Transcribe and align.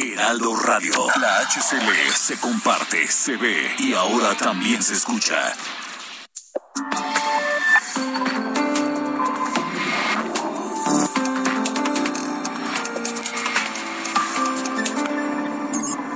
Heraldo 0.00 0.56
Radio. 0.56 0.92
La 1.20 1.40
HCL 1.40 2.12
se 2.14 2.38
comparte, 2.40 3.06
se 3.06 3.36
ve 3.36 3.74
y 3.78 3.92
ahora 3.92 4.34
también 4.34 4.82
se 4.82 4.94
escucha. 4.94 5.54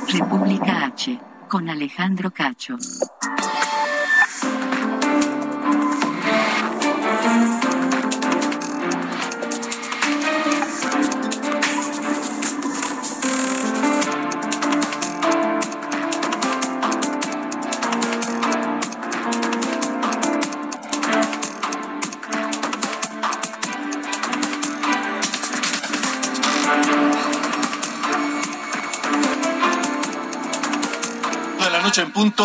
República 0.08 0.86
H, 0.86 1.20
con 1.48 1.68
Alejandro 1.68 2.30
Cacho. 2.30 2.76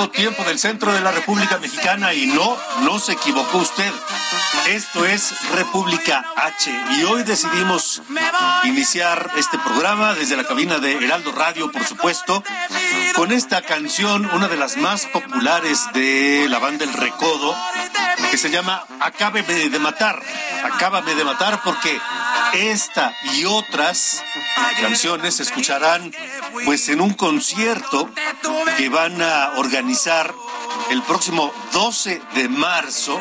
Tiempo 0.08 0.44
del 0.44 0.58
centro 0.58 0.94
de 0.94 1.02
la 1.02 1.12
República 1.12 1.58
Mexicana 1.58 2.14
y 2.14 2.28
no, 2.28 2.58
no 2.84 3.00
se 3.00 3.14
equivocó 3.14 3.58
usted. 3.58 3.92
Esto 4.68 5.06
es 5.06 5.34
República 5.52 6.24
H 6.38 6.72
y 6.98 7.04
hoy 7.04 7.24
decidimos 7.24 8.02
iniciar 8.64 9.30
este 9.36 9.58
programa 9.60 10.14
desde 10.14 10.38
la 10.38 10.46
cabina 10.46 10.80
de 10.80 11.04
Heraldo 11.04 11.34
Radio, 11.34 11.72
por 11.72 11.84
supuesto, 11.84 12.44
con 13.16 13.32
esta 13.34 13.62
canción, 13.62 14.30
una 14.34 14.48
de 14.48 14.56
las 14.56 14.78
más 14.78 15.06
populares 15.08 15.88
de 15.94 16.48
la 16.50 16.60
banda 16.60 16.86
El 16.86 16.94
Recodo, 16.94 17.56
que 18.32 18.38
se 18.38 18.50
llama 18.50 18.86
Acábeme 19.02 19.70
de 19.70 19.80
matar. 19.80 20.22
Acábame 20.64 21.16
de 21.16 21.26
matar 21.26 21.62
porque 21.64 22.00
esta 22.54 23.14
y 23.34 23.46
otras 23.46 24.24
canciones 24.82 25.36
se 25.36 25.44
escucharán 25.44 26.12
pues 26.66 26.90
en 26.90 27.02
un 27.02 27.14
concierto 27.14 28.10
que 28.78 28.90
van 28.90 29.22
a 29.22 29.54
organizar 29.58 30.34
el 30.92 31.02
próximo 31.04 31.54
12 31.74 32.22
de 32.36 32.50
marzo 32.50 33.20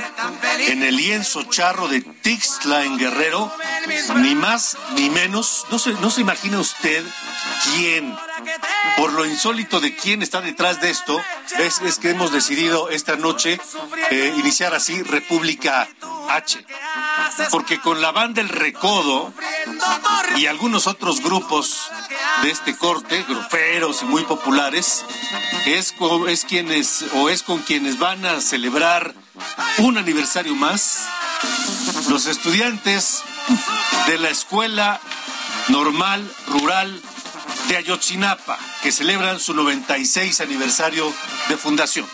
en 0.68 0.82
el 0.82 0.96
lienzo 0.96 1.42
charro 1.44 1.88
de 1.88 2.00
Tixla 2.00 2.84
en 2.84 2.98
Guerrero, 2.98 3.52
ni 4.16 4.34
más 4.34 4.76
ni 4.94 5.10
menos, 5.10 5.66
no 5.70 5.78
se, 5.78 5.92
no 5.94 6.10
se 6.10 6.20
imagina 6.20 6.58
usted 6.58 7.04
quién, 7.64 8.16
por 8.96 9.12
lo 9.12 9.26
insólito 9.26 9.80
de 9.80 9.94
quién 9.94 10.22
está 10.22 10.40
detrás 10.40 10.80
de 10.80 10.90
esto, 10.90 11.20
es, 11.58 11.98
que 11.98 12.10
hemos 12.10 12.32
decidido 12.32 12.90
esta 12.90 13.16
noche 13.16 13.60
eh, 14.10 14.34
iniciar 14.36 14.74
así 14.74 15.03
República 15.03 15.88
H. 16.28 16.65
Porque 17.50 17.81
con 17.81 18.00
la 18.00 18.12
banda 18.12 18.41
El 18.41 18.49
Recodo 18.49 19.33
y 20.37 20.47
algunos 20.47 20.87
otros 20.87 21.21
grupos 21.21 21.91
de 22.43 22.50
este 22.50 22.77
corte, 22.77 23.25
gruperos 23.28 24.03
y 24.03 24.05
muy 24.06 24.22
populares, 24.25 25.05
es, 25.66 25.93
co- 25.93 26.28
es 26.28 26.44
quienes 26.44 27.05
o 27.15 27.28
es 27.28 27.43
con 27.43 27.61
quienes 27.62 27.99
van 27.99 28.25
a 28.25 28.41
celebrar 28.41 29.15
un 29.78 29.99
aniversario 29.99 30.55
más 30.55 31.06
los 32.09 32.27
estudiantes 32.27 33.22
de 34.06 34.19
la 34.19 34.31
Escuela 34.31 35.00
Normal 35.69 36.31
Rural 36.49 37.00
de 37.69 37.77
Ayotzinapa, 37.77 38.59
que 38.83 38.91
celebran 38.93 39.39
su 39.41 39.53
96 39.55 40.41
aniversario 40.41 41.12
de 41.49 41.56
fundación. 41.56 42.06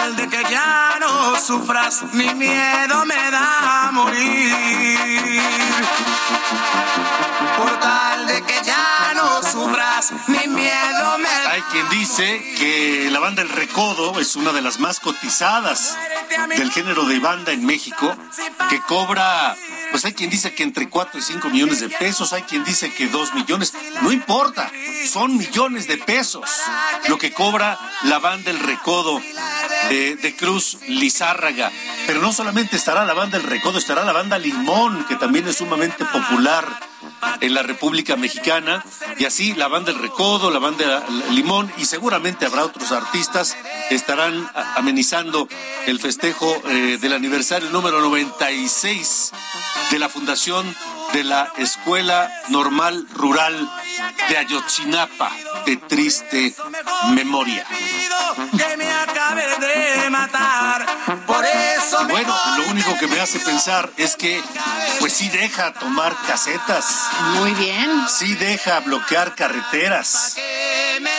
Tal 0.00 0.16
de 0.16 0.28
que 0.30 0.42
ya 0.50 0.96
no 0.98 1.38
sufras, 1.38 2.04
mi 2.14 2.32
miedo 2.34 3.04
me 3.04 3.30
da 3.30 3.88
a 3.88 3.92
morir. 3.92 5.42
Por 7.58 7.80
tal 7.80 8.26
de 8.26 8.42
que 8.42 8.64
ya 8.64 9.09
Hay 11.48 11.62
quien 11.72 11.88
dice 11.90 12.54
que 12.58 13.08
la 13.10 13.20
banda 13.20 13.42
El 13.42 13.48
Recodo 13.48 14.18
es 14.20 14.36
una 14.36 14.52
de 14.52 14.62
las 14.62 14.78
más 14.78 15.00
cotizadas 15.00 15.96
del 16.56 16.70
género 16.70 17.04
de 17.04 17.18
banda 17.18 17.52
en 17.52 17.66
México, 17.66 18.16
que 18.68 18.80
cobra, 18.82 19.56
pues 19.90 20.04
hay 20.04 20.12
quien 20.12 20.30
dice 20.30 20.54
que 20.54 20.62
entre 20.62 20.88
4 20.88 21.18
y 21.18 21.22
5 21.22 21.50
millones 21.50 21.80
de 21.80 21.88
pesos, 21.88 22.32
hay 22.32 22.42
quien 22.42 22.64
dice 22.64 22.92
que 22.92 23.08
2 23.08 23.34
millones, 23.34 23.74
no 24.02 24.12
importa, 24.12 24.70
son 25.06 25.36
millones 25.36 25.86
de 25.86 25.98
pesos 25.98 26.48
lo 27.08 27.18
que 27.18 27.32
cobra 27.32 27.78
la 28.04 28.18
banda 28.18 28.50
El 28.50 28.58
Recodo 28.58 29.20
de, 29.88 30.16
de 30.16 30.36
Cruz 30.36 30.78
Lizárraga. 30.86 31.70
Pero 32.06 32.20
no 32.20 32.32
solamente 32.32 32.76
estará 32.76 33.04
la 33.04 33.14
banda 33.14 33.36
El 33.36 33.44
Recodo, 33.44 33.78
estará 33.78 34.04
la 34.04 34.12
banda 34.12 34.38
Limón, 34.38 35.04
que 35.06 35.16
también 35.16 35.46
es 35.48 35.56
sumamente 35.56 36.04
popular 36.04 36.89
en 37.40 37.54
la 37.54 37.62
República 37.62 38.16
Mexicana 38.16 38.84
y 39.18 39.24
así 39.24 39.54
la 39.54 39.68
banda 39.68 39.90
El 39.90 39.98
Recodo, 39.98 40.50
la 40.50 40.58
banda 40.58 41.04
Limón 41.30 41.72
y 41.78 41.84
seguramente 41.84 42.46
habrá 42.46 42.64
otros 42.64 42.92
artistas 42.92 43.56
estarán 43.90 44.50
amenizando 44.76 45.48
el 45.86 45.98
festejo 45.98 46.46
eh, 46.68 46.98
del 47.00 47.12
aniversario 47.12 47.70
número 47.70 48.00
96 48.00 49.32
de 49.90 49.98
la 49.98 50.08
fundación 50.08 50.74
de 51.12 51.24
la 51.24 51.52
Escuela 51.58 52.30
Normal 52.48 53.06
Rural 53.14 53.70
de 54.28 54.36
Ayotzinapa 54.36 55.32
de 55.66 55.76
triste 55.76 56.54
memoria. 57.14 57.66
Que 59.28 59.34
me 59.34 59.42
acabe 59.42 60.00
de 60.02 60.10
matar. 60.10 60.86
Por 61.26 61.44
eso 61.44 62.02
Y 62.02 62.04
bueno, 62.06 62.34
lo 62.58 62.70
único 62.70 62.96
que 62.98 63.06
me 63.06 63.20
hace 63.20 63.40
pensar 63.40 63.90
es 63.96 64.16
que 64.16 64.42
pues 64.98 65.12
sí 65.12 65.28
deja 65.28 65.72
tomar 65.72 66.14
casetas, 66.26 67.08
Muy 67.34 67.52
bien. 67.54 68.06
sí 68.08 68.34
deja 68.34 68.80
bloquear 68.80 69.34
carreteras, 69.34 70.36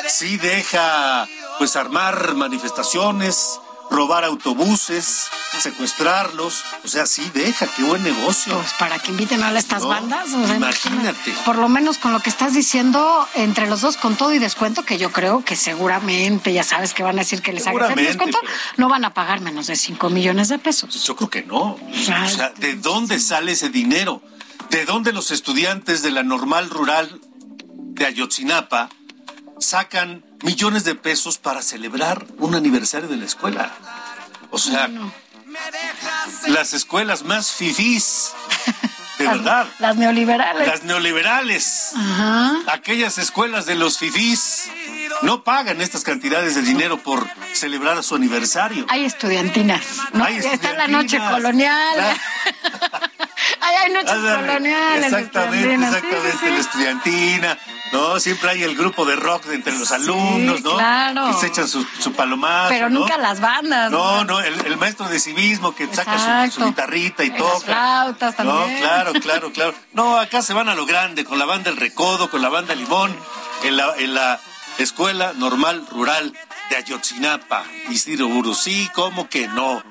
sí 0.08 0.38
deja 0.38 1.28
pues 1.58 1.76
armar 1.76 2.36
manifestaciones, 2.36 3.60
robar 3.92 4.24
autobuses, 4.24 5.28
secuestrarlos, 5.60 6.64
o 6.84 6.88
sea, 6.88 7.06
sí 7.06 7.30
deja, 7.34 7.68
qué 7.76 7.84
buen 7.84 8.02
negocio. 8.04 8.56
Pues 8.58 8.74
para 8.80 8.98
que 9.00 9.12
inviten 9.12 9.44
a 9.44 9.52
estas 9.58 9.82
No, 9.84 9.90
bandas. 9.90 10.32
o 10.34 10.48
sea, 10.48 10.56
imagínate. 10.56 11.34
Por 11.46 11.58
lo 11.58 11.68
menos 11.68 11.98
con 11.98 12.14
lo 12.14 12.22
que 12.22 12.30
estás 12.30 12.54
diciendo, 12.54 13.28
entre 13.36 13.68
los 13.68 13.82
dos, 13.82 13.98
con 13.98 14.16
todo 14.16 14.34
y 14.34 14.40
descuento, 14.40 14.84
que 14.84 14.98
yo 14.98 15.12
creo 15.12 15.44
que 15.44 15.56
seguramente, 15.58 16.54
ya 16.54 16.64
sabes 16.64 16.94
que 16.94 17.04
van 17.04 17.18
a 17.18 17.20
decir 17.24 17.42
que 17.42 17.52
les 17.52 17.64
Seguramente, 17.66 18.04
descuento, 18.04 18.38
pero- 18.42 18.54
no 18.78 18.88
van 18.90 19.04
a 19.04 19.14
pagar 19.14 19.42
menos 19.42 19.68
de 19.68 19.76
5 19.76 20.10
millones 20.10 20.48
de 20.48 20.58
pesos. 20.58 21.04
Yo 21.04 21.16
creo 21.18 21.30
que 21.30 21.44
no. 21.44 21.78
O 21.78 22.30
sea, 22.30 22.50
¿de 22.58 22.76
dónde 22.76 23.20
sale 23.20 23.52
ese 23.52 23.70
dinero? 23.70 24.24
¿De 24.70 24.86
dónde 24.86 25.12
los 25.12 25.32
estudiantes 25.32 26.02
de 26.02 26.12
la 26.12 26.24
normal 26.24 26.70
rural 26.70 27.20
de 27.94 28.06
Ayotzinapa 28.06 28.90
sacan 29.60 30.24
millones 30.44 30.84
de 30.84 30.96
pesos 30.96 31.38
para 31.38 31.62
celebrar 31.62 32.26
un 32.38 32.56
aniversario 32.56 33.08
de 33.08 33.18
la 33.18 33.26
escuela? 33.26 33.72
O 34.50 34.58
sea, 34.58 34.90
las 36.48 36.74
escuelas 36.74 37.24
más 37.24 37.52
fifís, 37.52 38.32
de 39.18 39.28
verdad. 39.28 39.68
Las 39.80 39.96
neoliberales. 39.96 40.68
Las 40.68 40.84
neoliberales, 40.84 41.92
Ajá. 41.96 42.58
aquellas 42.68 43.18
escuelas 43.18 43.66
de 43.66 43.76
los 43.76 43.98
fifís, 43.98 44.70
no 45.22 45.44
pagan 45.44 45.82
estas 45.82 46.04
cantidades 46.04 46.56
de 46.56 46.62
dinero 46.62 46.98
por 46.98 47.28
celebrar 47.54 48.04
su 48.04 48.16
aniversario. 48.16 48.86
Hay 48.90 49.06
estudiantinas. 49.06 49.82
¿no? 50.14 50.24
Hay 50.24 50.38
está 50.38 50.74
la 50.74 50.88
noche 50.88 51.18
colonial. 51.20 51.94
Claro. 51.96 52.20
Ay, 53.60 53.76
hay 53.76 53.94
noches 53.94 54.12
coloniales. 54.12 55.06
Exactamente, 55.14 55.78
sí, 55.78 55.84
exactamente, 55.84 56.38
sí. 56.40 56.50
la 56.50 56.60
estudiantina. 56.60 57.58
No, 57.92 58.20
siempre 58.20 58.50
hay 58.52 58.64
el 58.64 58.76
grupo 58.76 59.06
de 59.06 59.16
rock 59.18 59.46
de 59.46 59.56
entre 59.56 59.78
los 59.78 59.92
alumnos, 59.92 60.62
¿no? 60.62 60.76
claro. 60.76 61.28
Que 61.28 61.34
se 61.34 61.48
echan 61.48 61.68
su, 61.68 61.86
su 62.00 62.14
palomazo, 62.14 62.70
Pero 62.70 62.90
¿no? 62.90 63.02
nunca 63.02 63.18
las 63.18 63.42
bandas. 63.42 63.92
No, 63.92 64.24
no, 64.24 64.40
el, 64.40 64.66
el 64.66 64.78
maestro 64.78 65.08
de 65.10 65.20
civismo 65.20 65.76
que 65.76 65.88
saca 65.94 66.50
su, 66.50 66.64
guitarrita 66.66 67.24
y 67.24 67.28
Y 67.28 67.30
las 67.32 67.40
toca. 67.40 67.60
flautas 67.66 68.40
No, 68.40 68.60
también. 68.60 68.80
claro, 68.80 69.14
claro, 69.22 69.52
claro. 69.52 69.74
No, 69.94 70.18
acá 70.18 70.42
se 70.42 70.54
van 70.54 70.70
a 70.70 70.76
lo 70.76 70.86
grande, 70.86 71.26
con 71.26 71.38
la 71.38 71.46
banda 71.46 71.70
El 71.70 71.78
Recodo, 71.78 72.30
con 72.30 72.42
la 72.42 72.50
banda 72.50 72.74
Limón, 72.76 73.14
en 73.64 73.76
la, 73.78 73.94
en 73.98 74.14
la 74.14 74.40
Escuela 74.78 75.34
Normal 75.34 75.86
Rural 75.90 76.34
de 76.70 76.76
Ayotzinapa, 76.76 77.66
Isidro 77.90 78.28
Burgos. 78.28 78.64
Sí, 78.64 78.90
¿cómo 78.94 79.30
que 79.30 79.48
no? 79.48 79.84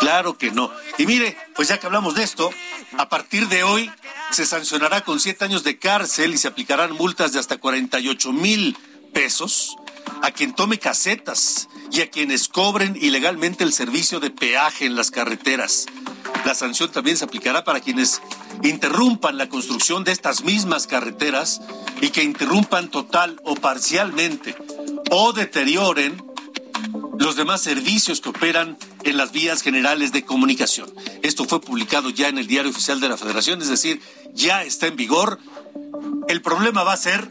Claro 0.00 0.36
que 0.36 0.50
no. 0.50 0.70
Y 0.98 1.06
mire, 1.06 1.36
pues 1.54 1.68
ya 1.68 1.78
que 1.78 1.86
hablamos 1.86 2.14
de 2.14 2.24
esto, 2.24 2.50
a 2.96 3.08
partir 3.08 3.48
de 3.48 3.62
hoy 3.62 3.90
se 4.30 4.46
sancionará 4.46 5.02
con 5.02 5.20
siete 5.20 5.44
años 5.44 5.64
de 5.64 5.78
cárcel 5.78 6.34
y 6.34 6.38
se 6.38 6.48
aplicarán 6.48 6.92
multas 6.92 7.32
de 7.32 7.38
hasta 7.38 7.58
48 7.58 8.32
mil 8.32 8.76
pesos 9.12 9.76
a 10.22 10.30
quien 10.30 10.54
tome 10.54 10.78
casetas 10.78 11.68
y 11.90 12.00
a 12.00 12.10
quienes 12.10 12.48
cobren 12.48 12.96
ilegalmente 13.00 13.64
el 13.64 13.72
servicio 13.72 14.20
de 14.20 14.30
peaje 14.30 14.86
en 14.86 14.96
las 14.96 15.10
carreteras. 15.10 15.86
La 16.44 16.54
sanción 16.54 16.90
también 16.90 17.16
se 17.16 17.24
aplicará 17.24 17.64
para 17.64 17.80
quienes 17.80 18.22
interrumpan 18.62 19.36
la 19.36 19.48
construcción 19.48 20.04
de 20.04 20.12
estas 20.12 20.44
mismas 20.44 20.86
carreteras 20.86 21.60
y 22.00 22.10
que 22.10 22.22
interrumpan 22.22 22.90
total 22.90 23.40
o 23.44 23.54
parcialmente 23.54 24.56
o 25.10 25.32
deterioren 25.32 26.22
los 27.18 27.36
demás 27.36 27.60
servicios 27.60 28.20
que 28.20 28.28
operan 28.28 28.78
en 29.04 29.16
las 29.16 29.32
vías 29.32 29.62
generales 29.62 30.12
de 30.12 30.24
comunicación. 30.24 30.92
Esto 31.22 31.44
fue 31.44 31.60
publicado 31.60 32.10
ya 32.10 32.28
en 32.28 32.38
el 32.38 32.46
Diario 32.46 32.70
Oficial 32.70 33.00
de 33.00 33.08
la 33.08 33.16
Federación, 33.16 33.60
es 33.60 33.68
decir, 33.68 34.00
ya 34.32 34.62
está 34.62 34.86
en 34.86 34.96
vigor. 34.96 35.38
El 36.28 36.42
problema 36.42 36.84
va 36.84 36.92
a 36.92 36.96
ser 36.96 37.28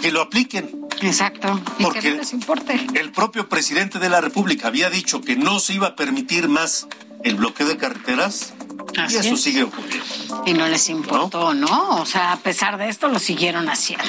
que 0.00 0.12
lo 0.12 0.20
apliquen. 0.20 0.79
Exacto. 1.02 1.60
Y 1.78 1.84
Porque- 1.84 2.00
que 2.00 2.10
no 2.10 2.16
les 2.16 2.32
importe. 2.32 2.86
El 2.94 3.12
propio 3.12 3.48
presidente 3.48 3.98
de 3.98 4.08
la 4.08 4.20
República 4.20 4.68
había 4.68 4.90
dicho 4.90 5.20
que 5.20 5.36
no 5.36 5.60
se 5.60 5.74
iba 5.74 5.88
a 5.88 5.96
permitir 5.96 6.48
más 6.48 6.86
el 7.24 7.34
bloqueo 7.36 7.66
de 7.68 7.76
carreteras 7.76 8.52
Así 8.98 9.16
y 9.16 9.18
eso 9.18 9.34
es. 9.34 9.42
sigue 9.42 9.62
ocurriendo. 9.62 10.42
Y 10.46 10.54
no 10.54 10.66
les 10.68 10.88
importó, 10.88 11.54
¿no? 11.54 11.96
O 11.96 12.06
sea, 12.06 12.32
a 12.32 12.36
pesar 12.38 12.78
de 12.78 12.88
esto, 12.88 13.08
lo 13.08 13.18
siguieron 13.18 13.68
haciendo. 13.68 14.04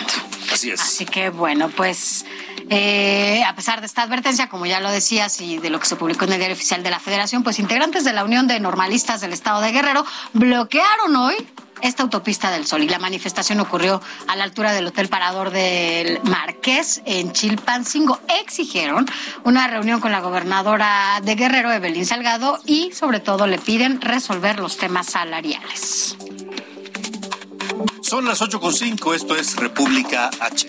Así 0.52 0.72
es. 0.72 0.80
Así 0.82 1.06
que 1.06 1.30
bueno, 1.30 1.70
pues 1.70 2.26
eh, 2.70 3.44
a 3.46 3.54
pesar 3.56 3.82
de 3.82 3.88
esta 3.88 4.02
advertencia, 4.04 4.48
como 4.48 4.66
ya 4.66 4.80
lo 4.80 4.90
decías, 4.90 5.40
y 5.42 5.58
de 5.58 5.70
lo 5.70 5.80
que 5.80 5.86
se 5.86 5.96
publicó 5.98 6.26
en 6.26 6.34
el 6.34 6.38
Diario 6.40 6.56
Oficial 6.56 6.84
de 6.84 6.90
la 6.90 7.00
Federación, 7.00 7.44
pues 7.44 7.60
integrantes 7.60 8.04
de 8.06 8.14
la 8.14 8.24
Unión 8.24 8.48
de 8.48 8.60
Normalistas 8.60 9.20
del 9.22 9.34
Estado 9.34 9.62
de 9.62 9.72
Guerrero 9.72 10.06
bloquearon 10.34 11.16
hoy 11.18 11.36
esta 11.82 12.04
autopista 12.04 12.52
del 12.52 12.66
Sol 12.66 12.84
y 12.84 12.90
la 12.90 13.00
manifestación 13.00 13.60
ocurrió 13.60 14.02
a 14.28 14.36
la 14.36 14.44
altura 14.44 14.74
del 14.74 14.88
Hotel 14.88 15.08
Parador 15.08 15.52
del 15.52 16.22
Marqués 16.24 17.02
en 17.06 17.32
Chilpancingo. 17.32 18.20
Exigieron 18.42 19.06
una 19.44 19.68
reunión 19.68 20.00
con 20.00 20.12
la 20.12 20.22
gobernadora 20.22 21.20
de 21.24 21.36
Guerrero, 21.36 21.72
Evelyn 21.72 22.06
Salgado, 22.06 22.60
y 22.66 22.92
sobre 22.92 23.20
todo 23.20 23.48
le 23.48 23.58
piden 23.58 24.02
resolver 24.02 24.60
los 24.60 24.78
temas 24.78 25.08
salariales. 25.08 26.18
Son 28.02 28.26
las 28.26 28.42
8.5, 28.42 29.16
esto 29.16 29.36
es 29.36 29.56
República 29.56 30.30
H. 30.40 30.68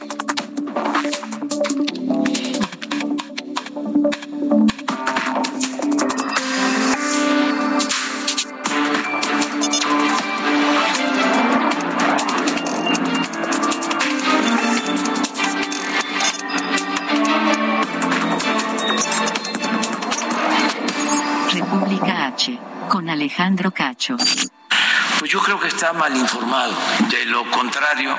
De 26.53 27.25
lo 27.25 27.51
contrario, 27.51 28.15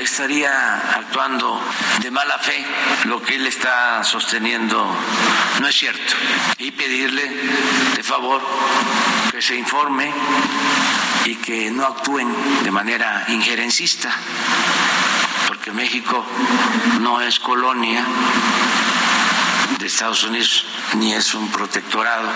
estaría 0.00 0.76
actuando 0.98 1.60
de 2.00 2.12
mala 2.12 2.38
fe. 2.38 2.64
Lo 3.06 3.20
que 3.20 3.34
él 3.34 3.46
está 3.48 4.04
sosteniendo 4.04 4.86
no 5.60 5.66
es 5.66 5.74
cierto. 5.74 6.14
Y 6.58 6.70
pedirle, 6.70 7.28
de 7.96 8.02
favor, 8.04 8.40
que 9.32 9.42
se 9.42 9.56
informe 9.56 10.12
y 11.24 11.34
que 11.34 11.72
no 11.72 11.84
actúen 11.84 12.32
de 12.62 12.70
manera 12.70 13.24
injerencista, 13.26 14.14
porque 15.48 15.72
México 15.72 16.24
no 17.00 17.20
es 17.20 17.40
colonia 17.40 18.04
de 19.76 19.86
Estados 19.86 20.22
Unidos 20.22 20.66
ni 20.94 21.14
es 21.14 21.34
un 21.34 21.48
protectorado. 21.50 22.28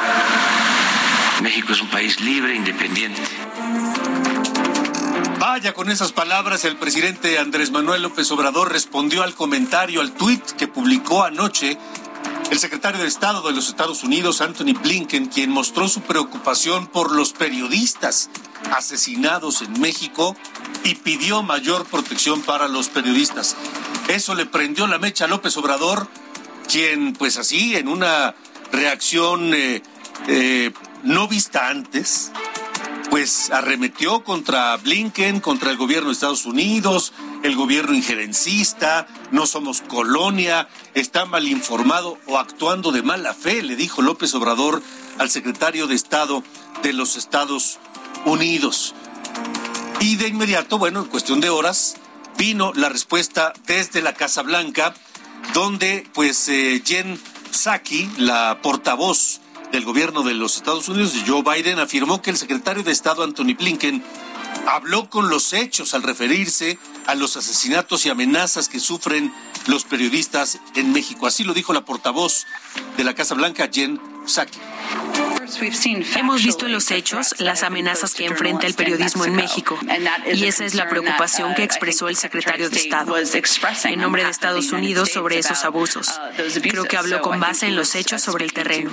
México 1.41 1.73
es 1.73 1.81
un 1.81 1.89
país 1.89 2.21
libre, 2.21 2.57
independiente. 2.57 3.40
Con 5.61 5.91
esas 5.91 6.13
palabras, 6.13 6.65
el 6.65 6.77
presidente 6.77 7.39
Andrés 7.39 7.71
Manuel 7.71 8.01
López 8.01 8.31
Obrador 8.31 8.73
respondió 8.73 9.23
al 9.23 9.35
comentario, 9.35 10.01
al 10.01 10.13
tuit 10.13 10.43
que 10.53 10.67
publicó 10.67 11.23
anoche 11.23 11.77
el 12.51 12.59
secretario 12.59 13.03
de 13.03 13.07
Estado 13.07 13.47
de 13.47 13.53
los 13.53 13.69
Estados 13.69 14.03
Unidos, 14.03 14.41
Anthony 14.41 14.73
Blinken, 14.83 15.27
quien 15.27 15.51
mostró 15.51 15.87
su 15.87 16.01
preocupación 16.01 16.87
por 16.87 17.15
los 17.15 17.35
periodistas 17.35 18.31
asesinados 18.75 19.61
en 19.61 19.79
México 19.81 20.35
y 20.83 20.95
pidió 20.95 21.43
mayor 21.43 21.85
protección 21.85 22.41
para 22.41 22.67
los 22.67 22.89
periodistas. 22.89 23.55
Eso 24.09 24.35
le 24.35 24.47
prendió 24.47 24.87
la 24.87 24.99
mecha 24.99 25.27
a 25.27 25.29
López 25.29 25.59
Obrador, 25.59 26.09
quien, 26.69 27.13
pues 27.13 27.37
así, 27.37 27.77
en 27.77 27.89
una 27.89 28.35
reacción 28.73 29.53
eh, 29.53 29.83
eh, 30.27 30.73
no 31.03 31.29
vista 31.29 31.69
antes, 31.69 32.33
pues 33.11 33.51
arremetió 33.51 34.23
contra 34.23 34.77
Blinken, 34.77 35.41
contra 35.41 35.71
el 35.71 35.77
gobierno 35.77 36.09
de 36.09 36.15
Estados 36.15 36.47
Unidos, 36.47 37.13
el 37.43 37.57
gobierno 37.57 37.95
injerencista, 37.95 39.09
no 39.33 39.47
somos 39.47 39.81
colonia, 39.83 40.69
está 40.95 41.27
mal 41.27 41.49
informado 41.49 42.19
o 42.27 42.39
actuando 42.39 42.93
de 42.93 43.03
mala 43.03 43.35
fe, 43.35 43.63
le 43.63 43.75
dijo 43.75 44.01
López 44.01 44.33
Obrador 44.35 44.81
al 45.19 45.29
secretario 45.29 45.89
de 45.89 45.97
Estado 45.97 46.45
de 46.83 46.93
los 46.93 47.17
Estados 47.17 47.79
Unidos. 48.25 48.95
Y 49.99 50.17
de 50.17 50.29
inmediato, 50.29 50.79
bueno, 50.79 51.01
en 51.01 51.09
cuestión 51.09 51.41
de 51.41 51.51
horas, 51.51 51.97
vino 52.39 52.73
la 52.75 52.89
respuesta 52.89 53.53
desde 53.67 54.03
la 54.03 54.15
Casa 54.15 54.43
Blanca, 54.43 54.95
donde 55.53 56.09
pues 56.15 56.49
eh, 56.49 56.81
Jen 56.87 57.21
Psaki, 57.51 58.09
la 58.19 58.61
portavoz 58.63 59.40
del 59.73 59.85
gobierno 59.85 60.23
de 60.23 60.35
los 60.35 60.57
Estados 60.57 60.89
Unidos, 60.89 61.15
Joe 61.27 61.43
Biden, 61.43 61.79
afirmó 61.79 62.23
que 62.23 62.31
el 62.31 62.37
secretario 62.37 62.83
de 62.83 62.93
Estado 62.93 63.23
Anthony 63.23 63.55
Blinken 63.59 64.03
habló 64.67 65.09
con 65.09 65.29
los 65.29 65.53
hechos 65.53 65.95
al 65.95 66.03
referirse 66.03 66.79
a 67.07 67.15
los 67.15 67.37
asesinatos 67.37 68.05
y 68.07 68.11
amenazas 68.11 68.69
que 68.69 68.81
sufren 68.81 69.33
los 69.67 69.85
periodistas 69.85 70.59
en 70.75 70.93
México. 70.93 71.27
Así 71.27 71.45
lo 71.45 71.55
dijo 71.55 71.73
la 71.73 71.85
portavoz 71.85 72.47
de 72.97 73.05
la 73.05 73.15
Casa 73.15 73.35
Blanca, 73.35 73.69
Jen 73.73 74.01
Psaki. 74.27 74.59
Hemos 76.17 76.43
visto 76.43 76.67
en 76.67 76.73
los 76.73 76.91
hechos 76.91 77.35
las 77.39 77.63
amenazas 77.63 78.15
que 78.15 78.27
enfrenta 78.27 78.67
el 78.67 78.75
periodismo 78.75 79.25
en 79.25 79.35
México 79.35 79.79
y 80.33 80.45
esa 80.45 80.65
es 80.65 80.75
la 80.75 80.89
preocupación 80.89 81.55
que 81.55 81.65
expresó 81.65 82.09
el 82.09 82.17
secretario 82.17 82.71
de 82.71 82.77
Estado 82.77 83.15
en 83.17 84.01
nombre 84.01 84.25
de 84.25 84.31
Estados 84.31 84.73
Unidos 84.73 85.11
sobre 85.11 85.39
esos 85.39 85.65
abusos. 85.65 86.09
Creo 86.63 86.85
que 86.85 86.97
habló 86.97 87.21
con 87.23 87.41
base 87.41 87.67
en 87.67 87.77
los 87.77 87.95
hechos 87.95 88.23
sobre 88.23 88.45
el 88.45 88.53
terreno. 88.53 88.91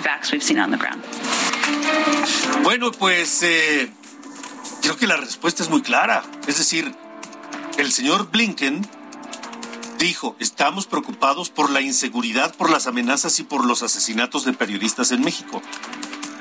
Bueno, 2.64 2.92
pues 2.92 3.44
eh, 3.44 3.90
creo 4.82 4.98
que 4.98 5.08
la 5.08 5.18
respuesta 5.18 5.64
es 5.64 5.70
muy 5.70 5.82
clara. 5.82 6.24
Es 6.48 6.58
decir, 6.58 6.94
el 7.78 7.92
señor 7.92 8.30
Blinken 8.32 8.88
dijo, 9.98 10.36
estamos 10.40 10.88
preocupados 10.88 11.50
por 11.50 11.70
la 11.70 11.82
inseguridad, 11.82 12.56
por 12.56 12.70
las 12.70 12.88
amenazas 12.88 13.40
y 13.40 13.44
por 13.44 13.66
los 13.66 13.84
asesinatos 13.84 14.46
de 14.46 14.54
periodistas 14.54 15.12
en 15.12 15.22
México. 15.22 15.62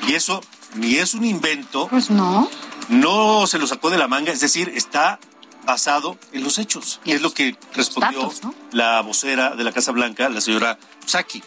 Y 0.07 0.15
eso 0.15 0.41
ni 0.75 0.97
es 0.97 1.15
un 1.15 1.25
invento, 1.25 1.89
Pues 1.89 2.11
no. 2.11 2.49
no 2.89 3.47
se 3.47 3.59
lo 3.59 3.67
sacó 3.67 3.91
de 3.91 3.99
la 3.99 4.09
manga, 4.09 4.33
es 4.33 4.41
decir, 4.41 4.73
está 4.75 5.19
basado 5.65 6.17
en 6.33 6.45
los 6.45 6.59
hechos. 6.59 7.01
Y 7.05 7.13
Es 7.13 7.23
lo 7.23 7.33
que 7.33 7.57
respondió 7.75 8.21
datos, 8.21 8.43
¿no? 8.45 8.55
la 8.73 9.01
vocera 9.01 9.57
de 9.57 9.65
la 9.65 9.73
Casa 9.73 9.91
Blanca, 9.93 10.29
la 10.29 10.41
señora 10.41 10.79
Psaki. 11.05 11.43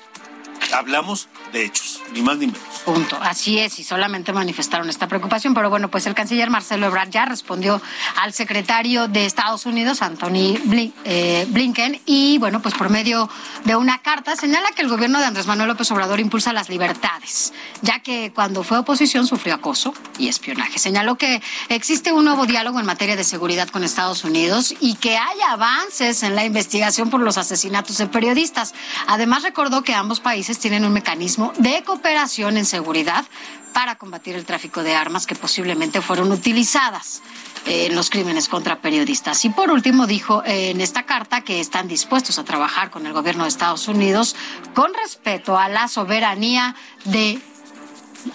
Hablamos 0.74 1.28
de 1.52 1.66
hechos, 1.66 2.02
ni 2.14 2.22
más 2.22 2.38
ni 2.38 2.48
menos. 2.48 2.62
Punto. 2.86 3.18
Así 3.22 3.60
es, 3.60 3.80
y 3.80 3.84
solamente 3.84 4.34
manifestaron 4.34 4.90
esta 4.90 5.08
preocupación. 5.08 5.54
Pero 5.54 5.70
bueno, 5.70 5.90
pues 5.90 6.06
el 6.08 6.14
canciller 6.14 6.50
Marcelo 6.50 6.88
Ebrard 6.88 7.10
ya 7.10 7.26
respondió 7.26 7.82
al 8.18 8.34
secretario 8.34 9.08
de 9.08 9.26
Estados 9.26 9.66
Unidos, 9.66 10.02
Anthony 10.02 10.60
eh, 11.06 11.46
Blinken, 11.50 12.02
y 12.06 12.38
bueno, 12.38 12.62
pues 12.62 12.76
por 12.76 12.90
medio 12.90 13.30
de 13.66 13.76
una 13.76 14.00
carta 14.02 14.36
señala 14.36 14.72
que 14.72 14.82
el 14.82 14.90
gobierno 14.90 15.20
de 15.20 15.26
Andrés 15.26 15.48
Manuel 15.48 15.70
López 15.70 15.90
Obrador 15.92 16.20
impulsa 16.20 16.54
las 16.54 16.70
libertades, 16.70 17.54
ya 17.82 18.00
que 18.00 18.32
cuando 18.34 18.64
fue 18.64 18.78
oposición 18.78 19.28
sufrió 19.28 19.56
acoso 19.56 19.94
y 20.18 20.28
espionaje. 20.28 20.80
Señaló 20.80 21.16
que 21.16 21.42
existe 21.70 22.12
un 22.12 22.26
nuevo 22.26 22.46
diálogo 22.46 22.80
en 22.80 22.86
materia 22.86 23.16
de 23.16 23.24
seguridad 23.24 23.70
con 23.70 23.84
Estados 23.84 24.24
Unidos 24.24 24.76
y 24.80 24.96
que 24.96 25.18
hay 25.18 25.42
avances 25.48 26.24
en 26.24 26.36
la 26.36 26.46
investigación 26.46 27.10
por 27.10 27.22
los 27.22 27.38
asesinatos 27.38 27.98
de 27.98 28.08
periodistas. 28.08 28.74
Además, 29.08 29.44
recordó 29.44 29.84
que 29.84 29.94
ambos 29.94 30.20
países 30.20 30.59
tienen 30.60 30.86
un 30.86 30.94
mecanismo 30.94 31.54
de 31.58 31.84
cooperación 31.84 32.58
en 32.58 32.66
seguridad 32.66 33.26
para 33.74 33.96
combatir 33.96 34.36
el 34.36 34.46
tráfico 34.46 34.84
de 34.84 34.96
armas 34.96 35.26
que 35.26 35.36
posiblemente 35.36 36.02
fueron 36.02 36.32
utilizadas 36.32 37.22
en 37.66 37.96
los 37.96 38.10
crímenes 38.10 38.50
contra 38.50 38.82
periodistas. 38.82 39.46
Y 39.46 39.50
por 39.50 39.72
último 39.72 40.08
dijo 40.08 40.44
en 40.46 40.82
esta 40.82 41.04
carta 41.04 41.42
que 41.42 41.60
están 41.60 41.88
dispuestos 41.88 42.40
a 42.40 42.44
trabajar 42.44 42.90
con 42.90 43.06
el 43.06 43.14
gobierno 43.14 43.44
de 43.44 43.50
Estados 43.50 43.88
Unidos 43.88 44.36
con 44.74 44.94
respeto 44.94 45.58
a 45.58 45.70
la 45.70 45.88
soberanía 45.88 46.76
de 47.06 47.40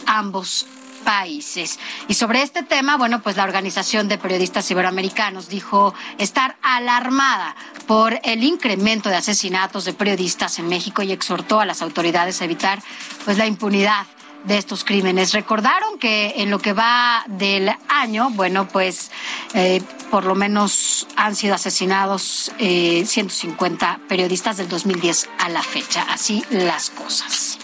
ambos 0.07 0.67
países. 1.05 1.79
Y 2.09 2.15
sobre 2.15 2.43
este 2.43 2.63
tema, 2.63 2.97
bueno, 2.97 3.23
pues 3.23 3.37
la 3.37 3.45
Organización 3.45 4.09
de 4.09 4.19
Periodistas 4.19 4.71
Iberoamericanos 4.71 5.49
dijo 5.49 5.95
estar 6.19 6.57
alarmada 6.63 7.55
por 7.87 8.19
el 8.25 8.43
incremento 8.43 9.09
de 9.09 9.17
asesinatos 9.17 9.85
de 9.85 9.93
periodistas 9.93 10.59
en 10.59 10.69
México 10.69 11.03
y 11.03 11.13
exhortó 11.13 11.61
a 11.61 11.67
las 11.67 11.83
autoridades 11.83 12.41
a 12.41 12.45
evitar 12.45 12.83
pues 13.25 13.39
la 13.39 13.47
impunidad 13.47 14.07
de 14.45 14.59
estos 14.59 14.85
crímenes. 14.85 15.33
Recordaron 15.33 15.99
que 15.99 16.35
en 16.37 16.51
lo 16.51 16.59
que 16.59 16.73
va 16.73 17.25
del 17.27 17.71
año, 17.89 18.31
bueno, 18.31 18.69
pues 18.69 19.11
eh, 19.55 19.83
por 20.11 20.25
lo 20.25 20.35
menos 20.35 21.07
han 21.17 21.35
sido 21.35 21.55
asesinados 21.55 22.53
150 22.59 23.93
eh, 23.93 24.05
periodistas 24.09 24.57
del 24.59 24.69
2010 24.69 25.29
a 25.39 25.49
la 25.49 25.63
fecha. 25.63 26.07
Así 26.11 26.45
las 26.51 26.91
cosas. 26.91 27.59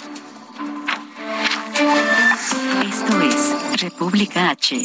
Esto 3.00 3.21
es 3.23 3.80
República 3.80 4.50
H. 4.50 4.76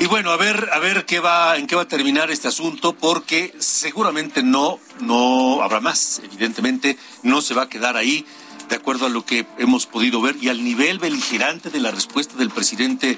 Y 0.00 0.06
bueno, 0.06 0.32
a 0.32 0.36
ver, 0.36 0.70
a 0.72 0.80
ver 0.80 1.06
qué 1.06 1.20
va, 1.20 1.56
en 1.56 1.68
qué 1.68 1.76
va 1.76 1.82
a 1.82 1.88
terminar 1.88 2.32
este 2.32 2.48
asunto, 2.48 2.94
porque 2.94 3.54
seguramente 3.60 4.42
no, 4.42 4.80
no 4.98 5.62
habrá 5.62 5.78
más. 5.78 6.20
Evidentemente, 6.24 6.98
no 7.22 7.40
se 7.42 7.54
va 7.54 7.62
a 7.62 7.68
quedar 7.68 7.96
ahí, 7.96 8.26
de 8.68 8.74
acuerdo 8.74 9.06
a 9.06 9.08
lo 9.08 9.24
que 9.24 9.46
hemos 9.58 9.86
podido 9.86 10.20
ver 10.20 10.36
y 10.40 10.48
al 10.48 10.64
nivel 10.64 10.98
beligerante 10.98 11.70
de 11.70 11.78
la 11.78 11.92
respuesta 11.92 12.34
del 12.34 12.50
presidente 12.50 13.16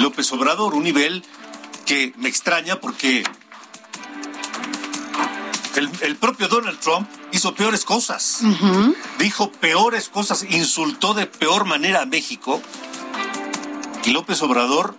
López 0.00 0.32
Obrador, 0.32 0.74
un 0.74 0.82
nivel 0.82 1.22
que 1.86 2.14
me 2.16 2.28
extraña 2.28 2.80
porque 2.80 3.22
el, 5.76 6.16
propio 6.16 6.48
Donald 6.48 6.78
Trump 6.78 7.08
hizo 7.32 7.54
peores 7.54 7.84
cosas. 7.84 8.40
Dijo 9.18 9.50
peores 9.52 10.08
cosas, 10.08 10.44
insultó 10.48 11.14
de 11.14 11.26
peor 11.26 11.64
manera 11.64 12.02
a 12.02 12.06
México. 12.06 12.60
Y 14.04 14.10
López 14.10 14.42
Obrador, 14.42 14.96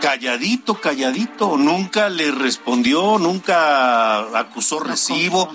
calladito, 0.00 0.80
calladito, 0.80 1.56
nunca 1.56 2.10
le 2.10 2.30
respondió, 2.30 3.18
nunca 3.18 4.38
acusó 4.38 4.80
recibo, 4.80 5.50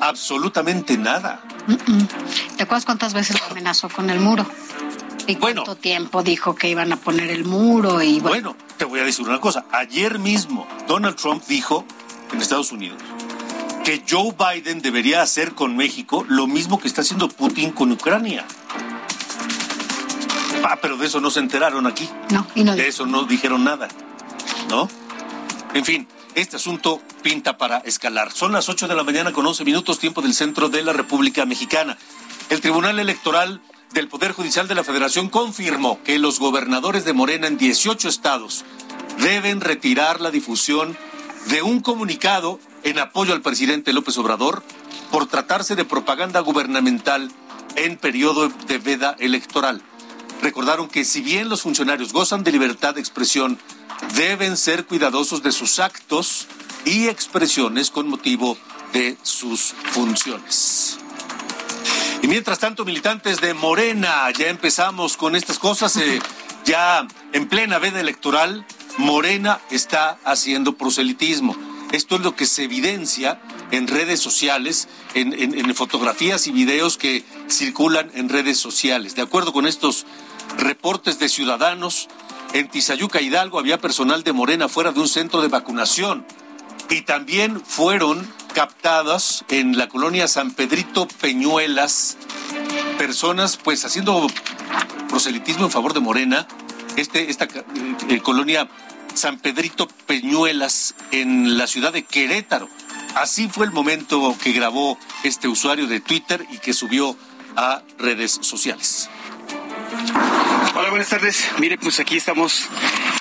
absolutamente 0.00 0.96
nada. 0.96 1.42
¿Te 2.56 2.62
acuerdas 2.62 2.86
cuántas 2.86 3.12
veces 3.12 3.38
lo 3.40 3.46
amenazó 3.46 3.88
con 3.88 4.10
el 4.10 4.20
muro? 4.20 4.46
¿Y 5.26 5.36
cuánto 5.36 5.76
tiempo 5.76 6.22
dijo 6.22 6.54
que 6.54 6.68
iban 6.68 6.92
a 6.92 6.96
poner 6.96 7.30
el 7.30 7.44
muro? 7.44 8.02
Y 8.02 8.20
bueno, 8.20 8.56
te 8.78 8.84
voy 8.84 9.00
a 9.00 9.04
decir 9.04 9.28
una 9.28 9.38
cosa. 9.38 9.66
Ayer 9.70 10.18
mismo 10.18 10.66
Donald 10.88 11.16
Trump 11.16 11.44
dijo 11.46 11.84
en 12.32 12.40
Estados 12.40 12.72
Unidos 12.72 12.98
que 13.84 14.02
Joe 14.08 14.34
Biden 14.36 14.80
debería 14.80 15.22
hacer 15.22 15.54
con 15.54 15.76
México 15.76 16.24
lo 16.28 16.46
mismo 16.46 16.78
que 16.78 16.88
está 16.88 17.00
haciendo 17.00 17.28
Putin 17.28 17.72
con 17.72 17.92
Ucrania. 17.92 18.46
Ah, 20.64 20.78
pero 20.80 20.96
de 20.96 21.06
eso 21.06 21.20
no 21.20 21.30
se 21.30 21.40
enteraron 21.40 21.86
aquí. 21.86 22.08
No, 22.30 22.46
y 22.54 22.64
no. 22.64 22.76
De 22.76 22.88
eso 22.88 23.06
no 23.06 23.24
dijeron 23.24 23.64
nada. 23.64 23.88
¿No? 24.68 24.88
En 25.74 25.84
fin, 25.84 26.06
este 26.34 26.56
asunto 26.56 27.00
pinta 27.22 27.56
para 27.56 27.78
escalar. 27.78 28.32
Son 28.32 28.52
las 28.52 28.68
8 28.68 28.88
de 28.88 28.94
la 28.94 29.04
mañana 29.04 29.32
con 29.32 29.46
11 29.46 29.64
minutos 29.64 29.98
tiempo 29.98 30.22
del 30.22 30.34
centro 30.34 30.68
de 30.68 30.82
la 30.82 30.92
República 30.92 31.46
Mexicana. 31.46 31.96
El 32.50 32.60
Tribunal 32.60 32.98
Electoral 32.98 33.60
del 33.92 34.08
Poder 34.08 34.32
Judicial 34.32 34.68
de 34.68 34.74
la 34.74 34.84
Federación 34.84 35.28
confirmó 35.28 36.02
que 36.04 36.18
los 36.18 36.38
gobernadores 36.38 37.04
de 37.04 37.12
Morena 37.12 37.46
en 37.46 37.58
18 37.58 38.08
estados 38.08 38.64
deben 39.18 39.60
retirar 39.60 40.20
la 40.20 40.30
difusión 40.30 40.96
de 41.48 41.62
un 41.62 41.80
comunicado 41.80 42.60
en 42.84 42.98
apoyo 42.98 43.32
al 43.32 43.42
presidente 43.42 43.92
López 43.92 44.16
Obrador 44.18 44.62
por 45.10 45.26
tratarse 45.26 45.76
de 45.76 45.84
propaganda 45.84 46.40
gubernamental 46.40 47.30
en 47.76 47.96
periodo 47.96 48.48
de 48.48 48.78
veda 48.78 49.16
electoral. 49.18 49.82
Recordaron 50.42 50.88
que 50.88 51.04
si 51.04 51.20
bien 51.20 51.48
los 51.48 51.62
funcionarios 51.62 52.12
gozan 52.12 52.44
de 52.44 52.52
libertad 52.52 52.94
de 52.94 53.00
expresión, 53.00 53.58
deben 54.14 54.56
ser 54.56 54.86
cuidadosos 54.86 55.42
de 55.42 55.52
sus 55.52 55.78
actos 55.78 56.46
y 56.84 57.08
expresiones 57.08 57.90
con 57.90 58.08
motivo 58.08 58.56
de 58.92 59.16
sus 59.22 59.74
funciones. 59.92 60.98
Y 62.22 62.26
mientras 62.26 62.58
tanto, 62.58 62.84
militantes 62.84 63.40
de 63.40 63.54
Morena, 63.54 64.30
ya 64.30 64.48
empezamos 64.48 65.16
con 65.16 65.36
estas 65.36 65.58
cosas, 65.58 65.96
eh, 65.96 66.20
ya 66.64 67.06
en 67.32 67.48
plena 67.48 67.78
veda 67.78 68.00
electoral, 68.00 68.66
Morena 68.98 69.60
está 69.70 70.18
haciendo 70.24 70.76
proselitismo. 70.76 71.56
Esto 71.92 72.16
es 72.16 72.20
lo 72.22 72.36
que 72.36 72.46
se 72.46 72.64
evidencia 72.64 73.40
en 73.72 73.88
redes 73.88 74.20
sociales, 74.20 74.88
en, 75.14 75.74
fotografías 75.74 76.46
y 76.46 76.52
videos 76.52 76.96
que 76.96 77.24
circulan 77.48 78.10
en 78.14 78.28
redes 78.28 78.58
sociales. 78.58 79.14
De 79.14 79.22
acuerdo 79.22 79.52
con 79.52 79.66
estos 79.66 80.06
reportes 80.58 81.18
de 81.18 81.28
ciudadanos, 81.28 82.08
en 82.52 82.68
Tizayuca 82.68 83.20
Hidalgo 83.20 83.58
había 83.58 83.80
personal 83.80 84.22
de 84.22 84.32
Morena 84.32 84.68
fuera 84.68 84.92
de 84.92 85.00
un 85.00 85.08
centro 85.08 85.42
de 85.42 85.48
vacunación 85.48 86.24
y 86.90 87.02
también 87.02 87.60
fueron 87.60 88.28
captadas 88.54 89.44
en 89.48 89.78
la 89.78 89.88
colonia 89.88 90.26
San 90.26 90.52
Pedrito 90.52 91.06
Peñuelas 91.20 92.16
personas 92.98 93.56
pues 93.56 93.84
haciendo 93.84 94.26
proselitismo 95.08 95.64
en 95.64 95.70
favor 95.70 95.94
de 95.94 96.00
Morena. 96.00 96.46
Este, 96.96 97.30
esta 97.30 97.46
eh, 98.08 98.20
colonia 98.20 98.68
San 99.14 99.38
Pedrito 99.38 99.88
Peñuelas 100.06 100.94
en 101.10 101.58
la 101.58 101.66
ciudad 101.66 101.92
de 101.92 102.04
Querétaro. 102.04 102.68
Así 103.14 103.48
fue 103.48 103.66
el 103.66 103.72
momento 103.72 104.36
que 104.42 104.52
grabó 104.52 104.98
este 105.24 105.48
usuario 105.48 105.86
de 105.86 106.00
Twitter 106.00 106.46
y 106.50 106.58
que 106.58 106.72
subió 106.72 107.16
a 107.56 107.82
redes 107.98 108.38
sociales. 108.40 109.10
Hola, 110.74 110.90
buenas 110.90 111.08
tardes. 111.08 111.50
Mire, 111.58 111.78
pues 111.78 111.98
aquí 112.00 112.16
estamos 112.16 112.68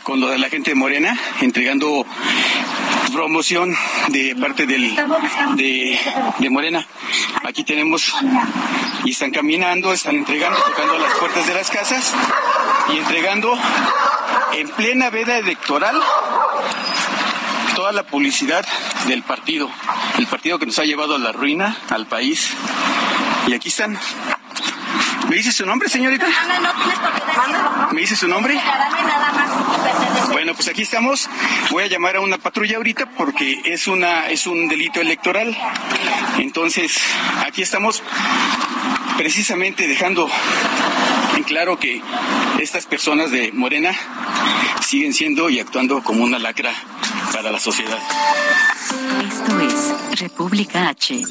con 0.03 0.19
lo 0.19 0.29
de 0.29 0.37
la 0.37 0.49
gente 0.49 0.71
de 0.71 0.75
Morena, 0.75 1.19
entregando 1.41 2.05
promoción 3.11 3.75
de 4.09 4.35
parte 4.35 4.65
del, 4.65 4.95
de, 5.55 5.99
de 6.37 6.49
Morena. 6.49 6.87
Aquí 7.43 7.63
tenemos 7.63 8.13
y 9.03 9.11
están 9.11 9.31
caminando, 9.31 9.91
están 9.91 10.15
entregando, 10.15 10.59
tocando 10.59 10.97
las 10.99 11.13
puertas 11.15 11.47
de 11.47 11.53
las 11.53 11.69
casas 11.69 12.13
y 12.93 12.97
entregando 12.97 13.57
en 14.53 14.69
plena 14.69 15.09
veda 15.09 15.37
electoral 15.37 15.99
toda 17.75 17.91
la 17.91 18.03
publicidad 18.03 18.65
del 19.07 19.23
partido, 19.23 19.69
el 20.17 20.27
partido 20.27 20.59
que 20.59 20.65
nos 20.65 20.77
ha 20.79 20.83
llevado 20.83 21.15
a 21.15 21.17
la 21.17 21.31
ruina, 21.31 21.77
al 21.89 22.07
país. 22.07 22.51
Y 23.47 23.53
aquí 23.53 23.69
están. 23.69 23.97
¿Me 25.29 25.35
dice 25.35 25.51
su 25.51 25.65
nombre, 25.65 25.87
señorita? 25.87 26.25
¿Me 27.91 28.01
dice 28.01 28.15
su 28.15 28.27
nombre? 28.27 28.59
Bueno, 30.31 30.53
pues 30.55 30.67
aquí 30.67 30.81
estamos. 30.81 31.29
Voy 31.69 31.83
a 31.83 31.87
llamar 31.87 32.17
a 32.17 32.21
una 32.21 32.37
patrulla 32.37 32.77
ahorita 32.77 33.11
porque 33.11 33.61
es 33.65 33.87
una 33.87 34.27
es 34.27 34.47
un 34.47 34.67
delito 34.67 34.99
electoral. 34.99 35.55
Entonces, 36.37 36.97
aquí 37.45 37.61
estamos 37.61 38.03
precisamente 39.17 39.87
dejando 39.87 40.29
en 41.39 41.45
claro 41.45 41.79
que 41.79 42.01
estas 42.59 42.85
personas 42.85 43.31
de 43.31 43.51
Morena 43.53 43.95
siguen 44.85 45.13
siendo 45.13 45.49
y 45.49 45.59
actuando 45.59 46.03
como 46.03 46.23
una 46.23 46.37
lacra 46.37 46.73
para 47.33 47.49
la 47.49 47.59
sociedad. 47.59 47.97
Esto 49.25 49.59
es 49.61 50.19
República 50.19 50.89
H. 50.89 51.23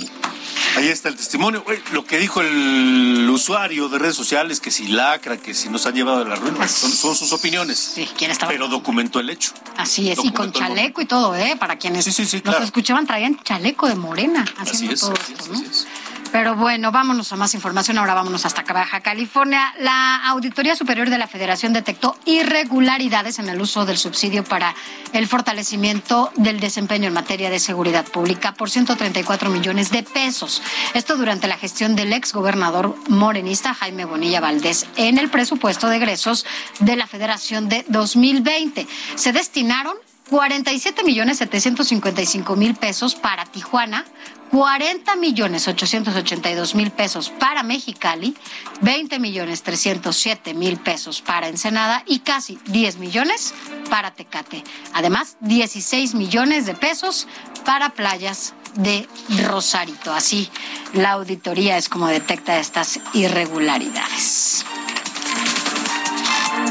Ahí 0.77 0.89
está 0.89 1.11
el 1.11 1.17
testimonio. 1.17 1.63
Lo 1.93 2.07
que 2.07 2.19
dijo 2.19 2.41
el 2.41 3.29
usuario 3.31 3.91
de 3.91 3.99
redes 3.99 4.15
sociales, 4.15 4.61
que 4.61 4.71
si 4.71 4.89
lacra, 4.89 5.37
que 5.37 5.53
si 5.53 5.69
nos 5.69 5.85
han 5.85 5.95
llevado 5.95 6.23
a 6.23 6.25
la 6.25 6.37
ruina, 6.37 6.67
son, 6.69 7.15
sus 7.15 7.33
opiniones. 7.33 7.79
Sí, 7.79 8.09
¿quién 8.17 8.31
estaba? 8.31 8.51
Pero 8.51 8.69
documentó 8.69 9.21
el 9.21 9.29
hecho. 9.29 9.53
Así 9.77 10.11
es, 10.11 10.25
y 10.25 10.33
con 10.33 10.53
chaleco 10.53 11.03
y 11.03 11.07
todo, 11.07 11.37
¿eh? 11.37 11.57
Para 11.59 11.77
quienes 11.77 12.05
sí, 12.05 12.13
sí, 12.13 12.43
nos 12.45 12.61
escuchaban, 12.63 13.07
traían 13.07 13.43
chaleco 13.43 13.89
de 13.89 13.95
morena. 13.97 14.47
Así 14.57 14.89
es, 14.89 15.03
así, 15.03 15.35
es, 15.35 15.87
Pero 16.31 16.55
bueno, 16.55 16.93
vámonos 16.93 17.33
a 17.33 17.37
más 17.37 17.55
información. 17.55 17.99
Ahora 17.99 18.15
vámonos 18.15 18.45
hasta 18.45 18.63
Baja 18.63 19.01
California. 19.01 19.75
La 19.79 20.29
Auditoría 20.29 20.77
Superior 20.77 21.09
de 21.09 21.19
la 21.19 21.27
Federación 21.27 21.73
detectó 21.73 22.17
irregularidades 22.27 23.39
en 23.39 23.49
el 23.49 23.61
uso 23.61 23.87
del 23.87 23.97
subsidio 23.97 24.45
para 24.45 24.75
el 25.13 25.27
fortalecimiento 25.27 26.31
del 26.37 26.61
desempeño 26.61 27.09
en 27.09 27.15
materia 27.15 27.51
de 27.51 27.59
seguridad 27.59 28.05
pública 28.05 28.53
por 28.53 28.71
134 28.71 29.49
millones 29.51 29.91
de 29.91 30.03
pesos. 30.03 30.63
Esto 30.95 31.17
durante 31.17 31.49
la 31.49 31.57
gestión 31.57 31.97
del 31.97 32.13
ex 32.13 32.33
gobernador 32.33 32.95
morenista 33.09 33.75
Jaime 33.75 34.05
Bonilla 34.05 34.41
Valdés 34.41 34.87
en 34.97 35.19
el 35.19 35.31
presupuesto 35.31 35.89
de 35.89 35.97
egresos 35.97 36.45
de 36.81 36.97
la 36.97 37.07
Federación 37.07 37.69
de 37.69 37.85
2020. 37.89 38.87
Se 39.15 39.33
destinaron 39.33 39.97
47 40.29 41.05
millones 41.05 41.39
755 41.39 42.57
mil 42.57 42.75
pesos 42.75 43.15
para 43.15 43.47
Tijuana, 43.47 44.05
40 44.51 45.17
millones 45.17 45.69
882 45.69 46.75
mil 46.75 46.91
pesos 46.91 47.31
para 47.31 47.63
Mexicali, 47.63 48.37
20 48.81 49.19
millones 49.19 49.63
307 49.63 50.55
mil 50.55 50.79
pesos 50.79 51.21
para 51.21 51.49
Ensenada 51.49 52.03
y 52.07 52.21
casi 52.21 52.59
10 52.67 52.99
millones 52.99 53.55
para 53.91 54.13
Tecate. 54.13 54.65
Además, 54.95 55.37
16 55.41 56.15
millones 56.15 56.67
de 56.67 56.75
pesos 56.75 57.29
para 57.65 57.91
playas 57.91 58.55
de 58.75 59.09
Rosarito. 59.47 60.13
Así, 60.13 60.49
la 60.95 61.13
auditoría 61.13 61.77
es 61.77 61.89
como 61.89 62.07
detecta 62.07 62.59
estas 62.59 63.01
irregularidades. 63.13 64.65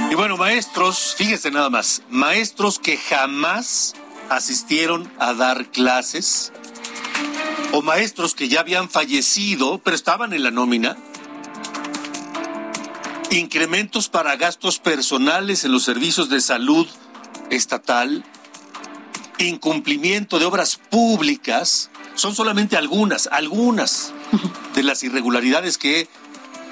Y 0.10 0.16
bueno, 0.16 0.38
maestros, 0.38 1.16
fíjese 1.18 1.52
nada 1.52 1.70
más, 1.70 2.02
maestros 2.10 2.80
que 2.80 2.98
jamás 2.98 3.94
asistieron 4.30 5.12
a 5.20 5.34
dar 5.34 5.68
clases 5.72 6.52
o 7.78 7.84
maestros 7.84 8.34
que 8.34 8.48
ya 8.48 8.62
habían 8.62 8.90
fallecido, 8.90 9.78
pero 9.78 9.96
estaban 9.96 10.34
en 10.34 10.42
la 10.42 10.50
nómina. 10.50 10.98
Incrementos 13.30 14.10
para 14.10 14.36
gastos 14.36 14.80
personales 14.80 15.64
en 15.64 15.72
los 15.72 15.84
servicios 15.84 16.28
de 16.28 16.42
salud 16.42 16.88
estatal. 17.52 18.26
Incumplimiento 19.38 20.40
de 20.40 20.46
obras 20.46 20.78
públicas. 20.90 21.92
Son 22.16 22.34
solamente 22.34 22.78
algunas, 22.78 23.30
algunas 23.32 24.12
de 24.74 24.82
las 24.82 25.04
irregularidades 25.04 25.78
que 25.78 26.10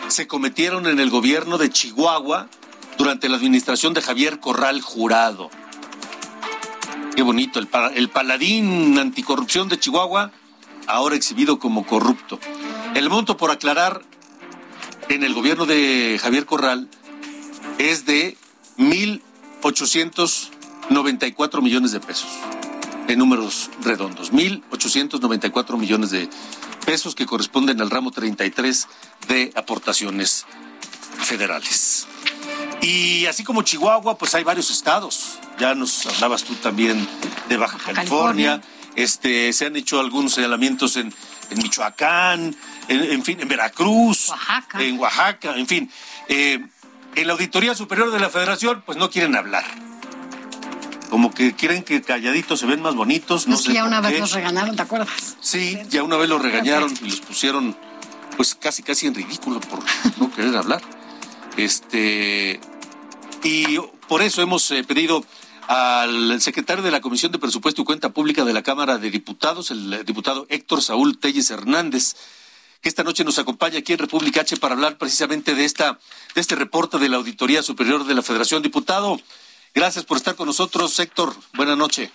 se 0.08 0.26
cometieron 0.26 0.88
en 0.88 1.00
el 1.00 1.12
gobierno 1.12 1.60
de 1.60 1.70
Chihuahua 1.70 2.50
durante 2.98 3.30
la 3.30 3.38
administración 3.38 3.94
de 3.94 4.02
Javier 4.02 4.40
Corral 4.40 4.82
Jurado. 4.82 5.52
Qué 7.16 7.22
bonito, 7.22 7.60
el, 7.60 7.70
el 7.94 8.10
paladín 8.10 8.98
anticorrupción 8.98 9.70
de 9.70 9.80
Chihuahua 9.80 10.32
ahora 10.88 11.16
exhibido 11.16 11.60
como 11.60 11.86
corrupto. 11.86 12.40
El 12.94 13.10
monto 13.10 13.38
por 13.38 13.52
aclarar 13.52 14.02
en 15.10 15.24
el 15.24 15.34
gobierno 15.34 15.66
de 15.66 16.20
Javier 16.22 16.46
Corral 16.46 16.90
es 17.78 18.06
de 18.06 18.38
1.894 18.78 21.62
millones 21.62 21.92
de 21.92 22.00
pesos, 22.00 22.30
en 23.08 23.20
números 23.20 23.70
redondos, 23.82 24.32
1.894 24.32 25.78
millones 25.78 26.12
de 26.12 26.30
pesos 26.86 27.16
que 27.16 27.26
corresponden 27.26 27.82
al 27.82 27.90
ramo 27.90 28.12
33 28.12 28.88
de 29.28 29.52
aportaciones 29.56 30.46
federales. 31.20 32.08
Y 32.82 33.26
así 33.26 33.44
como 33.44 33.64
Chihuahua, 33.64 34.18
pues 34.18 34.36
hay 34.36 34.44
varios 34.44 34.70
estados. 34.70 35.40
Ya 35.60 35.74
nos 35.74 36.06
hablabas 36.06 36.44
tú 36.44 36.54
también 36.56 37.08
de 37.50 37.58
Baja 37.58 37.78
California 37.78 38.62
este, 38.96 39.52
se 39.54 39.66
han 39.66 39.76
hecho 39.76 40.00
algunos 40.00 40.34
señalamientos 40.34 40.98
en, 40.98 41.14
Michoacán, 41.56 42.56
en, 42.88 43.24
fin, 43.24 43.40
en 43.40 43.48
Veracruz, 43.48 44.32
en 44.80 45.00
Oaxaca, 45.00 45.56
en 45.58 45.68
fin. 45.68 45.92
Eh, 46.28 46.66
en 47.16 47.28
la 47.28 47.34
Auditoría 47.34 47.76
Superior 47.76 48.12
de 48.12 48.20
la 48.20 48.30
Federación, 48.30 48.84
pues 48.86 48.98
no 48.98 49.10
quieren 49.10 49.36
hablar. 49.36 49.64
Como 51.10 51.34
que 51.34 51.54
quieren 51.54 51.84
que 51.84 52.02
calladitos 52.02 52.60
se 52.60 52.66
ven 52.66 52.82
más 52.82 52.96
bonitos. 52.96 53.48
No 53.48 53.58
sé 53.58 53.74
ya 53.74 53.86
una 53.86 54.02
vez 54.02 54.20
los 54.20 54.32
regañaron, 54.34 54.76
¿te 54.76 54.82
acuerdas? 54.82 55.38
Sí, 55.40 55.78
ya 55.90 56.04
una 56.04 56.18
vez 56.18 56.28
los 56.28 56.42
regañaron 56.42 56.94
y 57.02 57.10
los 57.10 57.22
pusieron, 57.22 57.78
pues 58.36 58.56
casi, 58.56 58.84
casi 58.84 59.08
en 59.08 59.16
ridículo 59.16 59.60
por 59.62 59.80
no 60.20 60.34
querer 60.34 60.56
hablar. 60.56 60.82
Este, 61.58 62.60
y 63.44 63.78
por 64.08 64.22
eso 64.22 64.42
hemos 64.42 64.70
eh, 64.72 64.84
pedido 64.84 65.24
al 65.68 66.42
secretario 66.42 66.84
de 66.84 66.92
la 66.92 67.02
Comisión 67.02 67.32
de 67.32 67.40
Presupuesto 67.40 67.82
y 67.82 67.86
Cuenta 67.86 68.10
Pública 68.10 68.44
de 68.44 68.54
la 68.54 68.64
Cámara 68.64 68.98
de 68.98 69.10
Diputados, 69.10 69.72
el 69.72 70.06
diputado 70.06 70.46
Héctor 70.50 70.82
Saúl 70.82 71.18
Telles 71.18 71.50
Hernández, 71.50 72.16
que 72.82 72.90
esta 72.90 73.04
noche 73.04 73.24
nos 73.24 73.40
acompaña 73.40 73.80
aquí 73.80 73.94
en 73.94 74.00
República 74.00 74.42
H 74.42 74.58
para 74.58 74.76
hablar 74.76 74.98
precisamente 74.98 75.56
de 75.56 75.66
esta 75.66 76.00
de 76.36 76.42
este 76.42 76.56
reporte 76.56 77.00
de 77.00 77.10
la 77.10 77.18
Auditoría 77.18 77.64
Superior 77.64 78.06
de 78.06 78.14
la 78.14 78.22
Federación. 78.22 78.62
Diputado, 78.62 79.20
gracias 79.74 80.06
por 80.06 80.18
estar 80.18 80.36
con 80.36 80.48
nosotros, 80.48 81.00
Héctor. 81.00 81.34
Buenas 81.54 81.78
noches. 81.78 82.12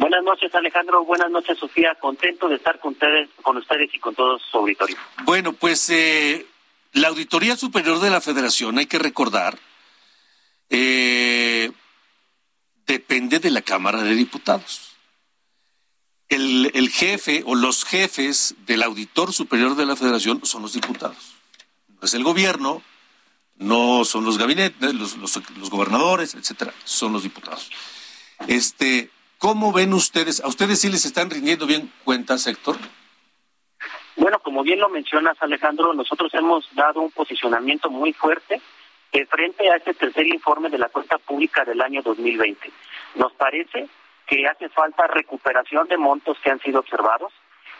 Buenas 0.00 0.24
noches, 0.24 0.54
Alejandro. 0.54 1.04
Buenas 1.04 1.30
noches, 1.30 1.58
Sofía. 1.58 1.94
Contento 2.00 2.48
de 2.48 2.56
estar 2.56 2.80
con 2.80 2.92
ustedes, 2.92 3.28
con 3.42 3.58
ustedes 3.58 3.94
y 3.94 3.98
con 3.98 4.14
todo 4.14 4.38
su 4.38 4.56
auditorio. 4.56 4.96
Bueno, 5.24 5.52
pues 5.52 5.90
eh, 5.90 6.46
la 6.92 7.08
Auditoría 7.08 7.54
Superior 7.54 8.00
de 8.00 8.08
la 8.08 8.22
Federación, 8.22 8.78
hay 8.78 8.86
que 8.86 8.98
recordar, 8.98 9.58
eh, 10.70 11.70
depende 12.90 13.38
de 13.38 13.50
la 13.50 13.62
Cámara 13.62 14.02
de 14.02 14.14
Diputados. 14.16 14.96
El, 16.28 16.88
jefe 16.90 17.42
o 17.46 17.54
los 17.54 17.84
jefes 17.84 18.56
del 18.66 18.82
auditor 18.82 19.32
superior 19.32 19.76
de 19.76 19.86
la 19.86 19.94
federación 19.94 20.44
son 20.44 20.62
los 20.62 20.72
diputados. 20.72 21.36
No 21.88 22.00
es 22.02 22.14
el 22.14 22.24
gobierno, 22.24 22.82
no 23.56 24.04
son 24.04 24.24
los 24.24 24.38
gabinetes, 24.38 24.94
los, 24.94 25.70
gobernadores, 25.70 26.34
etcétera, 26.34 26.72
son 26.84 27.12
los 27.12 27.22
diputados. 27.22 27.70
Este, 28.48 29.10
¿cómo 29.38 29.72
ven 29.72 29.92
ustedes? 29.92 30.40
¿A 30.40 30.48
ustedes 30.48 30.80
sí 30.80 30.88
les 30.88 31.04
están 31.04 31.30
rindiendo 31.30 31.66
bien 31.66 31.92
cuentas, 32.02 32.46
Héctor? 32.48 32.76
Bueno, 34.16 34.40
como 34.40 34.64
bien 34.64 34.80
lo 34.80 34.88
mencionas, 34.88 35.36
Alejandro, 35.40 35.94
nosotros 35.94 36.34
hemos 36.34 36.64
dado 36.74 37.00
un 37.00 37.12
posicionamiento 37.12 37.88
muy 37.88 38.12
fuerte 38.12 38.60
frente 39.28 39.70
a 39.70 39.76
este 39.76 39.94
tercer 39.94 40.26
informe 40.26 40.70
de 40.70 40.78
la 40.78 40.88
cuenta 40.88 41.18
pública 41.18 41.64
del 41.64 41.80
año 41.80 42.02
2020. 42.02 42.70
Nos 43.16 43.32
parece 43.32 43.88
que 44.26 44.46
hace 44.46 44.68
falta 44.68 45.06
recuperación 45.08 45.88
de 45.88 45.96
montos 45.96 46.38
que 46.42 46.50
han 46.50 46.60
sido 46.60 46.80
observados 46.80 47.32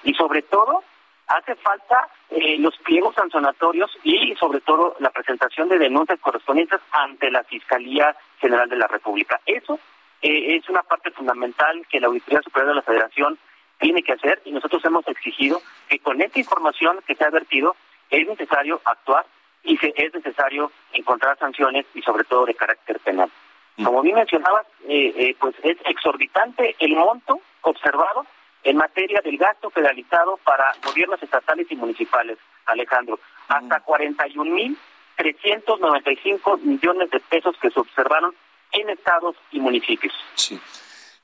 y 0.02 0.14
sobre 0.14 0.42
todo 0.42 0.82
hace 1.28 1.54
falta 1.54 2.08
eh, 2.30 2.58
los 2.58 2.76
pliegos 2.78 3.14
sancionatorios 3.14 3.96
y 4.02 4.34
sobre 4.34 4.60
todo 4.60 4.96
la 4.98 5.10
presentación 5.10 5.68
de 5.68 5.78
denuncias 5.78 6.18
correspondientes 6.18 6.80
ante 6.90 7.30
la 7.30 7.44
Fiscalía 7.44 8.16
General 8.40 8.68
de 8.68 8.76
la 8.76 8.88
República. 8.88 9.40
Eso 9.46 9.78
eh, 10.22 10.56
es 10.56 10.68
una 10.68 10.82
parte 10.82 11.12
fundamental 11.12 11.86
que 11.88 12.00
la 12.00 12.08
Auditoría 12.08 12.42
Superior 12.42 12.70
de 12.70 12.74
la 12.74 12.82
Federación 12.82 13.38
tiene 13.78 14.02
que 14.02 14.12
hacer 14.12 14.42
y 14.44 14.50
nosotros 14.50 14.84
hemos 14.84 15.06
exigido 15.06 15.62
que 15.88 16.00
con 16.00 16.20
esta 16.20 16.40
información 16.40 16.98
que 17.06 17.14
se 17.14 17.24
ha 17.24 17.30
vertido 17.30 17.76
es 18.10 18.26
necesario 18.26 18.80
actuar 18.84 19.24
y 19.62 19.76
que 19.76 19.92
es 19.96 20.14
necesario 20.14 20.72
encontrar 20.92 21.38
sanciones 21.38 21.84
y 21.94 22.02
sobre 22.02 22.24
todo 22.24 22.46
de 22.46 22.54
carácter 22.54 22.98
penal. 23.00 23.30
Mm. 23.76 23.84
Como 23.84 24.02
bien 24.02 24.16
mencionabas, 24.16 24.66
eh, 24.88 25.12
eh, 25.16 25.36
pues 25.38 25.54
es 25.62 25.76
exorbitante 25.84 26.74
el 26.78 26.96
monto 26.96 27.40
observado 27.62 28.26
en 28.62 28.76
materia 28.76 29.22
del 29.22 29.38
gasto 29.38 29.70
federalizado 29.70 30.38
para 30.44 30.72
gobiernos 30.84 31.20
estatales 31.22 31.66
y 31.70 31.76
municipales, 31.76 32.36
Alejandro, 32.66 33.18
mm. 33.48 33.52
hasta 33.52 33.82
41.395 33.84 36.60
millones 36.60 37.10
de 37.10 37.20
pesos 37.20 37.56
que 37.60 37.70
se 37.70 37.80
observaron 37.80 38.34
en 38.72 38.90
estados 38.90 39.36
y 39.50 39.60
municipios. 39.60 40.12
Sí. 40.34 40.60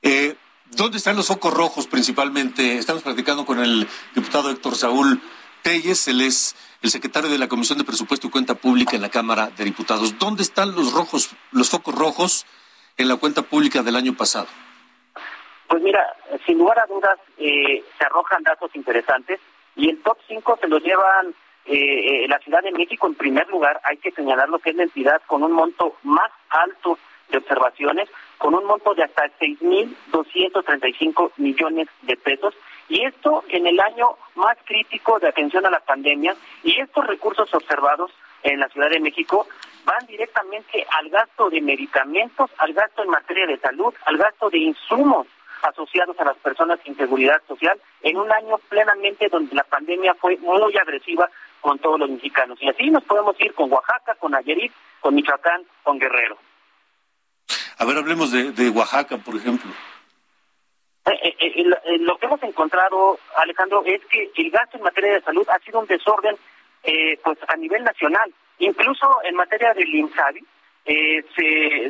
Eh, 0.01 0.35
¿Dónde 0.71 0.97
están 0.97 1.15
los 1.15 1.27
focos 1.27 1.53
rojos 1.53 1.87
principalmente? 1.87 2.77
Estamos 2.77 3.01
platicando 3.01 3.45
con 3.45 3.59
el 3.59 3.87
diputado 4.13 4.49
Héctor 4.49 4.75
Saúl 4.75 5.21
Telles, 5.63 6.07
él 6.07 6.21
es 6.21 6.55
el 6.81 6.89
secretario 6.89 7.29
de 7.29 7.37
la 7.37 7.47
Comisión 7.47 7.77
de 7.77 7.83
Presupuesto 7.83 8.27
y 8.27 8.29
Cuenta 8.29 8.55
Pública 8.55 8.95
en 8.95 9.01
la 9.01 9.09
Cámara 9.09 9.49
de 9.55 9.63
Diputados. 9.63 10.17
¿Dónde 10.19 10.43
están 10.43 10.75
los 10.75 10.93
rojos, 10.93 11.35
los 11.51 11.69
focos 11.69 11.95
rojos 11.95 12.45
en 12.97 13.07
la 13.07 13.15
cuenta 13.17 13.41
pública 13.41 13.81
del 13.83 13.95
año 13.95 14.13
pasado? 14.15 14.47
Pues 15.67 15.81
mira, 15.81 16.15
sin 16.45 16.57
lugar 16.57 16.79
a 16.79 16.85
dudas 16.85 17.17
eh, 17.37 17.83
se 17.97 18.05
arrojan 18.05 18.43
datos 18.43 18.69
interesantes 18.75 19.39
y 19.75 19.89
el 19.89 20.01
top 20.01 20.17
5 20.27 20.59
se 20.61 20.67
lo 20.67 20.79
llevan 20.79 21.33
eh, 21.65 22.23
eh, 22.23 22.27
la 22.27 22.39
Ciudad 22.39 22.61
de 22.61 22.71
México 22.71 23.07
en 23.07 23.15
primer 23.15 23.47
lugar. 23.49 23.81
Hay 23.83 23.97
que 23.97 24.11
señalar 24.11 24.47
lo 24.49 24.59
que 24.59 24.69
es 24.69 24.75
la 24.75 24.83
entidad 24.83 25.21
con 25.27 25.43
un 25.43 25.51
monto 25.51 25.97
más 26.03 26.31
alto 26.49 26.97
de 27.29 27.39
observaciones, 27.39 28.07
con 28.37 28.53
un 28.55 28.65
monto 28.65 28.93
de 28.93 29.03
hasta 29.03 29.23
6.235 29.39 31.31
millones 31.37 31.89
de 32.03 32.15
pesos 32.15 32.53
y 32.89 33.05
esto 33.05 33.43
en 33.49 33.67
el 33.67 33.79
año 33.79 34.17
más 34.35 34.57
crítico 34.65 35.19
de 35.19 35.29
atención 35.29 35.65
a 35.65 35.69
la 35.69 35.79
pandemia 35.79 36.35
y 36.63 36.79
estos 36.79 37.05
recursos 37.05 37.53
observados 37.53 38.11
en 38.43 38.59
la 38.59 38.69
Ciudad 38.69 38.89
de 38.89 38.99
México 38.99 39.47
van 39.85 40.05
directamente 40.05 40.85
al 40.97 41.09
gasto 41.09 41.49
de 41.49 41.61
medicamentos, 41.61 42.49
al 42.57 42.73
gasto 42.73 43.03
en 43.03 43.09
materia 43.09 43.47
de 43.47 43.57
salud, 43.57 43.93
al 44.05 44.17
gasto 44.17 44.49
de 44.49 44.59
insumos 44.59 45.27
asociados 45.63 46.19
a 46.19 46.25
las 46.25 46.37
personas 46.37 46.79
sin 46.83 46.95
seguridad 46.95 47.41
social 47.47 47.79
en 48.01 48.17
un 48.17 48.31
año 48.31 48.57
plenamente 48.69 49.27
donde 49.29 49.55
la 49.55 49.63
pandemia 49.63 50.13
fue 50.15 50.37
muy 50.37 50.77
agresiva 50.77 51.29
con 51.61 51.79
todos 51.79 51.99
los 51.99 52.09
mexicanos. 52.09 52.57
Y 52.61 52.69
así 52.69 52.89
nos 52.89 53.03
podemos 53.03 53.35
ir 53.39 53.53
con 53.53 53.71
Oaxaca, 53.71 54.15
con 54.15 54.31
Nayarit, 54.31 54.71
con 54.99 55.15
Michoacán, 55.15 55.63
con 55.83 55.99
Guerrero. 55.99 56.37
A 57.79 57.85
ver, 57.85 57.97
hablemos 57.97 58.31
de, 58.31 58.69
Oaxaca, 58.69 59.17
por 59.17 59.35
ejemplo. 59.35 59.69
Eh, 61.07 61.35
eh, 61.39 61.63
eh, 61.85 61.97
lo 61.99 62.17
que 62.17 62.25
hemos 62.25 62.43
encontrado, 62.43 63.17
Alejandro, 63.37 63.81
es 63.85 64.03
que 64.07 64.29
el 64.35 64.51
gasto 64.51 64.75
en 64.75 64.83
materia 64.83 65.13
de 65.13 65.21
salud 65.21 65.47
ha 65.49 65.59
sido 65.59 65.79
un 65.79 65.87
desorden 65.87 66.35
pues 67.23 67.37
a 67.47 67.55
nivel 67.57 67.83
nacional. 67.83 68.31
Incluso 68.59 69.21
en 69.23 69.35
materia 69.35 69.73
del 69.73 69.93
INSABI, 69.93 70.45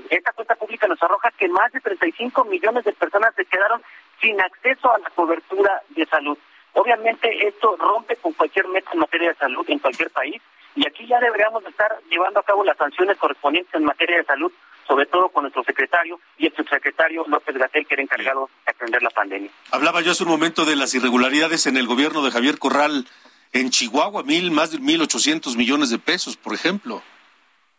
esta 0.10 0.32
cuenta 0.32 0.56
pública 0.56 0.88
nos 0.88 1.02
arroja 1.04 1.30
que 1.38 1.48
más 1.48 1.72
de 1.72 1.82
35 1.82 2.46
millones 2.46 2.84
de 2.84 2.94
personas 2.94 3.36
se 3.36 3.46
quedaron 3.46 3.84
sin 4.20 4.42
acceso 4.42 4.92
a 4.92 4.98
la 4.98 5.10
cobertura 5.12 5.84
de 5.90 6.06
salud. 6.08 6.38
Obviamente 6.74 7.48
esto 7.48 7.76
rompe 7.78 8.16
con 8.16 8.34
cualquier 8.34 8.68
meta 8.70 8.90
en 8.94 9.00
materia 9.00 9.30
de 9.30 9.36
salud 9.36 9.66
en 9.68 9.80
cualquier 9.80 10.10
país 10.10 10.42
y 10.78 10.88
aquí 10.88 11.08
ya 11.08 11.20
deberíamos 11.20 11.66
estar 11.66 12.00
llevando 12.10 12.40
a 12.40 12.44
cabo 12.44 12.64
las 12.64 12.78
sanciones 12.78 13.18
correspondientes 13.18 13.74
en 13.74 13.84
materia 13.84 14.18
de 14.18 14.24
salud, 14.24 14.52
sobre 14.88 15.08
todo 15.08 15.30
con 15.30 15.42
nuestro 15.44 15.64
secretario 15.64 16.20
y 16.38 16.46
el 16.46 16.56
subsecretario 16.56 17.26
López 17.28 17.58
Gatel, 17.58 17.88
que 17.88 17.96
era 17.96 18.04
encargado 18.04 18.48
de 18.64 18.72
atender 18.72 19.02
la 19.02 19.10
pandemia. 19.10 19.50
Hablaba 19.72 20.02
yo 20.02 20.12
hace 20.12 20.24
un 20.24 20.30
momento 20.30 20.66
de 20.66 20.76
las 20.76 20.94
irregularidades 20.94 21.66
en 21.66 21.78
el 21.78 21.88
gobierno 21.88 22.24
de 22.24 22.30
Javier 22.30 22.60
Corral 22.60 23.08
en 23.54 23.72
Chihuahua, 23.72 24.22
mil, 24.22 24.52
más 24.52 24.72
de 24.72 24.78
mil 24.78 25.02
ochocientos 25.02 25.58
millones 25.58 25.90
de 25.90 25.98
pesos, 25.98 26.38
por 26.38 26.54
ejemplo. 26.54 27.02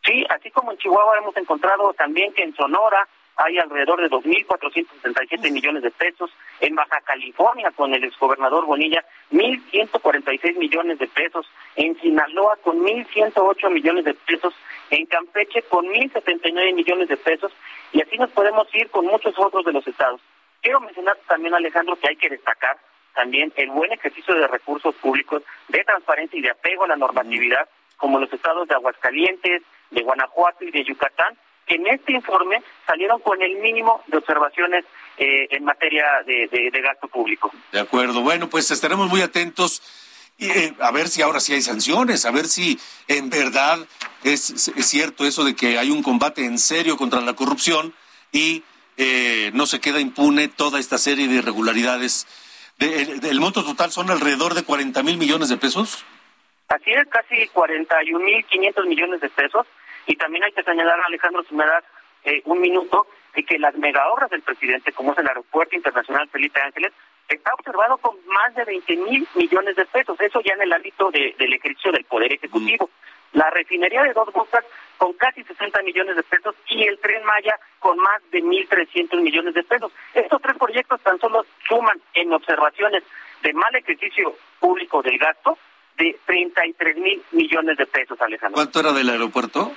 Sí, 0.05 0.27
así 0.29 0.51
como 0.51 0.73
en 0.73 0.79
Chihuahua 0.79 1.19
hemos 1.19 1.37
encontrado 1.37 1.95
también 1.95 2.33
que 2.33 2.43
en 2.43 2.55
Sonora 2.57 3.07
hay 3.39 3.57
alrededor 3.57 4.01
de 4.01 4.11
2.467 4.11 5.51
millones 5.53 5.85
de 5.85 5.93
pesos. 5.93 6.31
En 6.61 6.75
Baja 6.75 7.01
California, 7.03 7.71
con 7.71 7.95
el 7.95 8.03
exgobernador 8.03 8.67
Bonilla, 8.67 9.05
1.146 9.31 10.59
millones 10.59 10.99
de 10.99 11.07
pesos. 11.07 11.49
En 11.77 11.99
Sinaloa, 12.01 12.57
con 12.57 12.81
1.108 12.81 13.71
millones 13.71 14.05
de 14.05 14.15
pesos. 14.15 14.53
En 14.91 15.07
Campeche, 15.07 15.63
con 15.63 15.87
1.079 15.87 16.75
millones 16.75 17.09
de 17.09 17.17
pesos. 17.17 17.53
Y 17.93 18.03
así 18.03 18.19
nos 18.19 18.31
podemos 18.31 18.67
ir 18.75 18.91
con 18.91 19.07
muchos 19.07 19.39
otros 19.39 19.65
de 19.65 19.73
los 19.73 19.87
estados. 19.87 20.21
Quiero 20.61 20.81
mencionar 20.81 21.17
también, 21.29 21.55
Alejandro, 21.55 21.95
que 21.95 22.09
hay 22.09 22.17
que 22.17 22.29
destacar 22.29 22.77
también 23.15 23.53
el 23.57 23.71
buen 23.71 23.93
ejercicio 23.93 24.35
de 24.35 24.49
recursos 24.49 24.95
públicos, 24.97 25.45
de 25.69 25.85
transparencia 25.85 26.39
y 26.39 26.43
de 26.43 26.51
apego 26.51 26.85
a 26.85 26.89
la 26.89 26.97
normatividad, 26.97 27.69
como 27.97 28.19
los 28.19 28.33
estados 28.33 28.67
de 28.67 28.75
Aguascalientes, 28.75 29.63
de 29.91 30.03
Guanajuato 30.03 30.65
y 30.65 30.73
de 30.73 30.85
Yucatán, 30.85 31.39
en 31.69 31.87
este 31.87 32.13
informe 32.13 32.63
salieron 32.87 33.21
con 33.21 33.41
el 33.43 33.57
mínimo 33.57 34.03
de 34.07 34.19
observaciones 34.19 34.85
eh, 35.17 35.49
en 35.51 35.65
materia 35.65 36.05
de, 36.27 36.71
gasto 36.83 37.09
público. 37.09 37.51
De 37.73 37.81
acuerdo. 37.81 38.23
Bueno, 38.23 38.49
pues 38.49 38.71
estaremos 38.71 39.09
muy 39.09 39.21
atentos. 39.21 39.83
Eh, 40.39 40.73
a 40.79 40.93
ver 40.93 41.09
si 41.09 41.21
ahora 41.23 41.41
sí 41.41 41.53
hay 41.53 41.63
sanciones, 41.63 42.25
a 42.25 42.31
ver 42.31 42.47
si 42.47 42.79
en 43.09 43.29
verdad 43.29 43.79
es, 44.23 44.71
cierto 44.79 45.27
eso 45.27 45.43
de 45.43 45.57
que 45.57 45.79
hay 45.79 45.91
un 45.91 46.03
combate 46.03 46.45
en 46.45 46.59
serio 46.59 46.97
contra 46.97 47.21
la 47.21 47.35
corrupción 47.35 47.93
y 48.31 48.63
eh, 48.97 49.51
no 49.55 49.67
se 49.67 49.81
queda 49.81 49.99
impune 49.99 50.47
toda 50.47 50.79
esta 50.79 50.97
serie 50.97 51.27
de 51.27 51.35
irregularidades. 51.35 52.29
el, 52.79 53.41
monto 53.41 53.65
total 53.65 53.91
son 53.91 54.11
alrededor 54.11 54.55
de 54.55 54.63
40 54.63 55.03
mil 55.03 55.19
millones 55.19 55.49
de 55.49 55.57
pesos. 55.57 56.05
Así 56.69 56.93
es, 56.93 57.09
casi 57.09 57.49
41 57.49 58.25
mil 58.25 58.45
500 58.45 58.87
millones 58.87 59.21
de 59.21 59.31
pesos. 59.31 59.67
Y 60.09 60.17
también 60.17 60.43
hay 60.43 60.53
que 60.53 60.63
señalar, 60.65 60.99
Alejandro, 61.07 61.45
si 61.45 61.55
me 61.55 61.65
das 61.65 61.85
eh, 62.25 62.43
un 62.47 62.61
minuto, 62.61 63.07
de 63.35 63.45
que 63.45 63.59
las 63.59 63.75
megaobras 63.77 64.31
del 64.31 64.43
presidente, 64.43 64.91
como 64.93 65.13
es 65.13 65.19
el 65.19 65.29
Aeropuerto 65.29 65.77
Internacional 65.77 66.29
Felipe 66.31 66.61
Ángeles, 66.61 66.93
está 67.29 67.53
observado 67.53 67.99
con 67.99 68.17
más 68.27 68.55
de 68.55 68.65
20 68.65 68.97
mil 68.97 69.29
millones 69.35 69.77
de 69.77 69.85
pesos. 69.85 70.19
Eso 70.21 70.41
ya 70.41 70.55
en 70.55 70.63
el 70.63 70.73
ámbito 70.73 71.11
del 71.11 71.53
ejercicio 71.53 71.93
del 71.93 72.05
Poder 72.05 72.33
Ejecutivo. 72.33 72.91
La 73.33 73.51
refinería 73.51 74.03
de 74.03 74.15
dos 74.15 74.33
bocas 74.33 74.65
con 74.97 75.13
casi 75.13 75.45
60 75.45 75.83
millones 75.83 76.17
de 76.17 76.23
pesos 76.23 76.55
y 76.69 76.85
el 76.85 76.99
Tren 76.99 77.23
Maya 77.25 77.55
con 77.79 77.99
más 77.99 78.23
de 78.31 78.43
1.300 78.43 79.21
millones 79.21 79.53
de 79.53 79.63
pesos. 79.63 79.93
Estos 80.15 80.41
tres 80.41 80.57
proyectos 80.57 81.01
tan 81.03 81.21
solo 81.21 81.45
suman 81.69 82.01
en 82.15 82.33
observaciones 82.33 83.05
de 83.43 83.53
mal 83.53 83.75
ejercicio 83.77 84.35
público 84.59 85.03
del 85.03 85.19
gasto 85.19 85.59
de 85.99 86.19
33 86.25 86.97
mil 86.97 87.23
millones 87.33 87.77
de 87.77 87.87
pesos, 87.87 88.19
Alejandro. 88.21 88.55
¿Cuánto 88.55 88.81
era 88.81 88.93
del 88.93 89.11
aeropuerto? 89.11 89.73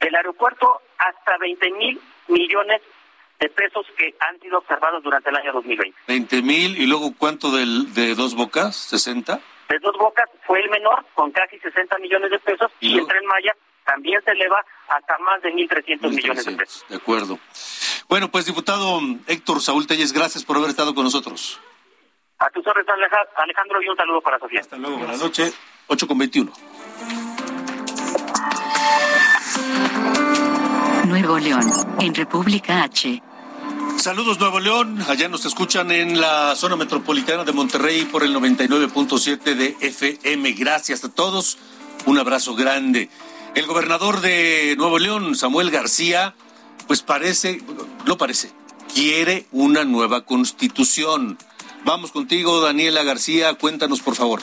Del 0.00 0.14
aeropuerto 0.14 0.80
hasta 0.98 1.36
20 1.38 1.70
mil 1.72 2.00
millones 2.28 2.82
de 3.38 3.48
pesos 3.50 3.86
que 3.98 4.14
han 4.20 4.40
sido 4.40 4.58
observados 4.58 5.02
durante 5.02 5.30
el 5.30 5.36
año 5.36 5.52
2020. 5.52 5.98
20 6.06 6.42
mil 6.42 6.78
y 6.80 6.86
luego 6.86 7.12
cuánto 7.16 7.50
del, 7.50 7.92
de 7.94 8.14
dos 8.14 8.34
bocas, 8.34 8.76
60? 8.76 9.40
De 9.68 9.78
dos 9.80 9.96
bocas 9.98 10.28
fue 10.46 10.60
el 10.60 10.70
menor 10.70 11.04
con 11.14 11.30
casi 11.32 11.58
60 11.58 11.98
millones 11.98 12.30
de 12.30 12.38
pesos 12.38 12.70
y, 12.80 12.98
el 12.98 13.06
tren 13.06 13.26
Maya 13.26 13.54
también 13.84 14.20
se 14.24 14.32
eleva 14.32 14.64
hasta 14.88 15.18
más 15.18 15.42
de 15.42 15.52
1.300 15.52 16.10
millones 16.10 16.44
de 16.44 16.52
pesos. 16.52 16.84
De 16.88 16.96
acuerdo. 16.96 17.38
Bueno, 18.08 18.30
pues 18.30 18.46
diputado 18.46 19.00
Héctor 19.26 19.60
Saúl 19.60 19.86
Telles, 19.86 20.12
gracias 20.12 20.44
por 20.44 20.56
haber 20.56 20.70
estado 20.70 20.94
con 20.94 21.04
nosotros. 21.04 21.60
A 22.38 22.50
tus 22.50 22.66
órdenes, 22.66 22.88
Alejandro, 23.36 23.82
y 23.82 23.88
un 23.88 23.96
saludo 23.96 24.20
para 24.20 24.38
Sofía. 24.38 24.60
Hasta 24.60 24.76
luego, 24.76 24.98
buenas 24.98 25.20
noches. 25.20 25.58
8 25.88 26.06
con 26.06 26.18
21. 26.18 26.52
Nuevo 31.06 31.38
León, 31.38 31.72
en 32.00 32.14
República 32.14 32.82
H. 32.82 33.22
Saludos 33.96 34.40
Nuevo 34.40 34.58
León, 34.58 34.98
allá 35.08 35.28
nos 35.28 35.46
escuchan 35.46 35.92
en 35.92 36.20
la 36.20 36.56
zona 36.56 36.74
metropolitana 36.74 37.44
de 37.44 37.52
Monterrey 37.52 38.04
por 38.06 38.24
el 38.24 38.34
99.7 38.34 39.54
de 39.54 39.76
FM. 39.80 40.52
Gracias 40.52 41.04
a 41.04 41.12
todos, 41.12 41.58
un 42.06 42.18
abrazo 42.18 42.56
grande. 42.56 43.08
El 43.54 43.66
gobernador 43.66 44.20
de 44.20 44.74
Nuevo 44.76 44.98
León, 44.98 45.36
Samuel 45.36 45.70
García, 45.70 46.34
pues 46.88 47.02
parece, 47.02 47.62
no 48.04 48.18
parece, 48.18 48.50
quiere 48.92 49.46
una 49.52 49.84
nueva 49.84 50.24
constitución. 50.24 51.38
Vamos 51.84 52.10
contigo, 52.10 52.60
Daniela 52.60 53.04
García, 53.04 53.54
cuéntanos 53.54 54.02
por 54.02 54.16
favor. 54.16 54.40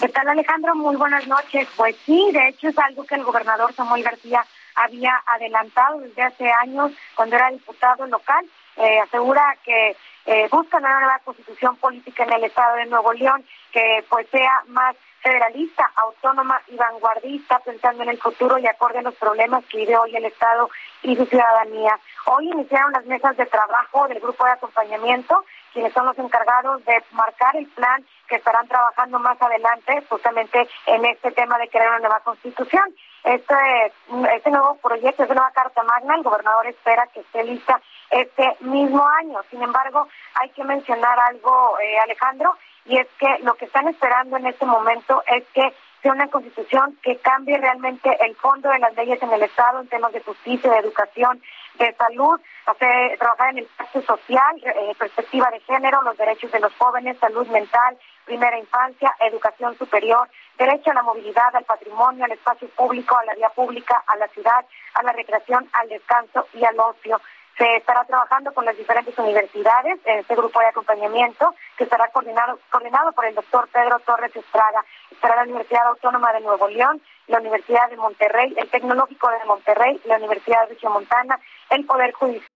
¿Qué 0.00 0.08
tal 0.08 0.28
Alejandro? 0.28 0.74
Muy 0.74 0.96
buenas 0.96 1.26
noches. 1.28 1.68
Pues 1.76 1.94
sí, 2.04 2.30
de 2.32 2.48
hecho 2.48 2.68
es 2.68 2.78
algo 2.78 3.04
que 3.04 3.14
el 3.14 3.24
gobernador 3.24 3.72
Samuel 3.74 4.02
García 4.02 4.44
había 4.76 5.22
adelantado 5.26 6.00
desde 6.00 6.22
hace 6.22 6.50
años 6.50 6.92
cuando 7.14 7.36
era 7.36 7.50
diputado 7.50 8.06
local. 8.06 8.44
Eh, 8.76 9.00
asegura 9.00 9.56
que 9.64 9.96
eh, 10.26 10.48
busca 10.50 10.78
una 10.78 11.00
nueva 11.00 11.18
constitución 11.24 11.76
política 11.76 12.24
en 12.24 12.32
el 12.34 12.44
estado 12.44 12.76
de 12.76 12.86
Nuevo 12.86 13.12
León 13.12 13.44
que 13.72 14.04
pues 14.08 14.26
sea 14.30 14.62
más 14.68 14.96
federalista, 15.26 15.90
autónoma 15.96 16.60
y 16.68 16.76
vanguardista, 16.76 17.58
pensando 17.58 18.04
en 18.04 18.10
el 18.10 18.18
futuro 18.18 18.58
y 18.58 18.66
acorde 18.66 19.00
a 19.00 19.02
los 19.02 19.14
problemas 19.16 19.64
que 19.66 19.78
vive 19.78 19.96
hoy 19.96 20.14
el 20.14 20.24
Estado 20.24 20.70
y 21.02 21.16
su 21.16 21.26
ciudadanía. 21.26 21.98
Hoy 22.26 22.48
iniciaron 22.48 22.92
las 22.92 23.04
mesas 23.06 23.36
de 23.36 23.46
trabajo 23.46 24.06
del 24.06 24.20
grupo 24.20 24.44
de 24.44 24.52
acompañamiento, 24.52 25.44
quienes 25.72 25.92
son 25.92 26.06
los 26.06 26.18
encargados 26.18 26.84
de 26.84 27.02
marcar 27.10 27.56
el 27.56 27.66
plan 27.66 28.04
que 28.26 28.36
estarán 28.36 28.68
trabajando 28.68 29.18
más 29.18 29.40
adelante 29.40 30.02
justamente 30.08 30.68
en 30.86 31.04
este 31.04 31.30
tema 31.32 31.58
de 31.58 31.68
crear 31.68 31.88
una 31.90 32.00
nueva 32.00 32.20
constitución. 32.20 32.84
Este, 33.24 33.54
este 34.34 34.50
nuevo 34.50 34.76
proyecto, 34.76 35.22
esta 35.22 35.34
nueva 35.34 35.50
Carta 35.50 35.82
Magna, 35.82 36.14
el 36.14 36.22
gobernador 36.22 36.66
espera 36.66 37.08
que 37.12 37.20
esté 37.20 37.42
lista 37.42 37.80
este 38.10 38.56
mismo 38.60 39.04
año. 39.08 39.40
Sin 39.50 39.62
embargo, 39.62 40.08
hay 40.34 40.50
que 40.50 40.62
mencionar 40.62 41.18
algo, 41.18 41.76
eh, 41.80 41.98
Alejandro, 42.04 42.56
y 42.84 42.98
es 42.98 43.08
que 43.18 43.38
lo 43.42 43.54
que 43.54 43.64
están 43.64 43.88
esperando 43.88 44.36
en 44.36 44.46
este 44.46 44.64
momento 44.64 45.24
es 45.26 45.44
que 45.52 45.74
sea 46.02 46.12
una 46.12 46.28
constitución 46.28 46.96
que 47.02 47.16
cambie 47.16 47.58
realmente 47.58 48.16
el 48.24 48.36
fondo 48.36 48.68
de 48.68 48.78
las 48.78 48.94
leyes 48.94 49.20
en 49.20 49.32
el 49.32 49.42
Estado 49.42 49.80
en 49.80 49.88
temas 49.88 50.12
de 50.12 50.20
justicia, 50.20 50.70
de 50.70 50.78
educación, 50.78 51.42
de 51.78 51.92
salud, 51.94 52.40
hacer, 52.66 53.18
trabajar 53.18 53.50
en 53.50 53.58
el 53.58 53.66
pacto 53.76 54.02
social, 54.02 54.62
perspectiva 54.98 55.50
de 55.50 55.60
género, 55.60 56.02
los 56.02 56.16
derechos 56.16 56.52
de 56.52 56.60
los 56.60 56.72
jóvenes, 56.76 57.18
salud 57.18 57.46
mental, 57.48 57.98
primera 58.26 58.58
infancia, 58.58 59.14
educación 59.20 59.78
superior, 59.78 60.28
derecho 60.58 60.90
a 60.90 60.94
la 60.94 61.02
movilidad, 61.02 61.54
al 61.54 61.64
patrimonio, 61.64 62.24
al 62.24 62.32
espacio 62.32 62.68
público, 62.68 63.16
a 63.16 63.24
la 63.24 63.34
vía 63.34 63.48
pública, 63.50 64.02
a 64.06 64.16
la 64.16 64.28
ciudad, 64.28 64.66
a 64.94 65.02
la 65.02 65.12
recreación, 65.12 65.66
al 65.72 65.88
descanso 65.88 66.46
y 66.52 66.64
al 66.64 66.78
ocio. 66.78 67.20
Se 67.56 67.76
estará 67.76 68.04
trabajando 68.04 68.52
con 68.52 68.66
las 68.66 68.76
diferentes 68.76 69.16
universidades 69.18 69.98
en 70.04 70.18
este 70.18 70.34
grupo 70.34 70.60
de 70.60 70.66
acompañamiento 70.66 71.54
que 71.78 71.84
estará 71.84 72.08
coordinado, 72.08 72.58
coordinado 72.68 73.12
por 73.12 73.24
el 73.24 73.34
doctor 73.34 73.66
Pedro 73.72 73.98
Torres 74.00 74.36
Estrada. 74.36 74.84
Estará 75.10 75.36
la 75.36 75.44
Universidad 75.44 75.86
Autónoma 75.86 76.34
de 76.34 76.40
Nuevo 76.40 76.68
León, 76.68 77.00
la 77.28 77.38
Universidad 77.38 77.88
de 77.88 77.96
Monterrey, 77.96 78.54
el 78.58 78.68
Tecnológico 78.68 79.30
de 79.30 79.44
Monterrey, 79.46 79.98
la 80.04 80.16
Universidad 80.16 80.68
de 80.68 80.88
Montana, 80.88 81.40
el 81.70 81.86
Poder 81.86 82.12
Judicial. 82.12 82.55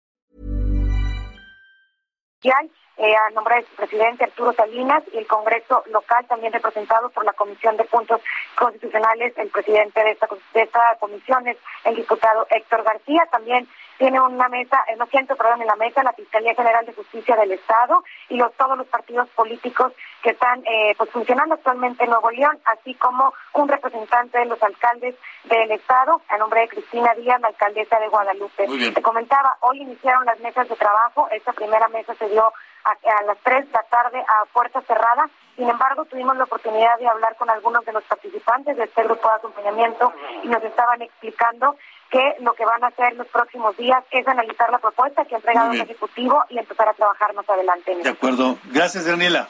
Eh, 2.43 3.15
a 3.15 3.29
nombre 3.31 3.55
de 3.55 3.61
su 3.63 3.75
presidente 3.75 4.23
Arturo 4.23 4.51
Salinas 4.53 5.03
y 5.13 5.17
el 5.17 5.27
Congreso 5.27 5.83
local 5.91 6.25
también 6.27 6.51
representado 6.53 7.09
por 7.09 7.23
la 7.23 7.33
Comisión 7.33 7.77
de 7.77 7.83
Puntos 7.83 8.19
Constitucionales. 8.55 9.37
El 9.37 9.49
presidente 9.49 10.03
de 10.03 10.11
esta, 10.11 10.27
de 10.53 10.61
esta 10.63 10.97
comisión 10.99 11.47
es 11.47 11.57
el 11.83 11.95
diputado 11.95 12.47
Héctor 12.49 12.83
García. 12.83 13.27
También 13.31 13.67
tiene 14.01 14.19
una 14.19 14.49
mesa, 14.49 14.83
eh, 14.87 14.95
no 14.97 15.05
siento, 15.05 15.35
perdón, 15.35 15.61
en 15.61 15.67
la 15.67 15.75
mesa 15.75 16.01
la 16.01 16.11
Fiscalía 16.13 16.55
General 16.55 16.83
de 16.83 16.93
Justicia 16.93 17.35
del 17.35 17.51
Estado 17.51 18.03
y 18.29 18.35
los, 18.35 18.51
todos 18.53 18.75
los 18.75 18.87
partidos 18.87 19.29
políticos 19.29 19.93
que 20.23 20.31
están 20.31 20.63
eh, 20.65 20.95
pues 20.97 21.11
funcionando 21.11 21.53
actualmente 21.53 22.03
en 22.03 22.09
Nuevo 22.09 22.31
León, 22.31 22.57
así 22.65 22.95
como 22.95 23.31
un 23.53 23.67
representante 23.67 24.39
de 24.39 24.45
los 24.45 24.61
alcaldes 24.63 25.13
del 25.43 25.69
Estado, 25.69 26.19
a 26.29 26.37
nombre 26.37 26.61
de 26.61 26.69
Cristina 26.69 27.13
Díaz, 27.13 27.39
la 27.41 27.49
alcaldesa 27.49 27.99
de 27.99 28.07
Guadalupe. 28.07 28.91
Te 28.91 29.01
comentaba, 29.03 29.57
hoy 29.59 29.83
iniciaron 29.83 30.25
las 30.25 30.39
mesas 30.39 30.67
de 30.67 30.75
trabajo, 30.77 31.27
esta 31.29 31.53
primera 31.53 31.87
mesa 31.89 32.15
se 32.15 32.27
dio 32.27 32.51
a, 32.83 33.23
las 33.23 33.37
3 33.43 33.67
de 33.67 33.71
la 33.71 33.83
tarde 33.83 34.19
a 34.19 34.45
puerta 34.51 34.81
cerrada. 34.81 35.29
Sin 35.55 35.69
embargo, 35.69 36.05
tuvimos 36.05 36.35
la 36.37 36.45
oportunidad 36.45 36.97
de 36.97 37.07
hablar 37.07 37.35
con 37.35 37.51
algunos 37.51 37.85
de 37.85 37.93
los 37.93 38.03
participantes 38.05 38.77
de 38.77 38.85
este 38.85 39.03
grupo 39.03 39.29
de 39.29 39.35
acompañamiento 39.35 40.11
y 40.41 40.47
nos 40.47 40.63
estaban 40.63 41.03
explicando 41.03 41.75
que 42.11 42.35
lo 42.41 42.53
que 42.53 42.65
van 42.65 42.83
a 42.83 42.87
hacer 42.87 43.15
los 43.15 43.27
próximos 43.27 43.75
días 43.77 44.03
es 44.11 44.27
analizar 44.27 44.69
la 44.69 44.79
propuesta 44.79 45.23
que 45.23 45.35
ha 45.35 45.37
entregado 45.37 45.71
el 45.71 45.81
Ejecutivo 45.81 46.43
y 46.49 46.57
empezar 46.59 46.89
a 46.89 46.93
trabajar 46.93 47.33
más 47.33 47.49
adelante. 47.49 47.95
de 48.03 48.09
acuerdo. 48.09 48.59
Gracias, 48.65 49.05
Daniela. 49.05 49.47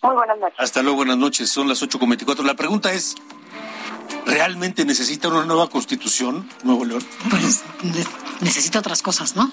Muy 0.00 0.14
buenas 0.14 0.38
noches. 0.38 0.58
Hasta 0.58 0.82
luego, 0.82 0.96
buenas 0.98 1.18
noches. 1.18 1.50
Son 1.50 1.68
las 1.68 1.82
8.24. 1.82 2.42
La 2.44 2.54
pregunta 2.54 2.92
es, 2.92 3.16
¿realmente 4.24 4.86
necesita 4.86 5.28
una 5.28 5.44
nueva 5.44 5.68
constitución 5.68 6.48
Nuevo 6.62 6.86
León? 6.86 7.04
Pues 7.28 7.64
necesita 8.40 8.78
otras 8.78 9.02
cosas, 9.02 9.36
¿no? 9.36 9.52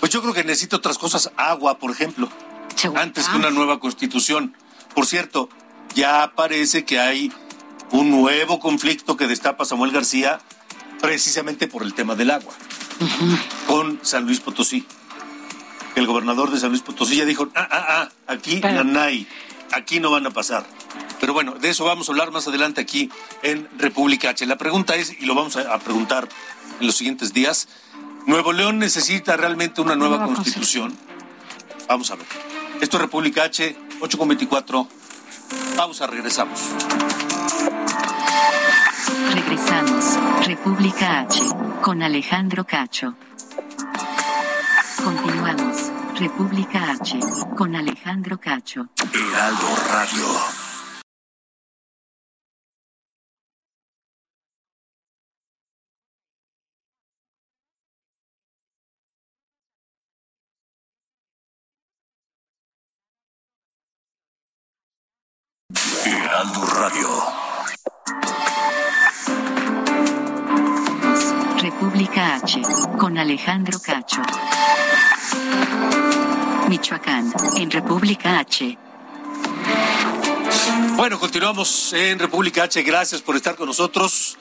Pues 0.00 0.12
yo 0.12 0.20
creo 0.20 0.34
que 0.34 0.44
necesita 0.44 0.76
otras 0.76 0.98
cosas. 0.98 1.32
Agua, 1.36 1.78
por 1.78 1.90
ejemplo. 1.90 2.28
Antes 2.94 3.28
que 3.28 3.36
una 3.36 3.50
nueva 3.50 3.80
constitución. 3.80 4.54
Por 4.94 5.06
cierto, 5.06 5.48
ya 5.94 6.32
parece 6.36 6.84
que 6.84 7.00
hay 7.00 7.32
un 7.90 8.10
nuevo 8.10 8.60
conflicto 8.60 9.16
que 9.16 9.26
destapa 9.26 9.64
Samuel 9.64 9.92
García 9.92 10.40
precisamente 11.00 11.68
por 11.68 11.82
el 11.82 11.94
tema 11.94 12.14
del 12.14 12.30
agua, 12.30 12.54
con 13.66 14.00
San 14.02 14.24
Luis 14.24 14.40
Potosí. 14.40 14.86
El 15.94 16.06
gobernador 16.06 16.50
de 16.50 16.60
San 16.60 16.70
Luis 16.70 16.82
Potosí 16.82 17.16
ya 17.16 17.24
dijo, 17.24 17.48
ah, 17.54 17.68
ah, 17.70 17.86
ah, 17.88 18.08
aquí 18.26 18.60
no 18.60 19.00
hay, 19.00 19.26
aquí 19.72 20.00
no 20.00 20.10
van 20.10 20.26
a 20.26 20.30
pasar. 20.30 20.66
Pero 21.20 21.32
bueno, 21.32 21.54
de 21.54 21.70
eso 21.70 21.84
vamos 21.84 22.08
a 22.08 22.12
hablar 22.12 22.30
más 22.30 22.46
adelante 22.46 22.80
aquí 22.80 23.10
en 23.42 23.68
República 23.78 24.30
H. 24.30 24.46
La 24.46 24.56
pregunta 24.56 24.94
es, 24.94 25.20
y 25.20 25.26
lo 25.26 25.34
vamos 25.34 25.56
a, 25.56 25.78
preguntar 25.80 26.28
en 26.80 26.86
los 26.86 26.96
siguientes 26.96 27.32
días, 27.32 27.68
¿Nuevo 28.26 28.52
León 28.52 28.78
necesita 28.78 29.36
realmente 29.36 29.80
una 29.80 29.96
nueva, 29.96 30.18
nueva 30.18 30.34
constitución? 30.34 30.94
Vamos 31.88 32.10
a 32.10 32.16
ver. 32.16 32.26
Esto 32.80 32.98
es 32.98 33.02
República 33.02 33.44
H, 33.44 33.74
8.24. 34.00 34.86
Pausa, 35.76 36.06
regresamos. 36.06 36.60
Regresamos. 39.34 40.18
República 40.46 41.20
H. 41.20 41.42
Con 41.82 42.02
Alejandro 42.02 42.64
Cacho. 42.64 43.14
Continuamos. 45.02 45.90
República 46.18 46.92
H. 46.92 47.18
Con 47.56 47.76
Alejandro 47.76 48.38
Cacho. 48.38 48.88
Heraldo 49.14 49.68
Radio. 49.90 50.26
Heraldo 66.04 66.66
Radio. 66.66 67.47
República 71.80 72.34
H, 72.34 72.60
con 72.98 73.16
Alejandro 73.18 73.78
Cacho. 73.78 74.20
Michoacán, 76.68 77.32
en 77.56 77.70
República 77.70 78.40
H. 78.40 78.76
Bueno, 80.96 81.20
continuamos 81.20 81.92
en 81.92 82.18
República 82.18 82.64
H. 82.64 82.82
Gracias 82.82 83.22
por 83.22 83.36
estar 83.36 83.54
con 83.54 83.68
nosotros. 83.68 84.36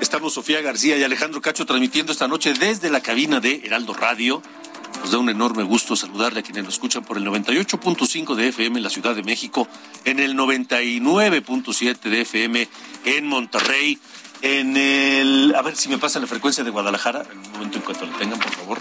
Estamos 0.00 0.32
Sofía 0.32 0.62
García 0.62 0.96
y 0.96 1.02
Alejandro 1.02 1.42
Cacho 1.42 1.66
transmitiendo 1.66 2.10
esta 2.10 2.26
noche 2.26 2.54
desde 2.54 2.88
la 2.88 3.02
cabina 3.02 3.38
de 3.38 3.60
Heraldo 3.66 3.92
Radio. 3.92 4.42
Nos 5.02 5.12
da 5.12 5.18
un 5.18 5.28
enorme 5.28 5.64
gusto 5.64 5.94
saludarle 5.94 6.40
a 6.40 6.42
quienes 6.42 6.64
nos 6.64 6.74
escuchan 6.74 7.04
por 7.04 7.18
el 7.18 7.24
98.5 7.26 8.34
de 8.34 8.48
FM 8.48 8.78
en 8.78 8.82
la 8.82 8.90
Ciudad 8.90 9.14
de 9.14 9.22
México, 9.22 9.68
en 10.06 10.20
el 10.20 10.34
99.7 10.34 12.00
de 12.00 12.22
FM 12.22 12.68
en 13.04 13.26
Monterrey, 13.26 13.98
en 14.42 14.76
el, 14.76 15.54
a 15.56 15.62
ver 15.62 15.76
si 15.76 15.88
me 15.88 15.98
pasa 15.98 16.20
la 16.20 16.26
frecuencia 16.26 16.64
de 16.64 16.70
Guadalajara, 16.70 17.22
en 17.30 17.38
un 17.38 17.52
momento 17.52 17.78
en 17.78 17.84
cuanto 17.84 18.06
la 18.06 18.16
tengan, 18.16 18.38
por 18.38 18.52
favor. 18.52 18.78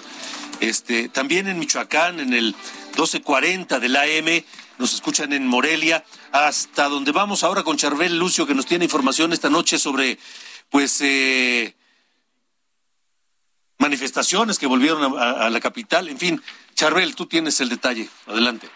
Este, 0.60 1.10
también 1.10 1.48
en 1.48 1.60
Michoacán, 1.60 2.20
en 2.20 2.34
el 2.34 2.56
1240 2.96 3.80
del 3.80 3.96
AM, 3.96 4.44
nos 4.78 4.94
escuchan 4.94 5.34
en 5.34 5.48
Morelia, 5.48 6.04
hasta 6.32 6.90
donde 6.90 7.12
vamos 7.12 7.44
ahora 7.44 7.64
con 7.64 7.78
Charbel 7.78 8.18
Lucio, 8.18 8.46
que 8.46 8.56
nos 8.56 8.66
tiene 8.66 8.86
información 8.86 9.34
esta 9.34 9.50
noche 9.50 9.78
sobre, 9.78 10.18
pues, 10.70 11.02
eh, 11.02 11.76
manifestaciones 13.80 14.60
que 14.60 14.68
volvieron 14.68 15.18
a, 15.18 15.50
la 15.50 15.60
capital. 15.60 16.10
En 16.10 16.18
fin, 16.18 16.42
Charbel, 16.74 17.16
tú 17.16 17.26
tienes 17.26 17.60
el 17.62 17.70
detalle. 17.70 18.10
Adelante. 18.28 18.68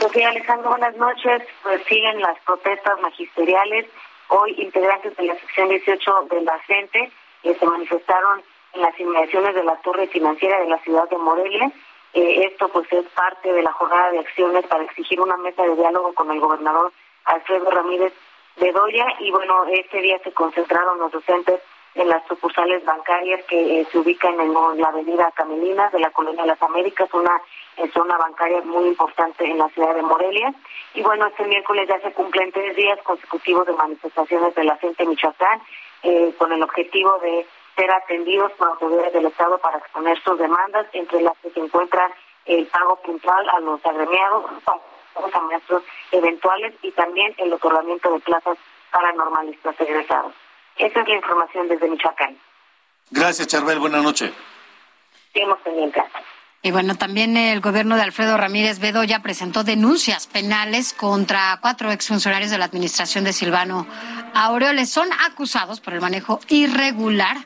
Sofía 0.00 0.28
Alejandro, 0.30 0.70
buenas 0.70 0.96
noches. 0.96 1.42
Pues 1.62 1.82
siguen 1.88 2.20
las 2.20 2.38
protestas 2.44 3.00
magisteriales 3.00 3.86
Hoy 4.28 4.54
integrantes 4.58 5.16
de 5.16 5.24
la 5.24 5.34
sección 5.34 5.68
18 5.68 6.28
de 6.30 6.40
la 6.42 6.58
gente 6.60 7.10
eh, 7.42 7.56
se 7.58 7.66
manifestaron 7.66 8.42
en 8.72 8.80
las 8.80 8.98
inmediaciones 8.98 9.54
de 9.54 9.64
la 9.64 9.76
torre 9.76 10.06
financiera 10.08 10.60
de 10.60 10.68
la 10.68 10.78
ciudad 10.78 11.08
de 11.08 11.18
Morelia. 11.18 11.70
Eh, 12.14 12.46
esto 12.46 12.68
pues 12.68 12.90
es 12.92 13.04
parte 13.10 13.52
de 13.52 13.62
la 13.62 13.72
jornada 13.72 14.10
de 14.12 14.20
acciones 14.20 14.66
para 14.66 14.84
exigir 14.84 15.20
una 15.20 15.36
mesa 15.36 15.62
de 15.62 15.76
diálogo 15.76 16.14
con 16.14 16.30
el 16.30 16.40
gobernador 16.40 16.92
Alfredo 17.24 17.70
Ramírez 17.70 18.12
Bedoya 18.56 19.06
y 19.18 19.30
bueno, 19.30 19.64
este 19.66 20.00
día 20.00 20.18
se 20.22 20.32
concentraron 20.32 20.98
los 20.98 21.10
docentes 21.10 21.60
en 21.94 22.08
las 22.08 22.26
sucursales 22.26 22.84
bancarias 22.84 23.44
que 23.46 23.80
eh, 23.80 23.86
se 23.90 23.98
ubican 23.98 24.40
en 24.40 24.52
la 24.80 24.88
avenida 24.88 25.30
Camelinas 25.32 25.92
de 25.92 26.00
la 26.00 26.10
Colonia 26.10 26.42
de 26.42 26.48
las 26.48 26.62
Américas, 26.62 27.12
una 27.12 27.40
zona 27.92 28.16
bancaria 28.16 28.60
muy 28.62 28.86
importante 28.86 29.44
en 29.44 29.58
la 29.58 29.68
ciudad 29.68 29.94
de 29.94 30.02
Morelia. 30.02 30.54
Y 30.94 31.02
bueno, 31.02 31.26
este 31.26 31.44
miércoles 31.44 31.88
ya 31.88 32.00
se 32.00 32.12
cumplen 32.12 32.52
tres 32.52 32.76
días 32.76 32.98
consecutivos 33.02 33.66
de 33.66 33.72
manifestaciones 33.72 34.54
de 34.54 34.64
la 34.64 34.76
gente 34.76 35.04
Michoacán 35.04 35.60
eh, 36.02 36.32
con 36.38 36.52
el 36.52 36.62
objetivo 36.62 37.18
de 37.18 37.46
ser 37.74 37.90
atendidos 37.90 38.52
por 38.52 38.68
autoridades 38.68 39.12
del 39.12 39.26
Estado 39.26 39.58
para 39.58 39.78
exponer 39.78 40.20
sus 40.22 40.38
demandas, 40.38 40.86
entre 40.92 41.20
las 41.22 41.36
que 41.38 41.50
se 41.50 41.60
encuentra 41.60 42.10
el 42.46 42.66
pago 42.66 42.96
puntual 43.02 43.48
a 43.48 43.58
los 43.60 43.84
agremiados, 43.84 44.44
a 44.66 45.40
maestros 45.40 45.82
eventuales 46.12 46.74
y 46.82 46.90
también 46.92 47.34
el 47.38 47.52
otorgamiento 47.52 48.12
de 48.12 48.20
plazas 48.20 48.56
para 48.92 49.12
normalistas 49.12 49.74
egresados. 49.80 50.32
Esa 50.76 51.00
es 51.00 51.08
la 51.08 51.14
información 51.14 51.68
desde 51.68 51.88
Michoacán. 51.88 52.38
Gracias, 53.10 53.48
Charbel. 53.48 53.78
Buenas 53.78 54.02
noches. 54.02 54.32
Seguimos 55.32 55.58
pendientes. 55.60 56.04
Y 56.64 56.70
bueno, 56.70 56.94
también 56.94 57.36
el 57.36 57.60
gobierno 57.60 57.94
de 57.94 58.00
Alfredo 58.00 58.38
Ramírez 58.38 58.78
Bedoya 58.78 59.20
presentó 59.20 59.64
denuncias 59.64 60.26
penales 60.26 60.94
contra 60.94 61.58
cuatro 61.60 61.92
exfuncionarios 61.92 62.50
de 62.50 62.56
la 62.56 62.64
administración 62.64 63.22
de 63.22 63.34
Silvano 63.34 63.86
Aureoles. 64.32 64.88
Son 64.88 65.06
acusados 65.30 65.80
por 65.80 65.92
el 65.92 66.00
manejo 66.00 66.40
irregular 66.48 67.36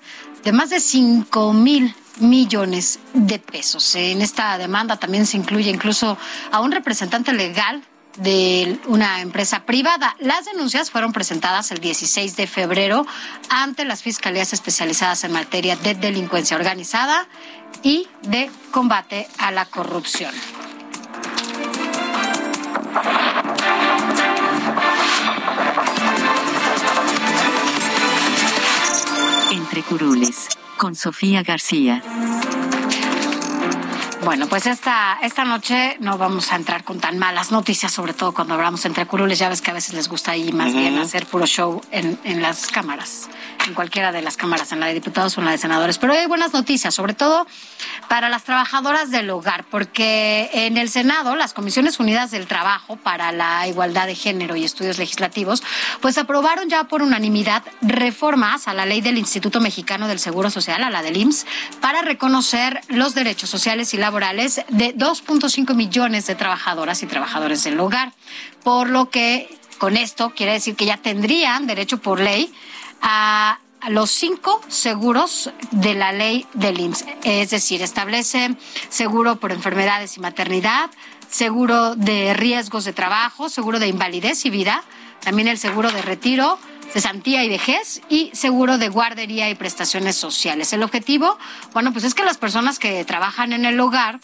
de 0.44 0.52
más 0.52 0.70
de 0.70 0.78
cinco 0.78 1.52
mil 1.52 1.96
millones 2.20 3.00
de 3.12 3.40
pesos. 3.40 3.96
En 3.96 4.22
esta 4.22 4.56
demanda 4.56 4.98
también 4.98 5.26
se 5.26 5.36
incluye 5.36 5.68
incluso 5.68 6.16
a 6.52 6.60
un 6.60 6.70
representante 6.70 7.32
legal 7.32 7.82
de 8.18 8.80
una 8.86 9.20
empresa 9.20 9.64
privada. 9.64 10.14
Las 10.18 10.44
denuncias 10.44 10.90
fueron 10.90 11.12
presentadas 11.12 11.70
el 11.70 11.78
16 11.78 12.36
de 12.36 12.46
febrero 12.46 13.06
ante 13.48 13.84
las 13.84 14.02
fiscalías 14.02 14.52
especializadas 14.52 15.24
en 15.24 15.32
materia 15.32 15.76
de 15.76 15.94
delincuencia 15.94 16.56
organizada 16.56 17.26
y 17.82 18.08
de 18.22 18.50
combate 18.70 19.28
a 19.38 19.50
la 19.50 19.66
corrupción. 19.66 20.34
Entre 29.50 29.82
curules, 29.82 30.48
con 30.76 30.94
Sofía 30.94 31.42
García. 31.42 32.02
Bueno, 34.28 34.46
pues 34.46 34.66
esta, 34.66 35.18
esta 35.22 35.46
noche 35.46 35.96
no 36.00 36.18
vamos 36.18 36.52
a 36.52 36.56
entrar 36.56 36.84
con 36.84 37.00
tan 37.00 37.16
malas 37.18 37.50
noticias, 37.50 37.90
sobre 37.90 38.12
todo 38.12 38.34
cuando 38.34 38.52
hablamos 38.52 38.84
entre 38.84 39.06
curules. 39.06 39.38
Ya 39.38 39.48
ves 39.48 39.62
que 39.62 39.70
a 39.70 39.72
veces 39.72 39.94
les 39.94 40.06
gusta 40.10 40.32
ahí 40.32 40.52
más 40.52 40.74
bien 40.74 40.98
hacer 40.98 41.24
puro 41.24 41.46
show 41.46 41.80
en, 41.92 42.18
en 42.24 42.42
las 42.42 42.66
cámaras 42.66 43.30
en 43.66 43.74
cualquiera 43.74 44.12
de 44.12 44.22
las 44.22 44.36
cámaras, 44.36 44.72
en 44.72 44.80
la 44.80 44.86
de 44.86 44.94
diputados 44.94 45.36
o 45.36 45.40
en 45.40 45.46
la 45.46 45.52
de 45.52 45.58
senadores. 45.58 45.98
Pero 45.98 46.12
hay 46.12 46.26
buenas 46.26 46.52
noticias, 46.52 46.94
sobre 46.94 47.14
todo 47.14 47.46
para 48.08 48.28
las 48.28 48.44
trabajadoras 48.44 49.10
del 49.10 49.28
hogar, 49.30 49.64
porque 49.70 50.50
en 50.52 50.76
el 50.76 50.88
Senado, 50.88 51.36
las 51.36 51.54
Comisiones 51.54 52.00
Unidas 52.00 52.30
del 52.30 52.46
Trabajo 52.46 52.96
para 52.96 53.32
la 53.32 53.66
Igualdad 53.68 54.06
de 54.06 54.14
Género 54.14 54.56
y 54.56 54.64
Estudios 54.64 54.98
Legislativos, 54.98 55.62
pues 56.00 56.18
aprobaron 56.18 56.68
ya 56.68 56.84
por 56.84 57.02
unanimidad 57.02 57.62
reformas 57.82 58.68
a 58.68 58.74
la 58.74 58.86
ley 58.86 59.00
del 59.00 59.18
Instituto 59.18 59.60
Mexicano 59.60 60.08
del 60.08 60.18
Seguro 60.18 60.50
Social, 60.50 60.82
a 60.82 60.90
la 60.90 61.02
del 61.02 61.16
IMSS, 61.16 61.46
para 61.80 62.02
reconocer 62.02 62.80
los 62.88 63.14
derechos 63.14 63.50
sociales 63.50 63.92
y 63.94 63.98
laborales 63.98 64.62
de 64.68 64.94
2.5 64.94 65.74
millones 65.74 66.26
de 66.26 66.34
trabajadoras 66.34 67.02
y 67.02 67.06
trabajadores 67.06 67.64
del 67.64 67.78
hogar. 67.80 68.12
Por 68.62 68.88
lo 68.88 69.10
que 69.10 69.58
con 69.78 69.96
esto 69.96 70.30
quiere 70.30 70.52
decir 70.52 70.74
que 70.76 70.86
ya 70.86 70.96
tendrían 70.96 71.66
derecho 71.66 71.98
por 71.98 72.20
ley 72.20 72.52
a 73.00 73.58
los 73.90 74.10
cinco 74.10 74.60
seguros 74.68 75.50
de 75.70 75.94
la 75.94 76.12
ley 76.12 76.46
del 76.54 76.80
IMSS. 76.80 77.04
Es 77.22 77.50
decir, 77.50 77.82
establece 77.82 78.56
seguro 78.88 79.36
por 79.36 79.52
enfermedades 79.52 80.16
y 80.16 80.20
maternidad, 80.20 80.90
seguro 81.30 81.94
de 81.94 82.34
riesgos 82.34 82.84
de 82.84 82.92
trabajo, 82.92 83.48
seguro 83.48 83.78
de 83.78 83.88
invalidez 83.88 84.44
y 84.44 84.50
vida, 84.50 84.82
también 85.20 85.48
el 85.48 85.58
seguro 85.58 85.90
de 85.90 86.02
retiro, 86.02 86.58
cesantía 86.92 87.44
y 87.44 87.48
vejez 87.48 88.00
y 88.08 88.30
seguro 88.34 88.78
de 88.78 88.88
guardería 88.88 89.48
y 89.50 89.54
prestaciones 89.54 90.16
sociales. 90.16 90.72
El 90.72 90.82
objetivo, 90.82 91.38
bueno, 91.72 91.92
pues 91.92 92.04
es 92.04 92.14
que 92.14 92.24
las 92.24 92.38
personas 92.38 92.78
que 92.78 93.04
trabajan 93.04 93.52
en 93.52 93.64
el 93.64 93.78
hogar 93.80 94.20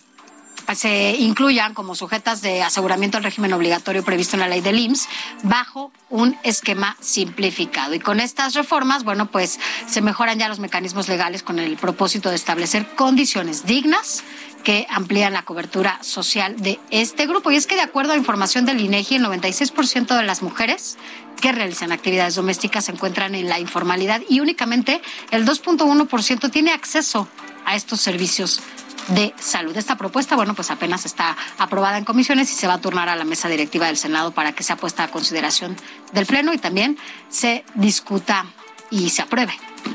se 0.74 1.16
incluyan 1.18 1.74
como 1.74 1.94
sujetas 1.94 2.40
de 2.42 2.62
aseguramiento 2.62 3.18
al 3.18 3.24
régimen 3.24 3.52
obligatorio 3.52 4.04
previsto 4.04 4.36
en 4.36 4.40
la 4.40 4.48
ley 4.48 4.60
del 4.60 4.78
IMSS 4.78 5.08
bajo 5.42 5.92
un 6.10 6.36
esquema 6.42 6.96
simplificado. 7.00 7.94
Y 7.94 8.00
con 8.00 8.20
estas 8.20 8.54
reformas, 8.54 9.04
bueno, 9.04 9.30
pues 9.30 9.60
se 9.86 10.00
mejoran 10.00 10.38
ya 10.38 10.48
los 10.48 10.60
mecanismos 10.60 11.08
legales 11.08 11.42
con 11.42 11.58
el 11.58 11.76
propósito 11.76 12.30
de 12.30 12.36
establecer 12.36 12.86
condiciones 12.94 13.66
dignas 13.66 14.24
que 14.64 14.86
amplían 14.88 15.34
la 15.34 15.42
cobertura 15.42 15.98
social 16.02 16.56
de 16.56 16.80
este 16.90 17.26
grupo. 17.26 17.50
Y 17.50 17.56
es 17.56 17.66
que 17.66 17.76
de 17.76 17.82
acuerdo 17.82 18.14
a 18.14 18.16
información 18.16 18.64
del 18.64 18.80
INEGI, 18.80 19.16
el 19.16 19.24
96% 19.24 20.16
de 20.16 20.22
las 20.22 20.42
mujeres 20.42 20.96
que 21.40 21.52
realizan 21.52 21.92
actividades 21.92 22.34
domésticas 22.34 22.86
se 22.86 22.92
encuentran 22.92 23.34
en 23.34 23.48
la 23.48 23.60
informalidad 23.60 24.22
y 24.28 24.40
únicamente 24.40 25.02
el 25.30 25.46
2.1% 25.46 26.50
tiene 26.50 26.72
acceso 26.72 27.28
a 27.66 27.76
estos 27.76 28.00
servicios 28.00 28.60
de 29.08 29.34
Salud. 29.38 29.76
Esta 29.76 29.96
propuesta, 29.96 30.36
bueno, 30.36 30.54
pues 30.54 30.70
apenas 30.70 31.04
está 31.06 31.36
aprobada 31.58 31.98
en 31.98 32.04
comisiones 32.04 32.50
y 32.50 32.54
se 32.54 32.66
va 32.66 32.74
a 32.74 32.80
turnar 32.80 33.08
a 33.08 33.16
la 33.16 33.24
mesa 33.24 33.48
directiva 33.48 33.86
del 33.86 33.96
Senado 33.96 34.32
para 34.32 34.52
que 34.52 34.62
sea 34.62 34.76
puesta 34.76 35.04
a 35.04 35.10
consideración 35.10 35.76
del 36.12 36.26
Pleno 36.26 36.52
y 36.52 36.58
también 36.58 36.98
se 37.28 37.64
discuta 37.74 38.46
y 38.90 39.10
se 39.10 39.22
apruebe. 39.22 39.54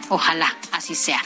Ojalá 0.10 0.56
así 0.72 0.96
sea. 0.96 1.22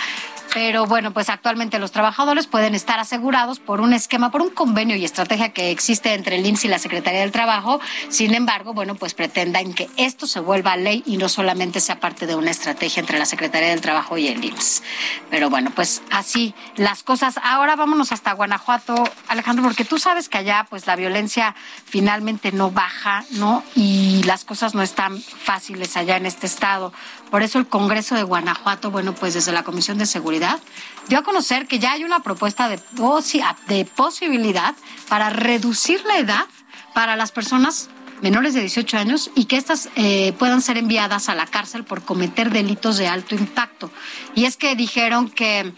Pero 0.53 0.85
bueno, 0.85 1.11
pues 1.11 1.29
actualmente 1.29 1.79
los 1.79 1.91
trabajadores 1.91 2.45
pueden 2.45 2.75
estar 2.75 2.99
asegurados 2.99 3.59
por 3.59 3.81
un 3.81 3.91
esquema, 3.91 4.29
por 4.29 4.41
un 4.41 4.51
convenio 4.51 4.95
y 4.95 5.03
estrategia 5.03 5.49
que 5.49 5.71
existe 5.71 6.13
entre 6.13 6.35
el 6.35 6.45
IMSS 6.45 6.65
y 6.65 6.67
la 6.67 6.79
Secretaría 6.79 7.21
del 7.21 7.31
Trabajo. 7.31 7.81
Sin 8.09 8.35
embargo, 8.35 8.73
bueno, 8.73 8.93
pues 8.93 9.15
pretendan 9.15 9.73
que 9.73 9.89
esto 9.97 10.27
se 10.27 10.39
vuelva 10.39 10.75
ley 10.75 11.01
y 11.07 11.17
no 11.17 11.27
solamente 11.27 11.79
sea 11.79 11.99
parte 11.99 12.27
de 12.27 12.35
una 12.35 12.51
estrategia 12.51 12.99
entre 12.99 13.17
la 13.17 13.25
Secretaría 13.25 13.69
del 13.69 13.81
Trabajo 13.81 14.17
y 14.17 14.27
el 14.27 14.45
IMSS. 14.45 14.83
Pero 15.31 15.49
bueno, 15.49 15.71
pues 15.73 16.03
así 16.11 16.53
las 16.75 17.01
cosas. 17.01 17.39
Ahora 17.43 17.75
vámonos 17.75 18.11
hasta 18.11 18.33
Guanajuato, 18.33 19.03
Alejandro, 19.27 19.63
porque 19.63 19.85
tú 19.85 19.97
sabes 19.97 20.29
que 20.29 20.37
allá 20.37 20.67
pues 20.69 20.85
la 20.85 20.95
violencia 20.95 21.55
finalmente 21.85 22.51
no 22.51 22.69
baja, 22.69 23.25
¿no? 23.31 23.63
Y 23.75 24.21
las 24.23 24.45
cosas 24.45 24.75
no 24.75 24.83
están 24.83 25.19
fáciles 25.19 25.97
allá 25.97 26.17
en 26.17 26.27
este 26.27 26.45
estado. 26.45 26.93
Por 27.33 27.41
eso 27.41 27.57
el 27.57 27.65
Congreso 27.65 28.13
de 28.13 28.21
Guanajuato, 28.21 28.91
bueno, 28.91 29.15
pues 29.15 29.33
desde 29.33 29.51
la 29.51 29.63
Comisión 29.63 29.97
de 29.97 30.05
Seguridad, 30.05 30.59
dio 31.07 31.17
a 31.17 31.23
conocer 31.23 31.65
que 31.65 31.79
ya 31.79 31.93
hay 31.93 32.03
una 32.03 32.19
propuesta 32.19 32.69
de, 32.69 33.85
posibilidad 33.85 34.75
para 35.09 35.31
reducir 35.31 36.05
la 36.05 36.19
edad 36.19 36.45
para 36.93 37.15
las 37.15 37.31
personas 37.31 37.89
menores 38.21 38.53
de 38.53 38.59
18 38.59 38.99
años 38.99 39.31
y 39.33 39.45
que 39.45 39.57
éstas 39.57 39.89
eh, 39.95 40.33
puedan 40.37 40.61
ser 40.61 40.77
enviadas 40.77 41.27
a 41.27 41.33
la 41.33 41.47
cárcel 41.47 41.83
por 41.83 42.03
cometer 42.03 42.51
delitos 42.51 42.97
de 42.97 43.07
alto 43.07 43.33
impacto. 43.33 43.89
Y 44.35 44.45
es 44.45 44.55
que 44.55 44.75
dijeron 44.75 45.27
que, 45.27 45.73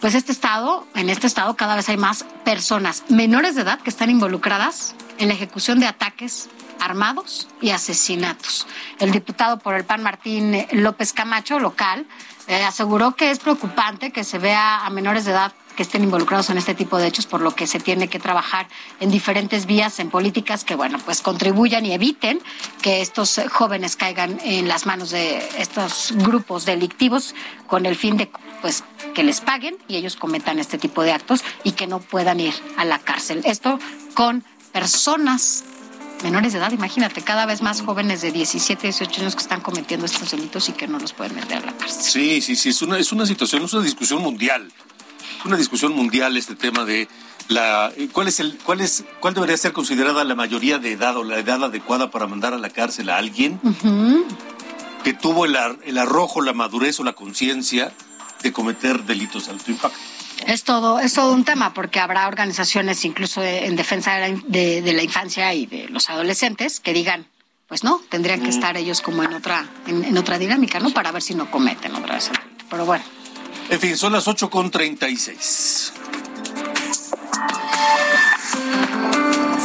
pues 0.00 0.14
este 0.14 0.32
estado, 0.32 0.86
en 0.94 1.10
este 1.10 1.26
estado 1.26 1.56
cada 1.56 1.76
vez 1.76 1.90
hay 1.90 1.98
más 1.98 2.24
personas 2.42 3.04
menores 3.10 3.54
de 3.54 3.60
edad 3.60 3.80
que 3.80 3.90
están 3.90 4.08
involucradas 4.08 4.94
en 5.18 5.28
la 5.28 5.34
ejecución 5.34 5.78
de 5.78 5.88
ataques 5.88 6.48
armados 6.80 7.48
y 7.60 7.70
asesinatos. 7.70 8.66
El 8.98 9.12
diputado 9.12 9.58
por 9.58 9.74
el 9.74 9.84
PAN 9.84 10.02
Martín 10.02 10.66
López 10.72 11.12
Camacho, 11.12 11.58
local, 11.58 12.06
eh, 12.46 12.62
aseguró 12.62 13.16
que 13.16 13.30
es 13.30 13.38
preocupante 13.38 14.12
que 14.12 14.24
se 14.24 14.38
vea 14.38 14.86
a 14.86 14.90
menores 14.90 15.24
de 15.24 15.32
edad 15.32 15.52
que 15.76 15.82
estén 15.82 16.02
involucrados 16.02 16.50
en 16.50 16.58
este 16.58 16.74
tipo 16.74 16.96
de 16.96 17.06
hechos, 17.06 17.26
por 17.26 17.42
lo 17.42 17.54
que 17.54 17.66
se 17.66 17.78
tiene 17.78 18.08
que 18.08 18.18
trabajar 18.18 18.66
en 18.98 19.10
diferentes 19.10 19.66
vías, 19.66 20.00
en 20.00 20.10
políticas 20.10 20.64
que, 20.64 20.74
bueno, 20.74 20.98
pues 21.04 21.20
contribuyan 21.20 21.84
y 21.84 21.92
eviten 21.92 22.40
que 22.80 23.02
estos 23.02 23.40
jóvenes 23.52 23.94
caigan 23.94 24.40
en 24.42 24.66
las 24.66 24.86
manos 24.86 25.10
de 25.10 25.46
estos 25.58 26.12
grupos 26.16 26.64
delictivos 26.64 27.34
con 27.66 27.84
el 27.84 27.94
fin 27.94 28.16
de, 28.16 28.30
pues, 28.62 28.82
que 29.14 29.22
les 29.22 29.40
paguen 29.42 29.76
y 29.86 29.96
ellos 29.96 30.16
cometan 30.16 30.58
este 30.58 30.78
tipo 30.78 31.02
de 31.02 31.12
actos 31.12 31.44
y 31.62 31.72
que 31.72 31.86
no 31.86 32.00
puedan 32.00 32.40
ir 32.40 32.54
a 32.78 32.84
la 32.84 32.98
cárcel. 32.98 33.42
Esto 33.44 33.78
con 34.14 34.44
personas 34.72 35.64
menores 36.22 36.52
de 36.52 36.58
edad, 36.58 36.72
imagínate, 36.72 37.22
cada 37.22 37.46
vez 37.46 37.62
más 37.62 37.82
jóvenes 37.82 38.20
de 38.20 38.32
17, 38.32 38.82
18 38.82 39.20
años 39.20 39.36
que 39.36 39.42
están 39.42 39.60
cometiendo 39.60 40.06
estos 40.06 40.30
delitos 40.30 40.68
y 40.68 40.72
que 40.72 40.86
no 40.86 40.98
los 40.98 41.12
pueden 41.12 41.34
meter 41.34 41.58
a 41.58 41.66
la 41.66 41.72
cárcel. 41.72 42.02
Sí, 42.02 42.40
sí, 42.40 42.56
sí, 42.56 42.70
es 42.70 42.82
una, 42.82 42.98
es 42.98 43.12
una 43.12 43.26
situación, 43.26 43.62
es 43.64 43.72
una 43.72 43.82
discusión 43.82 44.22
mundial. 44.22 44.70
Es 45.38 45.44
una 45.44 45.56
discusión 45.56 45.92
mundial 45.92 46.36
este 46.36 46.54
tema 46.54 46.84
de 46.84 47.08
la 47.48 47.92
cuál 48.12 48.26
es 48.26 48.40
el 48.40 48.58
cuál 48.58 48.80
es 48.80 49.04
cuál 49.20 49.34
debería 49.34 49.56
ser 49.56 49.72
considerada 49.72 50.24
la 50.24 50.34
mayoría 50.34 50.78
de 50.78 50.92
edad 50.92 51.16
o 51.16 51.22
la 51.22 51.38
edad 51.38 51.62
adecuada 51.62 52.10
para 52.10 52.26
mandar 52.26 52.52
a 52.54 52.58
la 52.58 52.70
cárcel 52.70 53.08
a 53.08 53.18
alguien 53.18 53.60
que 55.04 55.12
tuvo 55.12 55.44
el, 55.44 55.56
el 55.84 55.98
arrojo, 55.98 56.40
la 56.40 56.52
madurez 56.52 56.98
o 56.98 57.04
la 57.04 57.12
conciencia 57.12 57.92
de 58.42 58.52
cometer 58.52 59.04
delitos 59.04 59.46
de 59.46 59.52
alto 59.52 59.70
impacto. 59.70 59.98
Es 60.44 60.64
todo, 60.64 61.00
es 61.00 61.14
todo 61.14 61.32
un 61.32 61.44
tema 61.44 61.72
porque 61.72 61.98
habrá 61.98 62.28
organizaciones 62.28 63.04
incluso 63.04 63.42
en 63.42 63.74
defensa 63.74 64.16
de 64.16 64.82
la, 64.84 65.02
infancia 65.02 65.54
y 65.54 65.66
de 65.66 65.88
los 65.88 66.10
adolescentes 66.10 66.78
que 66.80 66.92
digan, 66.92 67.26
pues 67.68 67.82
no, 67.82 68.02
tendrían 68.10 68.42
que 68.42 68.50
estar 68.50 68.76
ellos 68.76 69.00
como 69.00 69.22
en 69.22 69.32
otra, 69.32 69.66
en, 69.86 70.16
otra 70.16 70.38
dinámica, 70.38 70.78
¿no? 70.78 70.90
Para 70.90 71.10
ver 71.10 71.22
si 71.22 71.34
no 71.34 71.50
cometen 71.50 71.94
otra 71.94 72.14
vez. 72.14 72.30
Pero 72.68 72.84
bueno. 72.84 73.04
En 73.70 73.80
fin, 73.80 73.96
son 73.96 74.12
las 74.12 74.28
8 74.28 74.50
con 74.50 74.70
36. 74.70 75.92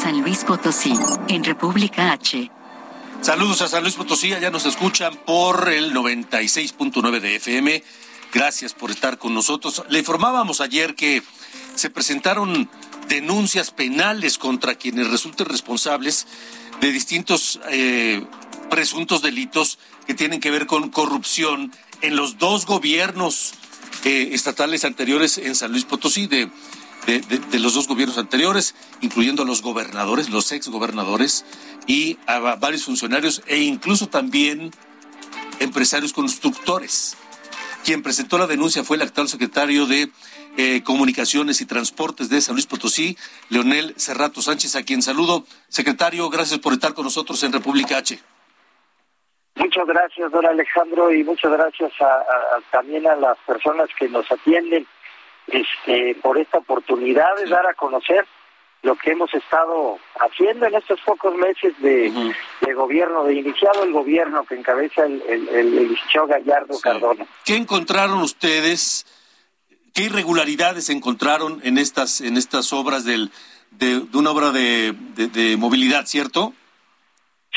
San 0.01 0.21
Luis 0.21 0.43
Potosí, 0.43 0.93
en 1.27 1.43
República 1.43 2.11
H. 2.13 2.49
Saludos 3.21 3.61
a 3.61 3.67
San 3.67 3.83
Luis 3.83 3.93
Potosí, 3.93 4.29
ya 4.29 4.49
nos 4.49 4.65
escuchan 4.65 5.15
por 5.15 5.69
el 5.69 5.93
96.9 5.93 7.19
de 7.19 7.35
FM 7.35 7.83
Gracias 8.33 8.73
por 8.73 8.91
estar 8.91 9.17
con 9.17 9.33
nosotros. 9.33 9.83
Le 9.89 9.99
informábamos 9.99 10.61
ayer 10.61 10.95
que 10.95 11.21
se 11.75 11.89
presentaron 11.89 12.69
denuncias 13.09 13.71
penales 13.71 14.37
contra 14.37 14.75
quienes 14.75 15.09
resulten 15.09 15.47
responsables 15.47 16.27
de 16.79 16.91
distintos 16.91 17.59
eh, 17.69 18.25
presuntos 18.69 19.21
delitos 19.21 19.79
que 20.07 20.13
tienen 20.13 20.39
que 20.39 20.49
ver 20.49 20.65
con 20.65 20.89
corrupción 20.89 21.73
en 22.01 22.15
los 22.15 22.37
dos 22.37 22.65
gobiernos 22.65 23.53
eh, 24.05 24.29
estatales 24.31 24.85
anteriores 24.85 25.37
en 25.37 25.55
San 25.55 25.71
Luis 25.71 25.83
Potosí, 25.83 26.27
de, 26.27 26.49
de, 27.05 27.59
los 27.59 27.73
dos 27.73 27.87
gobiernos 27.87 28.17
anteriores, 28.17 28.75
incluyendo 29.01 29.43
a 29.43 29.45
los 29.45 29.61
gobernadores, 29.61 30.29
los 30.29 30.51
ex 30.51 30.69
gobernadores 30.69 31.45
y 31.85 32.17
a 32.27 32.39
varios 32.39 32.85
funcionarios 32.85 33.41
e 33.47 33.59
incluso 33.59 34.07
también 34.07 34.71
empresarios 35.59 36.13
constructores. 36.13 37.17
Quien 37.83 38.03
presentó 38.03 38.37
la 38.37 38.47
denuncia 38.47 38.83
fue 38.83 38.97
el 38.97 39.03
actual 39.03 39.27
secretario 39.27 39.85
de 39.85 40.09
eh, 40.57 40.83
Comunicaciones 40.83 41.61
y 41.61 41.65
Transportes 41.65 42.29
de 42.29 42.41
San 42.41 42.55
Luis 42.55 42.67
Potosí, 42.67 43.17
Leonel 43.49 43.95
Cerrato 43.97 44.41
Sánchez, 44.41 44.75
a 44.75 44.83
quien 44.83 45.01
saludo. 45.01 45.45
Secretario, 45.67 46.29
gracias 46.29 46.59
por 46.59 46.73
estar 46.73 46.93
con 46.93 47.05
nosotros 47.05 47.41
en 47.43 47.53
República 47.53 47.97
H. 47.97 48.19
Muchas 49.55 49.85
gracias, 49.85 50.31
don 50.31 50.45
Alejandro, 50.45 51.11
y 51.13 51.23
muchas 51.23 51.51
gracias 51.51 51.91
también 52.71 53.07
a 53.07 53.15
las 53.15 53.37
personas 53.39 53.89
que 53.97 54.07
nos 54.09 54.31
atienden 54.31 54.87
este, 55.47 56.15
por 56.21 56.37
esta 56.37 56.59
oportunidad 56.59 57.35
de 57.37 57.49
dar 57.49 57.65
a 57.67 57.73
conocer 57.73 58.25
lo 58.83 58.95
que 58.95 59.11
hemos 59.11 59.33
estado 59.33 59.99
haciendo 60.19 60.65
en 60.65 60.75
estos 60.75 60.99
pocos 61.01 61.35
meses 61.35 61.73
de, 61.79 62.11
gobierno, 62.73 63.23
de 63.25 63.35
iniciado 63.35 63.83
el 63.83 63.91
gobierno 63.91 64.43
que 64.45 64.55
encabeza 64.55 65.05
el, 65.05 65.21
el, 65.27 65.97
Gallardo 66.27 66.79
Cardona. 66.81 67.25
¿Qué 67.45 67.55
encontraron 67.55 68.21
ustedes? 68.21 69.05
¿Qué 69.93 70.03
irregularidades 70.03 70.89
encontraron 70.89 71.59
en 71.63 71.77
estas, 71.77 72.21
en 72.21 72.37
estas 72.37 72.73
obras 72.73 73.05
del, 73.05 73.31
de, 73.71 74.01
una 74.13 74.31
obra 74.31 74.51
de, 74.51 74.93
de, 75.15 75.57
movilidad, 75.57 76.05
cierto? 76.05 76.53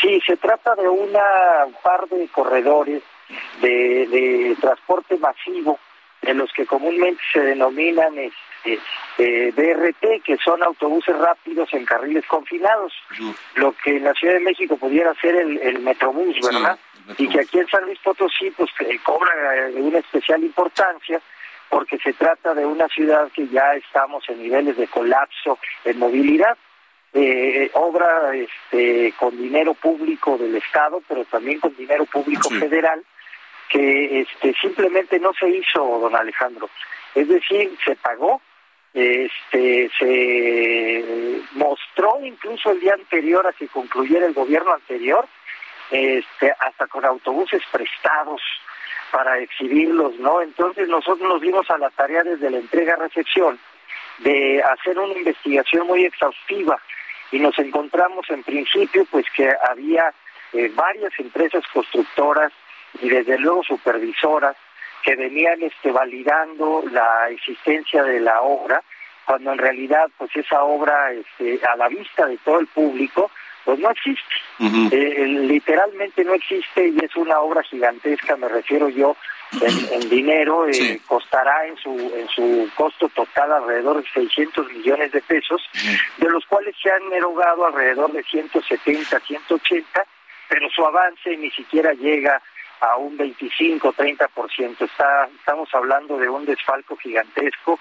Sí, 0.00 0.20
se 0.26 0.36
trata 0.36 0.74
de 0.74 0.88
una 0.88 1.22
par 1.82 2.06
de 2.08 2.28
corredores 2.28 3.02
de, 3.62 4.06
de 4.08 4.56
transporte 4.60 5.16
masivo, 5.16 5.78
de 6.22 6.34
los 6.34 6.52
que 6.52 6.66
comúnmente 6.66 7.22
se 7.32 7.40
denominan 7.40 8.18
este, 8.64 8.80
eh, 9.18 9.52
BRT, 9.52 10.22
que 10.24 10.36
son 10.38 10.62
autobuses 10.62 11.16
rápidos 11.16 11.72
en 11.72 11.84
carriles 11.84 12.24
confinados, 12.26 12.92
lo 13.54 13.72
que 13.72 13.96
en 13.96 14.04
la 14.04 14.14
Ciudad 14.14 14.34
de 14.34 14.40
México 14.40 14.76
pudiera 14.76 15.14
ser 15.14 15.36
el, 15.36 15.58
el 15.58 15.80
Metrobús, 15.80 16.36
¿verdad? 16.42 16.78
Y 17.18 17.28
que 17.28 17.40
aquí 17.40 17.58
en 17.58 17.68
San 17.68 17.84
Luis 17.84 17.98
Potosí 17.98 18.50
pues 18.50 18.70
cobra 19.02 19.30
de 19.68 19.80
una 19.80 19.98
especial 19.98 20.42
importancia 20.42 21.20
porque 21.68 21.98
se 21.98 22.12
trata 22.12 22.54
de 22.54 22.64
una 22.64 22.88
ciudad 22.88 23.30
que 23.32 23.48
ya 23.48 23.74
estamos 23.74 24.24
en 24.28 24.42
niveles 24.42 24.76
de 24.76 24.86
colapso 24.86 25.58
en 25.84 25.98
movilidad. 25.98 26.56
Eh, 27.12 27.70
obra 27.74 28.34
este, 28.34 29.12
con 29.16 29.36
dinero 29.36 29.74
público 29.74 30.36
del 30.36 30.56
Estado, 30.56 31.00
pero 31.06 31.24
también 31.24 31.60
con 31.60 31.76
dinero 31.76 32.04
público 32.06 32.50
federal, 32.50 33.04
que 33.68 34.20
este, 34.20 34.52
simplemente 34.60 35.20
no 35.20 35.32
se 35.32 35.48
hizo, 35.48 35.98
don 36.00 36.16
Alejandro. 36.16 36.68
Es 37.14 37.28
decir, 37.28 37.76
se 37.84 37.94
pagó, 37.96 38.40
este, 38.94 39.90
se 39.98 41.42
mostró 41.52 42.20
incluso 42.24 42.70
el 42.70 42.80
día 42.80 42.94
anterior 42.94 43.44
a 43.46 43.52
que 43.52 43.66
concluyera 43.66 44.24
el 44.26 44.34
gobierno 44.34 44.72
anterior, 44.72 45.26
este, 45.90 46.52
hasta 46.60 46.86
con 46.86 47.04
autobuses 47.04 47.62
prestados 47.72 48.40
para 49.10 49.38
exhibirlos, 49.40 50.14
¿no? 50.18 50.40
Entonces 50.40 50.88
nosotros 50.88 51.28
nos 51.28 51.40
dimos 51.40 51.68
a 51.70 51.78
la 51.78 51.90
tarea 51.90 52.22
desde 52.22 52.50
la 52.50 52.58
entrega-recepción 52.58 53.58
de 54.18 54.62
hacer 54.62 54.98
una 54.98 55.12
investigación 55.12 55.86
muy 55.86 56.04
exhaustiva 56.04 56.80
y 57.32 57.40
nos 57.40 57.58
encontramos 57.58 58.30
en 58.30 58.44
principio 58.44 59.04
pues 59.10 59.26
que 59.36 59.52
había 59.68 60.12
eh, 60.52 60.70
varias 60.74 61.12
empresas 61.18 61.64
constructoras 61.72 62.52
y 63.00 63.08
desde 63.08 63.38
luego 63.38 63.64
supervisoras 63.64 64.56
que 65.04 65.14
venían 65.16 65.62
este, 65.62 65.92
validando 65.92 66.82
la 66.90 67.28
existencia 67.28 68.02
de 68.02 68.20
la 68.20 68.40
obra, 68.40 68.82
cuando 69.26 69.52
en 69.52 69.58
realidad 69.58 70.06
pues 70.16 70.34
esa 70.34 70.62
obra 70.62 71.12
este, 71.12 71.60
a 71.66 71.76
la 71.76 71.88
vista 71.88 72.26
de 72.26 72.38
todo 72.38 72.58
el 72.60 72.66
público 72.66 73.30
pues 73.64 73.78
no 73.78 73.90
existe, 73.90 74.34
eh, 74.92 75.26
literalmente 75.26 76.22
no 76.22 76.34
existe 76.34 76.86
y 76.86 76.98
es 77.02 77.16
una 77.16 77.40
obra 77.40 77.62
gigantesca, 77.62 78.36
me 78.36 78.46
refiero 78.46 78.90
yo 78.90 79.16
en, 79.62 80.10
dinero, 80.10 80.68
eh, 80.68 81.00
costará 81.06 81.66
en 81.66 81.76
su, 81.78 81.90
en 82.14 82.28
su 82.28 82.68
costo 82.74 83.08
total 83.08 83.52
alrededor 83.52 84.02
de 84.02 84.10
600 84.10 84.70
millones 84.70 85.12
de 85.12 85.22
pesos, 85.22 85.62
de 86.18 86.28
los 86.28 86.44
cuales 86.44 86.74
se 86.82 86.90
han 86.90 87.10
erogado 87.10 87.64
alrededor 87.64 88.12
de 88.12 88.22
170, 88.24 89.18
180, 89.20 90.04
pero 90.48 90.68
su 90.68 90.84
avance 90.84 91.34
ni 91.34 91.50
siquiera 91.50 91.94
llega 91.94 92.42
a 92.84 92.96
un 92.96 93.16
25, 93.16 93.92
30%. 93.94 94.80
Está, 94.82 95.28
estamos 95.34 95.68
hablando 95.74 96.18
de 96.18 96.28
un 96.28 96.44
desfalco 96.44 96.96
gigantesco 96.96 97.78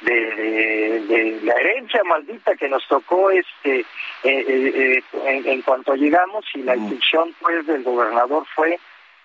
de, 0.00 1.00
de, 1.06 1.40
la 1.42 1.54
herencia 1.54 2.02
maldita 2.04 2.56
que 2.56 2.68
nos 2.68 2.86
tocó 2.88 3.30
este 3.30 3.80
eh, 3.80 3.84
eh, 4.24 5.02
eh, 5.12 5.42
en, 5.44 5.62
cuanto 5.62 5.94
llegamos 5.94 6.44
y 6.54 6.62
la 6.62 6.74
intención 6.74 7.34
pues 7.38 7.66
del 7.66 7.82
gobernador 7.82 8.46
fue 8.54 8.78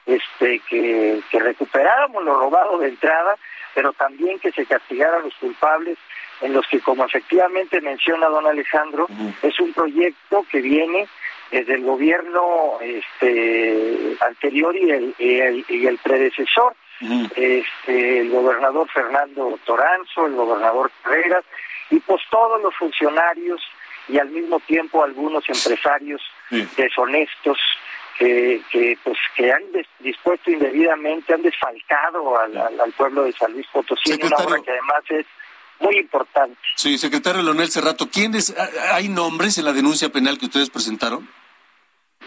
este 0.06 0.60
que, 0.70 1.22
que 1.32 1.40
recuperáramos 1.40 2.24
lo 2.26 2.38
robado 2.38 2.78
de 2.80 2.90
entrada 2.90 3.38
pero 3.74 3.94
también 3.94 4.38
que 4.40 4.52
se 4.52 4.66
castigaran 4.66 5.24
los 5.24 5.34
culpables 5.36 5.98
en 6.42 6.52
los 6.52 6.68
que 6.68 6.82
como 6.82 7.06
efectivamente 7.06 7.80
menciona 7.80 8.28
don 8.28 8.46
Alejandro 8.46 9.08
es 9.42 9.58
un 9.62 9.72
proyecto 9.72 10.46
que 10.52 10.60
viene 10.60 11.08
desde 11.52 11.76
el 11.76 11.84
gobierno 11.84 12.78
este 12.82 14.18
anterior 14.22 14.76
y 14.76 14.92
el, 14.92 15.16
y 15.20 15.86
el 15.86 15.98
predecesor. 16.00 16.76
Este, 17.36 18.20
el 18.22 18.30
gobernador 18.30 18.90
Fernando 18.90 19.60
Toranzo, 19.66 20.28
el 20.28 20.34
gobernador 20.34 20.90
Carreras, 21.04 21.44
y 21.90 22.00
pues 22.00 22.22
todos 22.30 22.62
los 22.62 22.74
funcionarios 22.76 23.62
y 24.08 24.18
al 24.18 24.30
mismo 24.30 24.60
tiempo 24.62 25.04
algunos 25.04 25.44
empresarios 25.50 26.22
deshonestos 26.78 27.58
que, 28.18 28.62
que 28.72 28.98
pues 29.04 29.18
que 29.36 29.52
han 29.52 29.64
dispuesto 30.00 30.52
indebidamente, 30.52 31.34
han 31.34 31.42
desfalcado 31.42 32.40
al, 32.40 32.56
al, 32.58 32.92
pueblo 32.94 33.24
de 33.24 33.34
San 33.34 33.52
Luis 33.52 33.68
Potosí 33.74 34.14
en 34.14 34.26
una 34.26 34.38
obra 34.38 34.62
que 34.62 34.72
además 34.72 35.04
es 35.10 35.26
muy 35.80 35.98
importante. 35.98 36.58
Sí, 36.76 36.98
secretario 36.98 37.42
Leonel 37.42 37.70
Cerrato, 37.70 38.10
¿quiénes, 38.12 38.56
hay 38.94 39.10
nombres 39.10 39.58
en 39.58 39.66
la 39.66 39.74
denuncia 39.74 40.10
penal 40.10 40.38
que 40.38 40.46
ustedes 40.46 40.70
presentaron? 40.70 41.28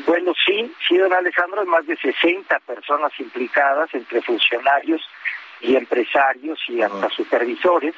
Bueno, 0.07 0.33
sí, 0.47 0.73
sí, 0.87 0.97
don 0.97 1.13
Alejandro, 1.13 1.61
hay 1.61 1.67
más 1.67 1.87
de 1.87 1.97
60 1.97 2.61
personas 2.61 3.13
implicadas 3.19 3.93
entre 3.95 4.23
funcionarios 4.23 5.03
y 5.61 5.77
empresarios 5.77 6.59
y 6.69 6.83
hasta 6.83 7.09
supervisores. 7.11 7.95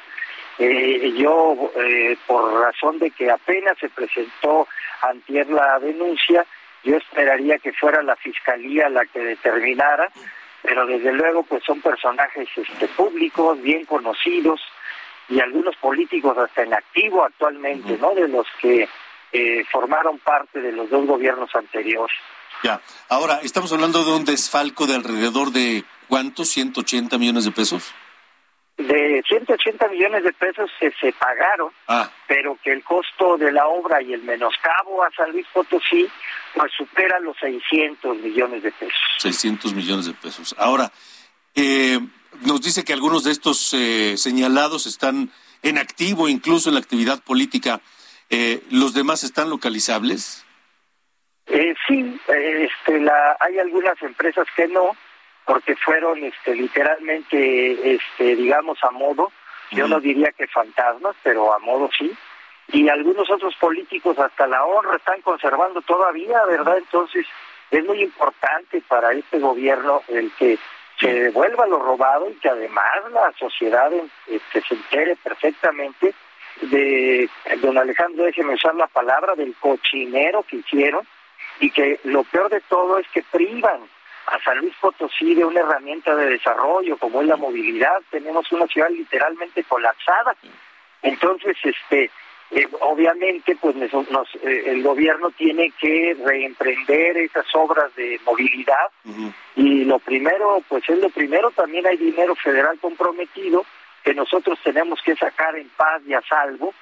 Eh, 0.57 1.13
yo, 1.17 1.71
eh, 1.75 2.17
por 2.27 2.53
razón 2.61 2.99
de 2.99 3.11
que 3.11 3.29
apenas 3.29 3.77
se 3.79 3.89
presentó 3.89 4.67
antier 5.01 5.49
la 5.49 5.79
denuncia, 5.79 6.45
yo 6.83 6.97
esperaría 6.97 7.59
que 7.59 7.73
fuera 7.73 8.01
la 8.01 8.15
fiscalía 8.15 8.89
la 8.89 9.05
que 9.05 9.19
determinara, 9.19 10.09
pero 10.61 10.85
desde 10.85 11.13
luego 11.13 11.43
pues 11.43 11.63
son 11.63 11.81
personajes 11.81 12.47
este, 12.55 12.87
públicos, 12.89 13.61
bien 13.61 13.85
conocidos, 13.85 14.61
y 15.29 15.39
algunos 15.39 15.75
políticos 15.77 16.37
hasta 16.37 16.63
en 16.63 16.73
activo 16.73 17.23
actualmente, 17.23 17.97
¿no? 17.97 18.13
De 18.13 18.27
los 18.27 18.45
que 18.61 18.87
eh, 19.31 19.63
formaron 19.71 20.19
parte 20.19 20.59
de 20.59 20.71
los 20.71 20.89
dos 20.89 21.05
gobiernos 21.05 21.53
anteriores. 21.55 22.15
Ya, 22.63 22.81
ahora 23.09 23.39
estamos 23.43 23.71
hablando 23.71 24.03
de 24.03 24.11
un 24.11 24.25
desfalco 24.25 24.85
de 24.85 24.95
alrededor 24.95 25.51
de 25.51 25.83
cuántos, 26.07 26.49
180 26.49 27.17
millones 27.17 27.45
de 27.45 27.51
pesos. 27.51 27.93
De 28.77 29.23
180 29.27 29.87
millones 29.89 30.23
de 30.23 30.33
pesos 30.33 30.69
que 30.79 30.91
se 30.99 31.13
pagaron, 31.13 31.71
ah. 31.87 32.09
pero 32.27 32.57
que 32.63 32.71
el 32.71 32.83
costo 32.83 33.37
de 33.37 33.51
la 33.51 33.67
obra 33.67 34.01
y 34.01 34.13
el 34.13 34.23
menoscabo 34.23 35.03
a 35.03 35.11
San 35.11 35.31
Luis 35.31 35.45
Potosí 35.53 36.09
pues 36.53 36.71
supera 36.77 37.19
los 37.19 37.37
600 37.37 38.17
millones 38.17 38.63
de 38.63 38.71
pesos. 38.71 38.99
600 39.19 39.73
millones 39.73 40.05
de 40.07 40.13
pesos. 40.13 40.55
Ahora, 40.57 40.91
eh, 41.55 41.99
nos 42.41 42.61
dice 42.61 42.83
que 42.83 42.93
algunos 42.93 43.23
de 43.23 43.31
estos 43.31 43.73
eh, 43.73 44.15
señalados 44.17 44.87
están 44.87 45.31
en 45.63 45.77
activo, 45.77 46.27
incluso 46.27 46.69
en 46.69 46.75
la 46.75 46.81
actividad 46.81 47.21
política. 47.23 47.81
Eh, 48.29 48.63
¿Los 48.71 48.93
demás 48.93 49.23
están 49.23 49.49
localizables? 49.49 50.45
Eh, 51.47 51.73
sí, 51.87 52.19
este, 52.27 52.99
la, 52.99 53.37
hay 53.39 53.59
algunas 53.59 54.01
empresas 54.01 54.47
que 54.55 54.67
no, 54.67 54.95
porque 55.45 55.75
fueron 55.75 56.23
este, 56.23 56.55
literalmente, 56.55 57.95
este, 57.95 58.35
digamos, 58.35 58.77
a 58.83 58.91
modo. 58.91 59.31
Yo 59.71 59.87
no 59.87 59.99
diría 59.99 60.31
que 60.31 60.47
fantasmas, 60.47 61.15
pero 61.23 61.53
a 61.53 61.59
modo 61.59 61.89
sí. 61.97 62.11
Y 62.73 62.87
algunos 62.89 63.29
otros 63.29 63.55
políticos 63.55 64.17
hasta 64.19 64.47
la 64.47 64.63
honra 64.63 64.97
están 64.97 65.21
conservando 65.21 65.81
todavía, 65.81 66.43
¿verdad? 66.45 66.77
Entonces 66.77 67.25
es 67.69 67.85
muy 67.85 68.01
importante 68.01 68.81
para 68.87 69.13
este 69.13 69.39
gobierno 69.39 70.03
el 70.07 70.31
que 70.37 70.57
se 71.01 71.11
devuelva 71.11 71.65
lo 71.65 71.79
robado 71.79 72.29
y 72.29 72.35
que 72.35 72.49
además 72.49 72.85
la 73.11 73.33
sociedad 73.37 73.91
este, 74.27 74.61
se 74.61 74.75
entere 74.75 75.15
perfectamente 75.17 76.13
de 76.61 77.27
don 77.61 77.77
Alejandro, 77.77 78.23
déjeme 78.25 78.53
usar 78.53 78.75
la 78.75 78.87
palabra, 78.87 79.33
del 79.35 79.55
cochinero 79.55 80.43
que 80.43 80.57
hicieron 80.57 81.05
y 81.59 81.71
que 81.71 81.99
lo 82.03 82.23
peor 82.23 82.49
de 82.49 82.61
todo 82.61 82.99
es 82.99 83.07
que 83.09 83.23
privan 83.23 83.81
a 84.27 84.39
San 84.43 84.59
Luis 84.59 84.73
Potosí 84.79 85.33
de 85.33 85.43
una 85.43 85.61
herramienta 85.61 86.15
de 86.15 86.29
desarrollo 86.29 86.97
como 86.97 87.21
es 87.21 87.27
la 87.27 87.35
movilidad. 87.35 88.01
Tenemos 88.11 88.51
una 88.51 88.67
ciudad 88.67 88.89
literalmente 88.89 89.63
colapsada. 89.63 90.35
Entonces, 91.01 91.57
este, 91.63 92.11
eh, 92.51 92.67
obviamente, 92.81 93.55
pues 93.59 93.75
nos, 93.75 94.35
eh, 94.43 94.63
el 94.65 94.83
gobierno 94.83 95.31
tiene 95.31 95.71
que 95.79 96.17
reemprender 96.25 97.17
esas 97.17 97.45
obras 97.53 97.95
de 97.95 98.19
movilidad 98.25 98.91
y 99.55 99.85
lo 99.85 99.99
primero, 99.99 100.61
pues 100.67 100.83
es 100.89 100.99
lo 100.99 101.09
primero, 101.09 101.51
también 101.51 101.87
hay 101.87 101.97
dinero 101.97 102.35
federal 102.35 102.77
comprometido 102.79 103.65
que 104.03 104.13
nosotros 104.13 104.59
tenemos 104.63 104.99
que 105.01 105.15
sacar 105.15 105.55
en 105.55 105.69
paz 105.69 106.01
y 106.07 106.13
a 106.13 106.21
salvo, 106.21 106.73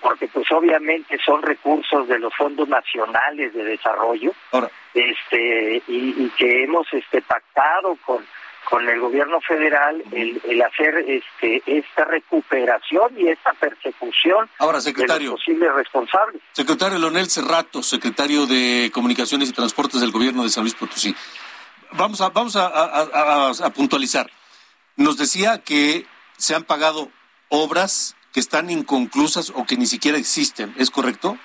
porque 0.00 0.28
pues 0.28 0.46
obviamente 0.52 1.18
son 1.24 1.42
recursos 1.42 2.06
de 2.06 2.18
los 2.18 2.34
fondos 2.34 2.68
nacionales 2.68 3.54
de 3.54 3.64
desarrollo, 3.64 4.32
este 4.94 5.82
y, 5.88 6.30
que 6.36 6.64
hemos 6.64 6.86
este 6.92 7.22
pactado 7.22 7.96
con 8.04 8.24
con 8.68 8.88
el 8.88 9.00
gobierno 9.00 9.40
federal 9.40 10.02
el, 10.12 10.62
hacer 10.62 10.98
este 11.06 11.62
esta 11.66 12.04
recuperación 12.04 13.14
y 13.16 13.28
esta 13.28 13.52
persecución 13.54 14.50
Ahora, 14.58 14.80
secretario, 14.80 15.30
de 15.30 15.32
los 15.32 15.40
posibles 15.40 15.72
responsables. 15.72 16.42
Secretario 16.52 16.98
Leonel 16.98 17.30
Cerrato, 17.30 17.82
secretario 17.82 18.46
de 18.46 18.90
Comunicaciones 18.92 19.48
y 19.48 19.52
Transportes 19.52 20.00
del 20.00 20.10
gobierno 20.10 20.42
de 20.42 20.50
San 20.50 20.64
Luis 20.64 20.74
Potosí. 20.74 21.14
Vamos 21.92 22.20
a, 22.20 22.30
vamos 22.30 22.56
a 22.56 23.70
puntualizar. 23.72 24.28
Nos 24.96 25.16
decía 25.16 25.62
que 25.62 26.04
se 26.36 26.54
han 26.54 26.64
pagado 26.64 27.08
obras 27.48 28.16
que 28.32 28.40
están 28.40 28.70
inconclusas 28.70 29.50
o 29.54 29.64
que 29.64 29.76
ni 29.76 29.86
siquiera 29.86 30.18
existen, 30.18 30.74
¿es 30.76 30.90
correcto? 30.90 31.38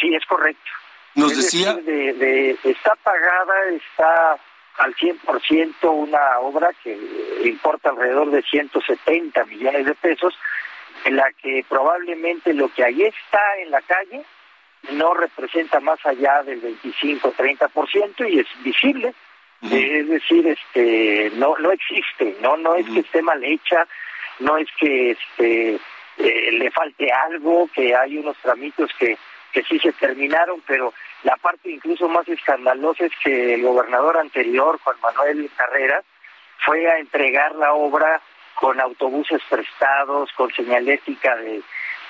Sí, 0.00 0.14
es 0.14 0.24
correcto. 0.26 0.70
Nos 1.14 1.36
decía... 1.36 1.74
de, 1.74 2.58
está 2.64 2.94
pagada, 3.02 3.54
está 3.70 4.38
al 4.78 4.94
100% 4.94 5.90
una 5.90 6.38
obra 6.40 6.70
que 6.82 6.98
importa 7.44 7.90
alrededor 7.90 8.30
de 8.30 8.42
170 8.42 9.44
millones 9.46 9.86
de 9.86 9.94
pesos, 9.94 10.34
en 11.04 11.16
la 11.16 11.30
que 11.32 11.64
probablemente 11.68 12.54
lo 12.54 12.68
que 12.72 12.84
ahí 12.84 13.02
está 13.02 13.40
en 13.58 13.70
la 13.70 13.82
calle 13.82 14.22
no 14.92 15.14
representa 15.14 15.80
más 15.80 16.04
allá 16.04 16.42
del 16.42 16.60
25-30% 16.62 18.30
y 18.30 18.40
es 18.40 18.46
visible. 18.62 19.14
Es 19.62 20.08
decir, 20.08 20.46
este 20.46 21.30
no 21.36 21.56
no 21.56 21.72
existe, 21.72 22.36
no 22.42 22.56
no 22.58 22.74
es 22.74 22.86
que 22.86 23.00
esté 23.00 23.22
mal 23.22 23.42
hecha, 23.42 23.86
no 24.40 24.58
es 24.58 24.68
que 24.78 25.12
este 25.12 25.78
eh, 26.18 26.52
le 26.52 26.70
falte 26.70 27.10
algo, 27.10 27.68
que 27.74 27.94
hay 27.94 28.18
unos 28.18 28.36
tramitos 28.38 28.90
que 28.98 29.16
que 29.54 29.62
sí 29.62 29.78
se 29.78 29.92
terminaron, 29.92 30.60
pero 30.66 30.92
la 31.22 31.36
parte 31.36 31.70
incluso 31.70 32.08
más 32.08 32.28
escandalosa 32.28 33.06
es 33.06 33.12
que 33.22 33.54
el 33.54 33.62
gobernador 33.62 34.18
anterior, 34.18 34.78
Juan 34.82 34.96
Manuel 35.00 35.48
Carreras, 35.56 36.04
fue 36.58 36.86
a 36.90 36.98
entregar 36.98 37.54
la 37.54 37.72
obra 37.72 38.20
con 38.56 38.80
autobuses 38.80 39.40
prestados, 39.48 40.30
con 40.36 40.52
señalética 40.52 41.36
de, 41.36 41.62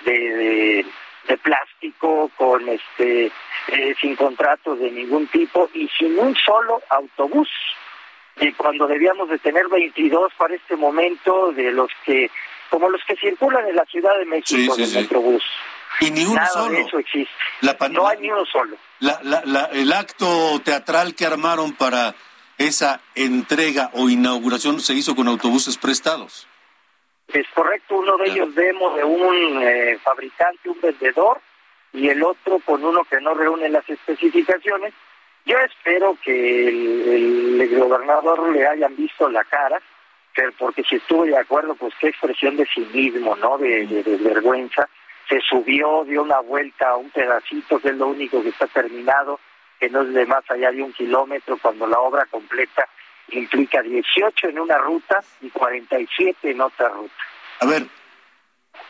de, 0.05 0.87
de, 1.29 1.37
plástico, 1.39 2.31
con 2.37 2.67
este 2.69 3.31
eh, 3.69 3.95
sin 4.01 4.17
contratos 4.17 4.79
de 4.79 4.91
ningún 4.91 5.27
tipo 5.27 5.69
y 5.75 5.89
sin 5.99 6.19
un 6.19 6.35
solo 6.37 6.83
autobús. 6.89 7.49
Y 8.41 8.53
cuando 8.53 8.87
debíamos 8.87 9.29
de 9.29 9.39
tener 9.39 9.69
22 9.69 10.33
para 10.37 10.55
este 10.55 10.77
momento 10.77 11.53
de 11.53 11.73
los 11.73 11.91
que 12.05 12.31
como 12.71 12.89
los 12.89 13.05
que 13.05 13.17
circulan 13.17 13.69
en 13.69 13.77
la 13.77 13.85
Ciudad 13.85 14.19
de 14.19 14.25
México 14.25 14.75
en 14.77 14.83
el 14.83 14.95
Metrobús. 14.95 15.45
Y 16.01 16.11
ni 16.11 16.25
uno 16.25 16.45
solo. 16.53 16.79
eso 16.79 16.99
existe. 16.99 17.33
no 17.91 18.07
hay 18.09 18.19
ni 18.19 18.31
uno 18.31 18.45
solo. 18.47 18.77
el 19.73 19.93
acto 19.93 20.61
teatral 20.65 21.15
que 21.15 21.27
armaron 21.27 21.73
para 21.73 22.15
esa 22.59 23.01
entrega 23.15 23.91
o 23.95 24.09
inauguración 24.09 24.81
se 24.81 24.95
hizo 24.95 25.15
con 25.15 25.29
autobuses 25.29 25.77
prestados. 25.79 26.47
Es 27.29 27.47
correcto, 27.55 27.97
uno 27.97 28.17
de 28.19 28.31
ellos 28.31 28.55
demo 28.55 28.95
de 28.95 29.05
un 29.05 29.63
eh, 29.63 29.99
fabricante, 30.03 30.69
un 30.69 30.81
vendedor, 30.81 31.41
y 31.93 32.09
el 32.09 32.23
otro 32.23 32.59
con 32.61 32.85
uno 32.85 33.05
que 33.05 33.21
no 33.21 33.35
reúne 33.35 33.69
las 33.69 33.89
especificaciones. 33.89 34.93
Yo 35.47 35.59
espero 35.59 36.17
que 36.23 36.69
el, 36.69 37.79
gobernador 37.79 38.51
le 38.51 38.67
hayan 38.67 38.95
visto 38.97 39.29
la 39.29 39.45
cara, 39.45 39.81
porque 40.59 40.83
si 40.85 40.97
estuvo 40.97 41.25
de 41.25 41.37
acuerdo, 41.37 41.75
pues 41.75 41.95
qué 42.01 42.09
expresión 42.09 42.57
de 42.57 42.67
cinismo, 42.67 43.37
¿no? 43.37 43.59
de 43.59 44.03
vergüenza 44.21 44.89
se 45.29 45.41
subió, 45.41 46.05
dio 46.05 46.23
una 46.23 46.41
vuelta 46.41 46.91
a 46.91 46.97
un 46.97 47.11
pedacito 47.11 47.79
que 47.79 47.89
es 47.89 47.97
lo 47.97 48.09
único 48.09 48.43
que 48.43 48.51
está 48.51 48.67
terminado, 48.67 49.41
que 49.81 49.89
no 49.89 50.03
es 50.03 50.13
de 50.13 50.27
más 50.27 50.49
allá 50.51 50.71
de 50.71 50.83
un 50.83 50.93
kilómetro, 50.93 51.59
cuando 51.61 51.87
la 51.87 51.99
obra 51.99 52.27
completa 52.27 52.89
implica 53.29 53.83
18 53.83 54.49
en 54.49 54.59
una 54.59 54.79
ruta 54.79 55.23
y 55.41 55.49
47 55.51 56.51
en 56.51 56.61
otra 56.61 56.89
ruta. 56.89 57.15
A 57.61 57.67
ver, 57.67 57.87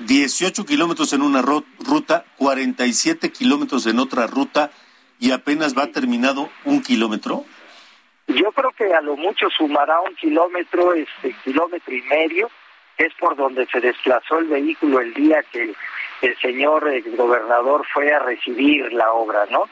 18 0.01 0.65
kilómetros 0.67 1.13
en 1.13 1.23
una 1.23 1.43
ruta, 1.43 2.25
47 2.37 3.31
kilómetros 3.31 3.87
en 3.87 3.99
otra 3.99 4.27
ruta 4.27 4.71
y 5.19 5.31
apenas 5.31 5.77
va 5.77 5.87
terminado 5.87 6.51
un 6.65 6.83
kilómetro. 6.83 7.45
Yo 8.27 8.53
creo 8.53 8.73
que 8.73 8.93
a 8.93 9.01
lo 9.01 9.17
mucho 9.17 9.49
sumará 9.57 10.01
un 10.01 10.15
kilómetro, 10.17 10.95
este 10.95 11.35
kilómetro 11.45 11.95
y 11.95 12.03
medio, 12.03 12.51
es 12.99 13.13
por 13.15 13.37
donde 13.37 13.67
se 13.67 13.81
desplazó 13.81 14.39
el 14.39 14.47
vehículo 14.47 15.01
el 15.01 15.13
día 15.15 15.43
que 15.51 15.75
el 16.23 16.39
señor 16.39 16.91
gobernador 17.17 17.85
fue 17.93 18.13
a 18.13 18.19
recibir 18.21 18.93
la 18.93 19.13
obra, 19.13 19.47
¿no? 19.51 19.69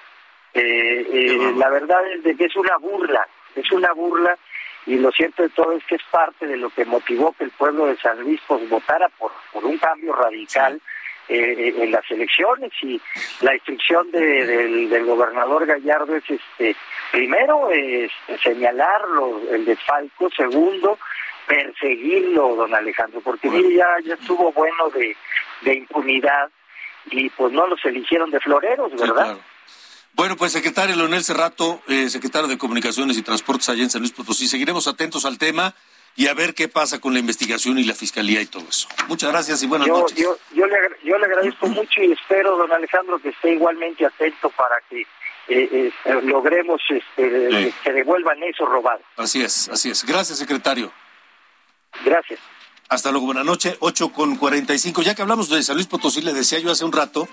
Eh, 0.54 1.06
eh, 1.10 1.52
la 1.56 1.70
verdad 1.70 2.00
es 2.14 2.22
de 2.24 2.36
que 2.36 2.44
es 2.44 2.56
una 2.56 2.76
burla, 2.76 3.26
es 3.56 3.70
una 3.72 3.92
burla 3.92 4.36
y 4.84 4.96
lo 4.96 5.10
cierto 5.12 5.44
de 5.44 5.48
todo 5.50 5.72
es 5.72 5.84
que 5.84 5.94
es 5.94 6.02
parte 6.10 6.46
de 6.46 6.56
lo 6.56 6.68
que 6.70 6.84
motivó 6.84 7.32
que 7.32 7.44
el 7.44 7.50
pueblo 7.50 7.86
de 7.86 7.96
San 7.96 8.20
Luis 8.20 8.40
pues 8.46 8.68
votara 8.68 9.08
por, 9.18 9.32
por 9.52 9.64
un 9.64 9.78
cambio 9.78 10.12
radical 10.12 10.80
eh, 11.28 11.74
en 11.78 11.90
las 11.92 12.10
elecciones 12.10 12.72
y 12.82 13.00
la 13.40 13.54
instrucción 13.54 14.10
del, 14.10 14.90
del, 14.90 15.04
gobernador 15.06 15.64
Gallardo 15.64 16.16
es 16.16 16.24
este 16.28 16.76
primero 17.12 17.70
este, 17.70 18.38
señalarlo 18.42 19.40
el 19.50 19.64
desfalco, 19.64 20.28
segundo 20.36 20.98
perseguirlo, 21.46 22.56
don 22.56 22.74
Alejandro, 22.74 23.20
porque 23.20 23.48
ya, 23.74 23.86
ya 24.04 24.14
estuvo 24.14 24.52
bueno 24.52 24.88
de, 24.90 25.16
de 25.62 25.74
impunidad 25.74 26.50
y 27.10 27.28
pues 27.30 27.52
no 27.52 27.66
los 27.66 27.84
eligieron 27.84 28.30
de 28.30 28.40
floreros, 28.40 28.92
¿verdad? 28.92 29.36
Bueno, 30.14 30.36
pues 30.36 30.52
secretario 30.52 30.94
Leonel 30.94 31.24
Cerrato, 31.24 31.80
eh, 31.88 32.08
secretario 32.10 32.46
de 32.46 32.58
Comunicaciones 32.58 33.16
y 33.16 33.22
Transportes 33.22 33.68
allá 33.70 33.82
en 33.82 33.90
San 33.90 34.02
Luis 34.02 34.12
Potosí, 34.12 34.46
seguiremos 34.46 34.86
atentos 34.86 35.24
al 35.24 35.38
tema 35.38 35.74
y 36.14 36.28
a 36.28 36.34
ver 36.34 36.54
qué 36.54 36.68
pasa 36.68 37.00
con 37.00 37.14
la 37.14 37.18
investigación 37.18 37.78
y 37.78 37.84
la 37.84 37.94
fiscalía 37.94 38.42
y 38.42 38.46
todo 38.46 38.64
eso. 38.68 38.88
Muchas 39.08 39.32
gracias 39.32 39.62
y 39.62 39.66
buenas 39.66 39.88
noches. 39.88 40.16
Yo, 40.18 40.36
yo, 40.54 40.66
le, 40.66 40.76
yo 41.02 41.16
le 41.16 41.24
agradezco 41.24 41.66
mucho 41.68 42.02
y 42.02 42.12
espero, 42.12 42.56
don 42.58 42.70
Alejandro, 42.70 43.18
que 43.18 43.30
esté 43.30 43.54
igualmente 43.54 44.04
atento 44.04 44.50
para 44.50 44.76
que 44.90 45.00
eh, 45.48 45.90
eh, 46.04 46.20
logremos 46.24 46.80
este, 46.88 47.74
que 47.82 47.92
devuelvan 47.92 48.42
eso 48.42 48.66
robado. 48.66 49.00
Así 49.16 49.42
es, 49.42 49.70
así 49.70 49.90
es. 49.90 50.04
Gracias, 50.04 50.38
secretario. 50.38 50.92
Gracias. 52.04 52.40
Hasta 52.88 53.10
luego, 53.10 53.26
buenas 53.26 53.46
noches, 53.46 53.76
8 53.80 54.12
con 54.12 54.36
45. 54.36 55.02
Ya 55.02 55.14
que 55.14 55.22
hablamos 55.22 55.48
de 55.48 55.62
San 55.62 55.76
Luis 55.76 55.86
Potosí, 55.86 56.20
le 56.20 56.34
decía 56.34 56.58
yo 56.58 56.70
hace 56.70 56.84
un 56.84 56.92
rato 56.92 57.26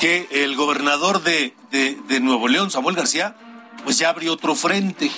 que 0.00 0.26
el 0.30 0.56
gobernador 0.56 1.22
de, 1.22 1.54
de, 1.70 2.20
Nuevo 2.20 2.48
León, 2.48 2.70
Samuel 2.70 2.96
García, 2.96 3.36
pues 3.84 3.98
ya 3.98 4.08
abrió 4.08 4.32
otro 4.32 4.54
frente. 4.54 5.10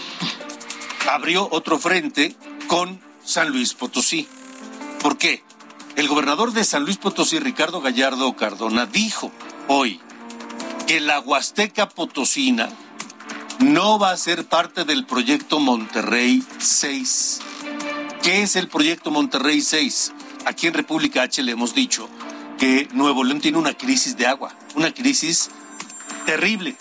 Abrió 1.09 1.49
otro 1.53 1.79
frente 1.79 2.35
con 2.67 3.01
San 3.25 3.51
Luis 3.51 3.75
Potosí. 3.75 4.29
¿Por 5.01 5.17
qué? 5.17 5.45
El 5.95 6.09
gobernador 6.09 6.53
de 6.53 6.65
San 6.65 6.85
Luis 6.85 6.97
Potosí, 6.97 7.39
Ricardo 7.39 7.81
Gallardo 7.81 8.35
Cardona, 8.35 8.87
dijo 8.87 9.31
hoy 9.69 10.01
que 10.89 11.01
la 11.01 11.21
Huasteca 11.21 11.89
Potosina 11.89 12.69
no 13.61 13.99
va 13.99 14.11
a 14.11 14.17
ser 14.17 14.45
parte 14.47 14.85
del 14.85 15.07
proyecto 15.07 15.61
Monterrey 15.61 16.43
6 16.59 17.43
¿Qué 18.23 18.43
es 18.43 18.57
el 18.57 18.69
proyecto 18.69 19.11
Monterrey 19.11 19.61
6? 19.61 20.13
Aquí 20.45 20.67
en 20.67 20.75
República 20.75 21.23
H 21.23 21.43
le 21.43 21.53
hemos 21.53 21.75
dicho 21.75 22.09
que 22.59 22.89
Nuevo 22.93 23.25
León 23.25 23.41
tiene 23.41 23.59
una 23.59 23.75
crisis 23.75 24.17
de 24.17 24.27
agua, 24.27 24.55
una 24.75 24.93
crisis 24.93 25.51
terrible 26.27 26.77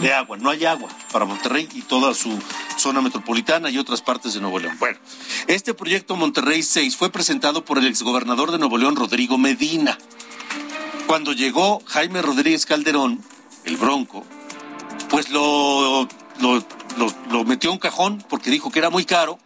de 0.00 0.12
agua. 0.12 0.36
No 0.38 0.50
hay 0.50 0.64
agua 0.64 0.88
para 1.12 1.24
Monterrey 1.24 1.68
y 1.74 1.82
toda 1.82 2.14
su 2.14 2.36
zona 2.76 3.00
metropolitana 3.00 3.70
y 3.70 3.78
otras 3.78 4.02
partes 4.02 4.34
de 4.34 4.40
Nuevo 4.40 4.58
León. 4.58 4.76
Bueno, 4.78 4.98
este 5.46 5.74
proyecto 5.74 6.16
Monterrey 6.16 6.62
6 6.62 6.96
fue 6.96 7.10
presentado 7.10 7.64
por 7.64 7.78
el 7.78 7.86
exgobernador 7.86 8.50
de 8.50 8.58
Nuevo 8.58 8.78
León, 8.78 8.96
Rodrigo 8.96 9.38
Medina. 9.38 9.98
Cuando 11.06 11.32
llegó 11.32 11.82
Jaime 11.86 12.22
Rodríguez 12.22 12.66
Calderón, 12.66 13.22
el 13.64 13.76
Bronco, 13.76 14.24
pues 15.10 15.30
lo, 15.30 16.08
lo, 16.40 16.64
lo 17.30 17.44
metió 17.44 17.70
a 17.70 17.72
un 17.74 17.78
cajón 17.78 18.24
porque 18.28 18.50
dijo 18.50 18.70
que 18.70 18.78
era 18.78 18.90
muy 18.90 19.04
caro 19.04 19.38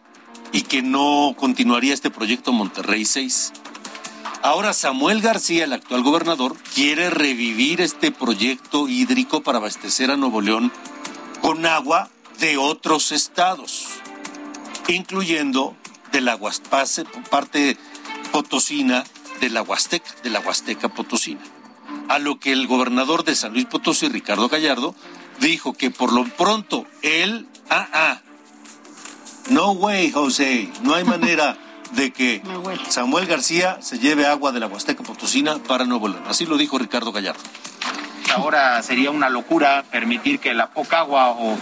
y 0.53 0.61
que 0.61 0.81
no 0.81 1.35
continuaría 1.37 1.93
este 1.93 2.11
proyecto 2.11 2.53
Monterrey 2.53 3.03
6. 3.03 3.51
Ahora 4.43 4.73
Samuel 4.73 5.21
García, 5.21 5.65
el 5.65 5.73
actual 5.73 6.03
gobernador, 6.03 6.55
quiere 6.75 7.09
revivir 7.09 7.81
este 7.81 8.11
proyecto 8.11 8.87
hídrico 8.87 9.41
para 9.41 9.57
abastecer 9.57 10.11
a 10.11 10.17
Nuevo 10.17 10.41
León 10.41 10.71
con 11.41 11.65
agua 11.65 12.09
de 12.39 12.57
otros 12.57 13.11
estados, 13.11 13.87
incluyendo 14.87 15.75
de 16.11 16.21
la 16.21 16.39
parte 17.29 17.77
potosina 18.31 19.03
de 19.41 19.49
la 19.49 19.61
Huasteca, 19.61 20.09
de 20.23 20.29
la 20.29 20.39
Huasteca 20.39 20.89
potosina. 20.89 21.41
A 22.09 22.19
lo 22.19 22.39
que 22.39 22.51
el 22.51 22.67
gobernador 22.67 23.23
de 23.23 23.35
San 23.35 23.53
Luis 23.53 23.65
Potosí, 23.65 24.07
Ricardo 24.07 24.49
Gallardo, 24.49 24.93
dijo 25.39 25.73
que 25.73 25.89
por 25.89 26.13
lo 26.13 26.25
pronto 26.25 26.85
él, 27.01 27.47
ah, 27.69 27.87
ah, 27.93 28.21
no 29.49 29.71
way, 29.71 30.11
José. 30.11 30.69
No 30.81 30.95
hay 30.95 31.03
manera 31.03 31.57
de 31.91 32.11
que 32.11 32.41
Samuel 32.89 33.25
García 33.25 33.77
se 33.81 33.99
lleve 33.99 34.25
agua 34.25 34.51
de 34.51 34.59
la 34.59 34.67
Huasteca 34.67 35.03
Potosina 35.03 35.57
para 35.67 35.85
Nuevo 35.85 36.07
León. 36.07 36.23
Así 36.27 36.45
lo 36.45 36.57
dijo 36.57 36.77
Ricardo 36.77 37.11
Gallardo. 37.11 37.41
ahora 38.35 38.81
sería 38.81 39.11
una 39.11 39.29
locura 39.29 39.83
permitir 39.91 40.39
que 40.39 40.53
la 40.53 40.71
poca 40.71 40.99
agua 40.99 41.31
o, 41.31 41.57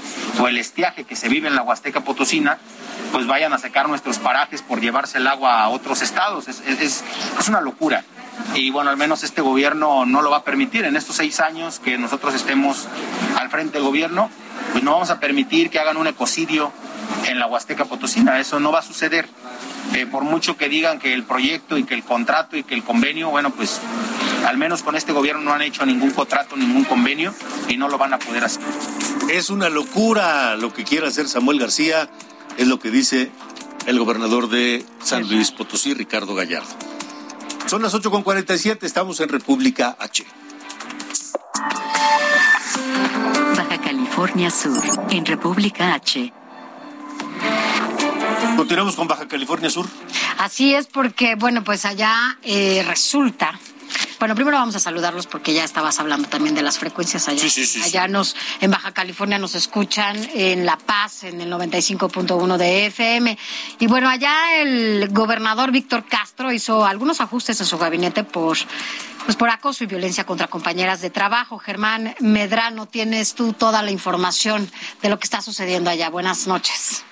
el 0.48 0.58
estiaje 0.58 1.04
que 1.04 1.16
se 1.16 1.30
vive 1.30 1.48
en 1.48 1.56
la 1.56 1.62
Huasteca 1.62 2.02
Potosina 2.02 2.58
pues 3.12 3.28
vayan 3.28 3.54
a 3.54 3.58
secar 3.58 3.90
nuestros 3.90 4.20
parajes 4.20 4.62
por 4.62 4.80
llevarse 4.80 5.18
el 5.18 5.28
agua 5.28 5.62
a 5.62 5.70
otros 5.70 6.02
estados. 6.02 6.48
Es, 6.48 6.62
es, 6.62 7.04
es, 7.40 7.50
una 7.50 7.62
locura. 7.62 8.04
Y 8.56 8.70
bueno, 8.70 8.90
al 8.90 8.98
menos 8.98 9.24
este 9.24 9.42
gobierno 9.42 10.06
no 10.06 10.22
lo 10.22 10.30
va 10.30 10.38
a 10.38 10.44
permitir. 10.44 10.86
En 10.86 10.96
estos 10.96 11.18
seis 11.18 11.40
años 11.40 11.80
que 11.80 11.98
nosotros 11.98 12.34
estemos 12.34 12.88
al 13.38 13.50
frente 13.50 13.74
del 13.74 13.84
gobierno, 13.84 14.30
pues 14.72 14.84
no 14.84 14.92
vamos 14.94 15.10
a 15.10 15.20
permitir 15.20 15.70
que 15.70 15.80
hagan 15.80 15.98
un 15.98 16.08
ecocidio 16.08 16.72
en 17.28 17.40
la 17.40 17.48
Huasteca 17.48 17.86
Potosina. 17.86 18.40
Eso 18.40 18.60
no 18.60 18.72
va 18.72 18.80
a 18.80 18.84
suceder. 18.84 19.28
Eh, 19.94 20.06
por 20.06 20.24
mucho 20.24 20.56
que 20.56 20.70
digan 20.70 21.00
que 21.00 21.14
el 21.14 21.24
proyecto 21.24 21.78
y 21.78 21.84
que 21.84 21.94
el 21.94 22.04
contrato 22.04 22.56
y 22.56 22.64
que 22.64 22.74
el 22.74 22.84
convenio, 22.84 23.30
bueno, 23.30 23.50
pues 23.50 23.82
al 24.48 24.58
menos 24.58 24.84
con 24.84 24.96
este 24.96 25.12
gobierno 25.12 25.42
no 25.42 25.54
han 25.54 25.62
hecho 25.62 25.86
ningún 25.86 26.12
contrato, 26.12 26.56
ningún 26.56 26.86
convenio 26.86 27.34
y 27.68 27.78
no 27.78 27.90
lo 27.90 27.98
van 27.98 28.14
a 28.14 28.20
poder 28.20 28.46
hacer. 28.46 28.64
Es 29.30 29.50
una 29.50 29.70
locura 29.70 30.56
lo 30.56 30.74
que 30.74 30.84
quiere 30.84 31.08
hacer 31.08 31.28
Samuel 31.28 31.60
García, 31.60 32.10
es 32.58 32.68
lo 32.68 32.80
que 32.80 32.90
dice 32.90 33.32
el 33.86 34.00
gobernador 34.00 34.50
de 34.50 34.86
San 35.04 35.28
Luis 35.28 35.52
Potosí, 35.52 35.94
Ricardo 35.94 36.36
Gallardo. 36.36 36.70
Son 37.66 37.82
las 37.82 37.94
8.47, 37.94 38.80
estamos 38.84 39.20
en 39.20 39.30
República 39.30 39.96
H. 40.00 40.26
California 43.84 44.50
Sur, 44.50 44.82
en 45.10 45.26
República 45.26 45.94
H. 45.94 46.34
Continuamos 48.58 48.96
con 48.96 49.08
Baja 49.08 49.28
California 49.28 49.70
Sur. 49.70 49.88
Así 50.38 50.74
es, 50.74 50.88
porque, 50.88 51.36
bueno, 51.36 51.64
pues 51.64 51.86
allá 51.86 52.38
eh, 52.44 52.84
resulta 52.88 53.60
bueno, 54.22 54.36
primero 54.36 54.56
vamos 54.56 54.76
a 54.76 54.80
saludarlos 54.80 55.26
porque 55.26 55.52
ya 55.52 55.64
estabas 55.64 56.00
hablando 56.00 56.30
también 56.30 56.54
de 56.54 56.62
las 56.62 56.78
frecuencias 56.78 57.28
allá. 57.28 57.42
Sí, 57.42 57.50
sí, 57.50 57.66
sí, 57.66 57.82
allá 57.82 58.08
nos, 58.08 58.36
en 58.60 58.70
Baja 58.70 58.92
California 58.92 59.40
nos 59.40 59.56
escuchan 59.56 60.16
en 60.36 60.64
La 60.64 60.78
Paz, 60.78 61.24
en 61.24 61.42
el 61.42 61.52
95.1 61.52 62.58
de 62.58 62.86
FM. 62.86 63.36
Y 63.80 63.88
bueno, 63.88 64.10
allá 64.10 64.62
el 64.62 65.10
gobernador 65.10 65.72
Víctor 65.72 66.06
Castro 66.06 66.52
hizo 66.52 66.86
algunos 66.86 67.20
ajustes 67.20 67.60
en 67.62 67.66
su 67.66 67.80
gabinete 67.80 68.24
por, 68.24 68.60
pues 69.26 69.36
por 69.36 69.50
acoso 69.50 69.86
y 69.86 69.88
violencia 69.88 70.24
contra 70.24 70.46
compañeras 70.46 71.02
de 71.02 71.10
trabajo. 71.10 71.58
Germán 71.58 72.14
Medrano, 72.20 72.86
tienes 72.86 73.34
tú 73.34 73.54
toda 73.54 73.82
la 73.82 73.90
información 73.90 74.70
de 75.02 75.10
lo 75.10 75.18
que 75.18 75.24
está 75.24 75.42
sucediendo 75.42 75.90
allá. 75.90 76.12
Buenas 76.12 76.46
noches. 76.46 77.04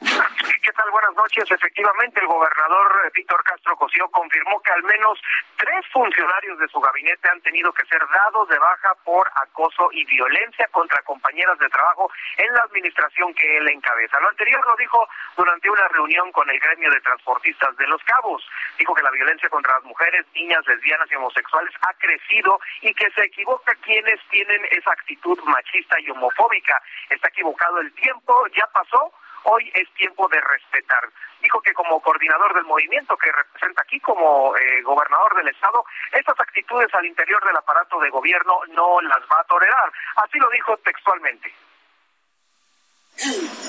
¿Qué 0.00 0.72
tal? 0.72 0.90
Buenas 0.90 1.14
noches. 1.14 1.50
Efectivamente, 1.50 2.20
el 2.20 2.26
gobernador 2.26 3.02
eh, 3.06 3.10
Víctor 3.14 3.42
Castro 3.44 3.76
Cosío 3.76 4.08
confirmó 4.10 4.60
que 4.60 4.72
al 4.72 4.82
menos 4.82 5.18
tres 5.56 5.86
funcionarios 5.90 6.58
de 6.58 6.68
su 6.68 6.80
gabinete 6.80 7.30
han 7.30 7.40
tenido 7.40 7.72
que 7.72 7.84
ser 7.86 8.00
dados 8.12 8.48
de 8.48 8.58
baja 8.58 8.94
por 9.04 9.26
acoso 9.36 9.88
y 9.92 10.04
violencia 10.04 10.68
contra 10.72 11.00
compañeras 11.02 11.58
de 11.58 11.68
trabajo 11.70 12.10
en 12.36 12.52
la 12.52 12.60
administración 12.60 13.32
que 13.34 13.56
él 13.56 13.68
encabeza. 13.70 14.20
Lo 14.20 14.28
anterior 14.28 14.62
lo 14.66 14.76
dijo 14.76 15.08
durante 15.36 15.70
una 15.70 15.88
reunión 15.88 16.30
con 16.32 16.50
el 16.50 16.60
gremio 16.60 16.90
de 16.90 17.00
transportistas 17.00 17.74
de 17.76 17.86
Los 17.86 18.02
Cabos. 18.04 18.46
Dijo 18.78 18.94
que 18.94 19.02
la 19.02 19.10
violencia 19.10 19.48
contra 19.48 19.74
las 19.74 19.84
mujeres, 19.84 20.26
niñas, 20.34 20.66
lesbianas 20.66 21.10
y 21.10 21.14
homosexuales 21.14 21.72
ha 21.88 21.94
crecido 21.94 22.60
y 22.82 22.92
que 22.92 23.10
se 23.12 23.24
equivoca 23.24 23.74
quienes 23.76 24.20
tienen 24.28 24.66
esa 24.72 24.92
actitud 24.92 25.38
machista 25.44 25.98
y 26.00 26.10
homofóbica. 26.10 26.82
Está 27.08 27.28
equivocado 27.28 27.80
el 27.80 27.92
tiempo, 27.94 28.46
ya 28.48 28.66
pasó 28.72 29.12
hoy 29.46 29.70
es 29.74 29.88
tiempo 29.94 30.28
de 30.28 30.40
respetar. 30.40 31.08
Dijo 31.40 31.60
que 31.60 31.72
como 31.72 32.00
coordinador 32.00 32.54
del 32.54 32.64
movimiento 32.64 33.16
que 33.16 33.30
representa 33.30 33.82
aquí, 33.82 34.00
como 34.00 34.56
eh, 34.56 34.82
gobernador 34.82 35.36
del 35.36 35.48
Estado, 35.48 35.84
estas 36.12 36.38
actitudes 36.40 36.88
al 36.94 37.06
interior 37.06 37.44
del 37.46 37.56
aparato 37.56 38.00
de 38.00 38.10
gobierno 38.10 38.60
no 38.74 39.00
las 39.02 39.20
va 39.30 39.40
a 39.40 39.44
tolerar. 39.44 39.92
Así 40.16 40.38
lo 40.38 40.50
dijo 40.50 40.76
textualmente. 40.78 41.52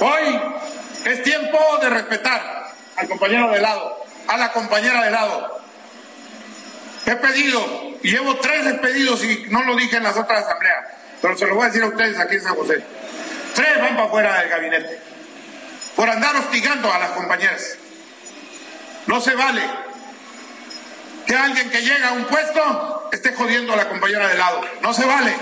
Hoy 0.01 0.41
es 1.05 1.23
tiempo 1.23 1.57
de 1.81 1.89
respetar 1.89 2.41
al 2.97 3.07
compañero 3.07 3.49
de 3.49 3.61
lado, 3.61 3.97
a 4.27 4.37
la 4.37 4.51
compañera 4.51 5.03
de 5.03 5.11
lado. 5.11 5.59
He 7.05 7.15
pedido, 7.15 7.61
y 8.03 8.11
llevo 8.11 8.35
tres 8.37 8.65
despedidos 8.65 9.23
y 9.23 9.45
no 9.49 9.63
lo 9.63 9.75
dije 9.75 9.97
en 9.97 10.03
las 10.03 10.17
otras 10.17 10.43
asambleas, 10.43 10.85
pero 11.21 11.37
se 11.37 11.47
lo 11.47 11.55
voy 11.55 11.63
a 11.63 11.67
decir 11.67 11.83
a 11.83 11.87
ustedes 11.87 12.19
aquí 12.19 12.35
en 12.35 12.41
San 12.41 12.55
José. 12.55 12.83
Tres 13.55 13.79
van 13.79 13.95
para 13.95 14.07
afuera 14.07 14.39
del 14.41 14.49
gabinete 14.49 15.06
por 15.97 16.07
andar 16.07 16.35
hostigando 16.35 16.93
a 16.93 16.99
las 16.99 17.09
compañeras. 17.11 17.75
No 19.07 19.19
se 19.19 19.35
vale 19.35 19.63
que 21.25 21.35
alguien 21.35 21.69
que 21.71 21.81
llega 21.81 22.09
a 22.09 22.13
un 22.13 22.25
puesto 22.25 23.09
esté 23.11 23.33
jodiendo 23.33 23.73
a 23.73 23.77
la 23.77 23.89
compañera 23.89 24.27
de 24.27 24.37
lado. 24.37 24.61
No 24.81 24.93
se 24.93 25.05
vale. 25.05 25.35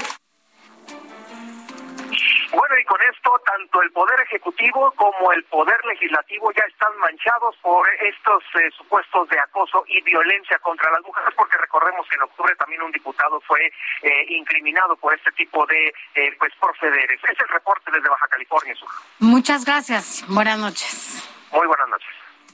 Y 2.78 2.84
con 2.84 3.00
esto 3.02 3.32
tanto 3.46 3.82
el 3.82 3.92
Poder 3.92 4.20
Ejecutivo 4.22 4.92
como 4.98 5.32
el 5.32 5.44
Poder 5.46 5.78
Legislativo 5.86 6.52
ya 6.52 6.64
están 6.68 6.98
manchados 7.00 7.56
por 7.62 7.88
estos 8.04 8.44
eh, 8.56 8.70
supuestos 8.78 9.30
de 9.30 9.40
acoso 9.40 9.86
y 9.88 10.02
violencia 10.02 10.60
contra 10.60 10.92
las 10.92 11.02
mujeres, 11.04 11.34
porque 11.38 11.58
recordemos 11.58 12.06
que 12.10 12.16
en 12.16 12.24
octubre 12.24 12.54
también 12.56 12.82
un 12.82 12.92
diputado 12.92 13.40
fue 13.42 13.72
eh, 14.02 14.26
incriminado 14.30 14.98
por 14.98 15.14
este 15.14 15.32
tipo 15.34 15.66
de 15.68 15.88
eh, 16.16 16.36
pues 16.38 16.52
procederes. 16.60 17.22
Es 17.24 17.40
el 17.40 17.48
reporte 17.48 17.92
desde 17.92 18.10
Baja 18.10 18.28
California 18.28 18.76
Sur. 18.76 18.90
Muchas 19.20 19.64
gracias. 19.64 20.26
Buenas 20.28 20.60
noches. 20.60 21.30
Muy 21.52 21.68
buenas 21.68 21.88
noches. 21.88 22.10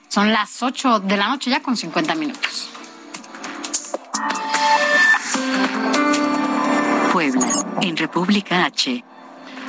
Son 0.07 0.31
las 0.31 0.61
8 0.61 0.99
de 0.99 1.17
la 1.17 1.29
noche 1.29 1.49
ya 1.49 1.63
con 1.63 1.75
50 1.75 2.13
minutos. 2.15 2.69
Puebla, 7.11 7.47
en 7.81 7.97
República 7.97 8.65
H. 8.65 9.03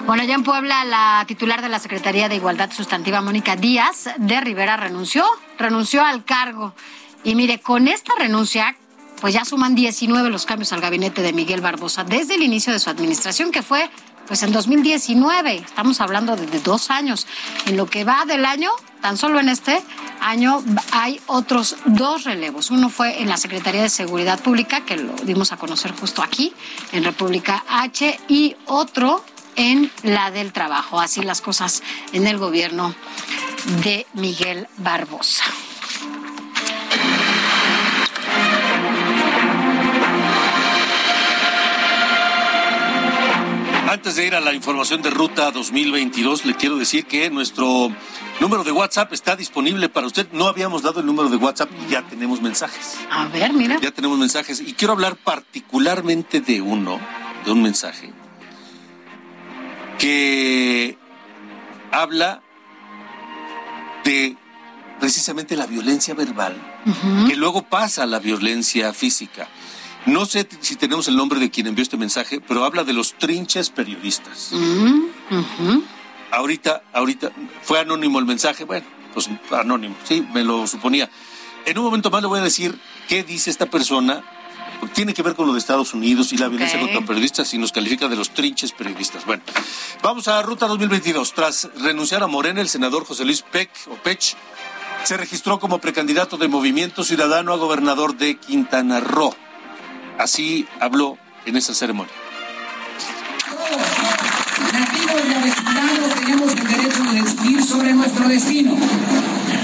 Bueno, 0.06 0.24
ya 0.24 0.34
en 0.34 0.42
Puebla, 0.42 0.84
la 0.84 1.24
titular 1.28 1.62
de 1.62 1.68
la 1.68 1.78
Secretaría 1.78 2.28
de 2.28 2.34
Igualdad 2.34 2.72
Sustantiva, 2.72 3.20
Mónica 3.20 3.54
Díaz 3.54 4.10
de 4.16 4.40
Rivera, 4.40 4.76
renunció, 4.76 5.24
renunció 5.58 6.04
al 6.04 6.24
cargo. 6.24 6.74
Y 7.22 7.36
mire, 7.36 7.60
con 7.60 7.86
esta 7.86 8.12
renuncia, 8.18 8.76
pues 9.20 9.32
ya 9.32 9.44
suman 9.44 9.76
19 9.76 10.28
los 10.28 10.44
cambios 10.44 10.72
al 10.72 10.80
gabinete 10.80 11.22
de 11.22 11.32
Miguel 11.32 11.60
Barbosa 11.60 12.02
desde 12.02 12.34
el 12.34 12.42
inicio 12.42 12.72
de 12.72 12.80
su 12.80 12.90
administración, 12.90 13.52
que 13.52 13.62
fue 13.62 13.88
pues 14.26 14.42
en 14.42 14.52
2019. 14.52 15.54
Estamos 15.54 16.00
hablando 16.00 16.34
de, 16.34 16.46
dos 16.60 16.90
años. 16.90 17.28
En 17.66 17.76
lo 17.76 17.86
que 17.86 18.02
va 18.02 18.24
del 18.24 18.44
año, 18.44 18.70
tan 19.00 19.16
solo 19.16 19.38
en 19.38 19.48
este 19.48 19.80
año 20.20 20.64
hay 20.90 21.20
otros 21.26 21.76
dos 21.86 22.24
relevos. 22.24 22.72
Uno 22.72 22.88
fue 22.88 23.22
en 23.22 23.28
la 23.28 23.36
Secretaría 23.36 23.82
de 23.82 23.88
Seguridad 23.88 24.40
Pública, 24.40 24.80
que 24.80 24.96
lo 24.96 25.14
dimos 25.22 25.52
a 25.52 25.56
conocer 25.58 25.92
justo 25.92 26.22
aquí, 26.22 26.52
en 26.90 27.04
República 27.04 27.64
H, 27.68 28.18
y 28.26 28.56
otro 28.66 29.24
en 29.56 29.90
la 30.02 30.30
del 30.30 30.52
trabajo. 30.52 31.00
Así 31.00 31.22
las 31.22 31.40
cosas 31.40 31.82
en 32.12 32.26
el 32.26 32.38
gobierno 32.38 32.94
de 33.82 34.06
Miguel 34.14 34.68
Barbosa. 34.78 35.44
Antes 43.88 44.16
de 44.16 44.26
ir 44.26 44.34
a 44.34 44.40
la 44.40 44.54
información 44.54 45.02
de 45.02 45.10
Ruta 45.10 45.50
2022, 45.50 46.46
le 46.46 46.54
quiero 46.54 46.78
decir 46.78 47.04
que 47.04 47.28
nuestro 47.28 47.94
número 48.40 48.64
de 48.64 48.72
WhatsApp 48.72 49.12
está 49.12 49.36
disponible 49.36 49.90
para 49.90 50.06
usted. 50.06 50.26
No 50.32 50.46
habíamos 50.46 50.82
dado 50.82 51.00
el 51.00 51.06
número 51.06 51.28
de 51.28 51.36
WhatsApp 51.36 51.68
y 51.86 51.92
ya 51.92 52.02
tenemos 52.02 52.40
mensajes. 52.40 52.96
A 53.10 53.26
ver, 53.26 53.52
mira. 53.52 53.78
Ya 53.82 53.90
tenemos 53.90 54.18
mensajes 54.18 54.60
y 54.60 54.72
quiero 54.72 54.94
hablar 54.94 55.16
particularmente 55.16 56.40
de 56.40 56.62
uno, 56.62 56.98
de 57.44 57.52
un 57.52 57.60
mensaje 57.60 58.14
que 60.02 60.98
habla 61.92 62.42
de 64.04 64.36
precisamente 64.98 65.54
la 65.56 65.66
violencia 65.66 66.12
verbal, 66.12 66.60
que 67.28 67.36
luego 67.36 67.62
pasa 67.62 68.02
a 68.02 68.06
la 68.06 68.18
violencia 68.18 68.92
física. 68.92 69.46
No 70.06 70.26
sé 70.26 70.48
si 70.60 70.74
tenemos 70.74 71.06
el 71.06 71.14
nombre 71.14 71.38
de 71.38 71.52
quien 71.52 71.68
envió 71.68 71.84
este 71.84 71.96
mensaje, 71.96 72.40
pero 72.40 72.64
habla 72.64 72.82
de 72.82 72.92
los 72.92 73.14
trinches 73.14 73.70
periodistas. 73.70 74.50
Ahorita, 76.32 76.82
ahorita, 76.92 77.30
fue 77.62 77.78
anónimo 77.78 78.18
el 78.18 78.26
mensaje, 78.26 78.64
bueno, 78.64 78.84
pues 79.14 79.30
anónimo, 79.52 79.94
sí, 80.02 80.26
me 80.34 80.42
lo 80.42 80.66
suponía. 80.66 81.08
En 81.64 81.78
un 81.78 81.84
momento 81.84 82.10
más 82.10 82.22
le 82.22 82.28
voy 82.28 82.40
a 82.40 82.42
decir 82.42 82.76
qué 83.06 83.22
dice 83.22 83.50
esta 83.50 83.66
persona 83.66 84.24
tiene 84.88 85.14
que 85.14 85.22
ver 85.22 85.34
con 85.34 85.46
lo 85.46 85.52
de 85.52 85.58
Estados 85.58 85.94
Unidos 85.94 86.32
y 86.32 86.38
la 86.38 86.48
violencia 86.48 86.80
contra 86.80 87.00
periodistas 87.00 87.52
y 87.54 87.58
nos 87.58 87.72
califica 87.72 88.08
de 88.08 88.16
los 88.16 88.30
trinches 88.30 88.72
periodistas. 88.72 89.24
Bueno, 89.24 89.42
vamos 90.02 90.28
a 90.28 90.42
Ruta 90.42 90.66
2022. 90.66 91.32
Tras 91.34 91.70
renunciar 91.80 92.22
a 92.22 92.26
Morena, 92.26 92.60
el 92.60 92.68
senador 92.68 93.04
José 93.04 93.24
Luis 93.24 93.42
Peck 93.42 93.70
o 93.90 93.94
Pech 93.94 94.36
se 95.04 95.16
registró 95.16 95.58
como 95.58 95.78
precandidato 95.78 96.36
de 96.36 96.48
Movimiento 96.48 97.04
Ciudadano 97.04 97.52
a 97.52 97.56
gobernador 97.56 98.16
de 98.16 98.36
Quintana 98.36 99.00
Roo. 99.00 99.34
Así 100.18 100.66
habló 100.80 101.18
en 101.46 101.56
esa 101.56 101.74
ceremonia. 101.74 102.21
Nativos 104.72 105.22
y 105.26 106.24
tenemos 106.24 106.52
el 106.52 106.66
derecho 106.68 107.02
de 107.04 107.22
decidir 107.22 107.64
sobre 107.64 107.92
nuestro 107.94 108.28
destino 108.28 108.76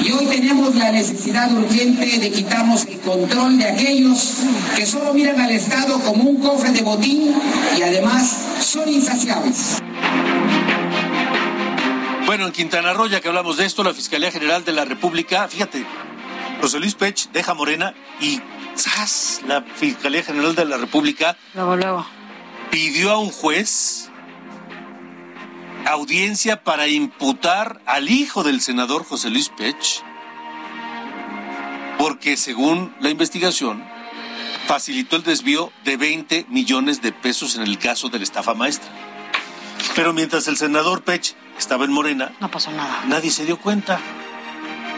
Y 0.02 0.12
hoy 0.12 0.26
tenemos 0.26 0.74
la 0.74 0.90
necesidad 0.92 1.52
urgente 1.52 2.18
de 2.18 2.30
quitarnos 2.30 2.86
el 2.86 2.98
control 3.00 3.58
de 3.58 3.68
aquellos 3.68 4.38
que 4.76 4.86
solo 4.86 5.12
miran 5.14 5.40
al 5.40 5.50
Estado 5.50 5.98
como 6.00 6.24
un 6.24 6.40
cofre 6.40 6.70
de 6.70 6.82
botín 6.82 7.34
y 7.76 7.82
además 7.82 8.36
son 8.60 8.88
insaciables. 8.88 9.80
Bueno, 12.26 12.46
en 12.46 12.52
Quintana 12.52 12.92
Roo, 12.92 13.06
ya 13.06 13.20
que 13.20 13.28
hablamos 13.28 13.56
de 13.56 13.64
esto, 13.64 13.82
la 13.82 13.94
Fiscalía 13.94 14.30
General 14.30 14.62
de 14.64 14.72
la 14.72 14.84
República, 14.84 15.48
fíjate, 15.48 15.84
José 16.60 16.78
Luis 16.78 16.94
Pech 16.94 17.30
deja 17.32 17.54
Morena 17.54 17.94
y 18.20 18.40
¡zas! 18.76 19.40
la 19.46 19.62
Fiscalía 19.62 20.22
General 20.22 20.54
de 20.54 20.64
la 20.66 20.76
República 20.76 21.36
luego, 21.54 21.76
luego. 21.76 22.06
pidió 22.70 23.12
a 23.12 23.18
un 23.18 23.30
juez 23.30 24.07
audiencia 25.92 26.62
para 26.62 26.86
imputar 26.86 27.80
al 27.86 28.10
hijo 28.10 28.42
del 28.42 28.60
senador 28.60 29.04
José 29.04 29.30
Luis 29.30 29.48
Pech, 29.48 30.02
porque 31.98 32.36
según 32.36 32.94
la 33.00 33.10
investigación, 33.10 33.82
facilitó 34.66 35.16
el 35.16 35.22
desvío 35.22 35.72
de 35.84 35.96
20 35.96 36.46
millones 36.50 37.00
de 37.00 37.12
pesos 37.12 37.56
en 37.56 37.62
el 37.62 37.78
caso 37.78 38.08
de 38.08 38.18
la 38.18 38.24
estafa 38.24 38.54
maestra. 38.54 38.90
Pero 39.96 40.12
mientras 40.12 40.46
el 40.48 40.56
senador 40.56 41.02
Pech 41.02 41.34
estaba 41.58 41.84
en 41.84 41.92
Morena, 41.92 42.32
no 42.40 42.50
pasó 42.50 42.70
nada. 42.70 43.04
Nadie 43.06 43.30
se 43.30 43.46
dio 43.46 43.58
cuenta. 43.58 43.98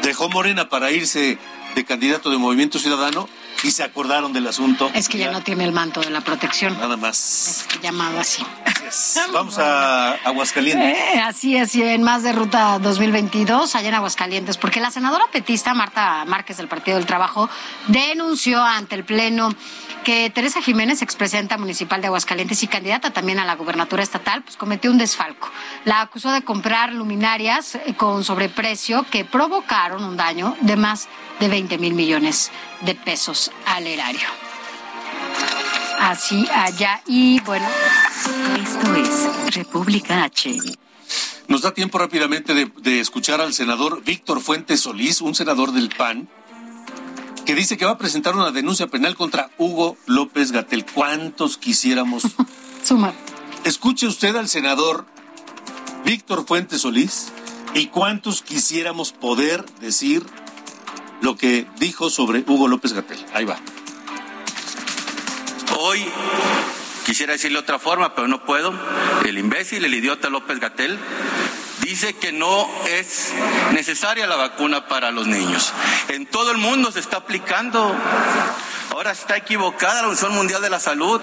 Dejó 0.03 0.29
Morena 0.29 0.69
para 0.69 0.91
irse 0.91 1.39
de 1.75 1.85
candidato 1.85 2.31
de 2.31 2.39
Movimiento 2.39 2.79
Ciudadano 2.79 3.29
y 3.63 3.71
se 3.71 3.83
acordaron 3.83 4.33
del 4.33 4.47
asunto. 4.47 4.91
Es 4.95 5.09
que 5.09 5.19
ya, 5.19 5.31
no 5.31 5.43
tiene 5.43 5.65
el 5.65 5.73
manto 5.73 6.01
de 6.01 6.11
la 6.11 6.21
protección. 6.21 6.79
Nada 6.79 6.97
más. 6.97 7.67
Es 7.71 7.81
llamado 7.81 8.21
así. 8.21 8.45
Vamos 9.33 9.59
a 9.59 10.13
Aguascalientes. 10.25 10.99
Eh, 11.11 11.21
así 11.21 11.57
es, 11.57 11.75
y 11.75 11.83
en 11.83 12.03
más 12.03 12.23
de 12.23 12.33
Ruta 12.33 12.79
2022, 12.79 13.75
allá 13.75 13.89
en 13.89 13.95
Aguascalientes, 13.95 14.57
porque 14.57 14.81
la 14.81 14.91
senadora 14.91 15.25
petista 15.33 15.75
Marta 15.75 16.25
Márquez 16.27 16.57
del 16.57 16.69
Partido 16.69 16.97
del 16.97 17.07
Trabajo 17.07 17.49
denunció 17.89 18.63
ante 18.63 18.97
el 18.97 19.05
Pleno 19.05 19.55
que 20.05 20.31
Teresa 20.31 20.63
Jiménez, 20.63 21.03
expresidenta 21.03 21.59
municipal 21.59 22.01
de 22.01 22.09
Aguascalientes 22.09 22.63
y 22.63 22.69
candidata 22.69 23.13
también 23.13 23.39
a 23.39 23.45
la 23.45 23.55
gubernatura 23.55 24.03
estatal, 24.03 24.43
pues 24.43 24.57
cometió 24.57 24.91
un 24.91 24.99
desfalco. 24.99 25.51
La 25.85 26.01
acusó 26.01 26.33
de 26.33 26.43
comprar 26.43 26.93
luminarias 26.93 27.75
eh, 27.75 27.95
con 27.97 28.25
sobreprecio 28.25 29.05
que 29.11 29.25
provocaron 29.25 30.05
un 30.05 30.17
daño 30.17 30.57
de 30.61 30.77
más 30.77 31.07
de 31.07 31.30
20 31.49 31.79
mil 31.79 31.95
millones 31.95 32.51
de 32.83 32.95
pesos 32.95 33.51
al 33.67 33.87
erario. 33.87 34.29
Así 35.99 36.47
allá 36.53 37.03
y 37.07 37.41
bueno. 37.41 37.67
Esto 38.63 38.95
es 38.95 39.55
República 39.55 40.25
H. 40.25 40.51
Nos 41.49 41.63
da 41.63 41.75
tiempo 41.75 41.99
rápidamente 41.99 42.55
de, 42.55 42.71
de 42.81 43.01
escuchar 43.01 43.41
al 43.41 43.53
senador 43.53 44.03
Víctor 44.05 44.41
Fuentes 44.41 44.81
Solís, 44.81 45.21
un 45.21 45.35
senador 45.35 45.73
del 45.73 45.89
PAN, 45.89 46.29
que 47.45 47.55
dice 47.55 47.77
que 47.77 47.85
va 47.85 47.93
a 47.93 47.99
presentar 47.99 48.37
una 48.37 48.51
denuncia 48.51 48.87
penal 48.87 49.17
contra 49.17 49.51
Hugo 49.59 49.97
López 50.07 50.53
Gatel. 50.53 50.87
¿Cuántos 50.87 51.59
quisiéramos? 51.59 52.23
Suma. 52.85 53.13
Escuche 53.65 54.07
usted 54.07 54.37
al 54.37 54.49
senador 54.49 55.05
Víctor 56.05 56.47
Fuentes 56.47 56.83
Solís 56.83 57.33
y 57.75 57.87
cuántos 57.87 58.43
quisiéramos 58.43 59.13
poder 59.13 59.65
decir 59.81 60.25
lo 61.21 61.37
que 61.37 61.67
dijo 61.79 62.11
sobre 62.11 62.45
Hugo 62.47 62.69
López 62.69 62.93
Gatel. 62.93 63.25
Ahí 63.35 63.45
va. 63.45 63.59
Hoy 65.79 66.05
quisiera 67.07 67.33
decirle 67.33 67.59
otra 67.59 67.79
forma, 67.79 68.15
pero 68.15 68.29
no 68.29 68.45
puedo. 68.45 68.73
El 69.25 69.39
imbécil, 69.39 69.85
el 69.85 69.95
idiota 69.95 70.29
López 70.29 70.61
Gatel 70.61 70.99
dice 71.83 72.15
que 72.15 72.33
no 72.33 72.69
es 72.89 73.33
necesaria 73.73 74.27
la 74.27 74.37
vacuna 74.37 74.87
para 74.87 75.11
los 75.11 75.27
niños. 75.27 75.73
En 76.09 76.27
todo 76.27 76.51
el 76.51 76.59
mundo 76.59 76.93
se 76.93 77.01
está 77.01 77.19
aplicando. 77.19 77.95
Ahora 78.91 79.13
está 79.13 79.37
equivocada 79.37 79.95
la 79.95 80.01
Organización 80.01 80.35
Mundial 80.35 80.63
de 80.63 80.71
la 80.71 80.81
Salud. 80.81 81.21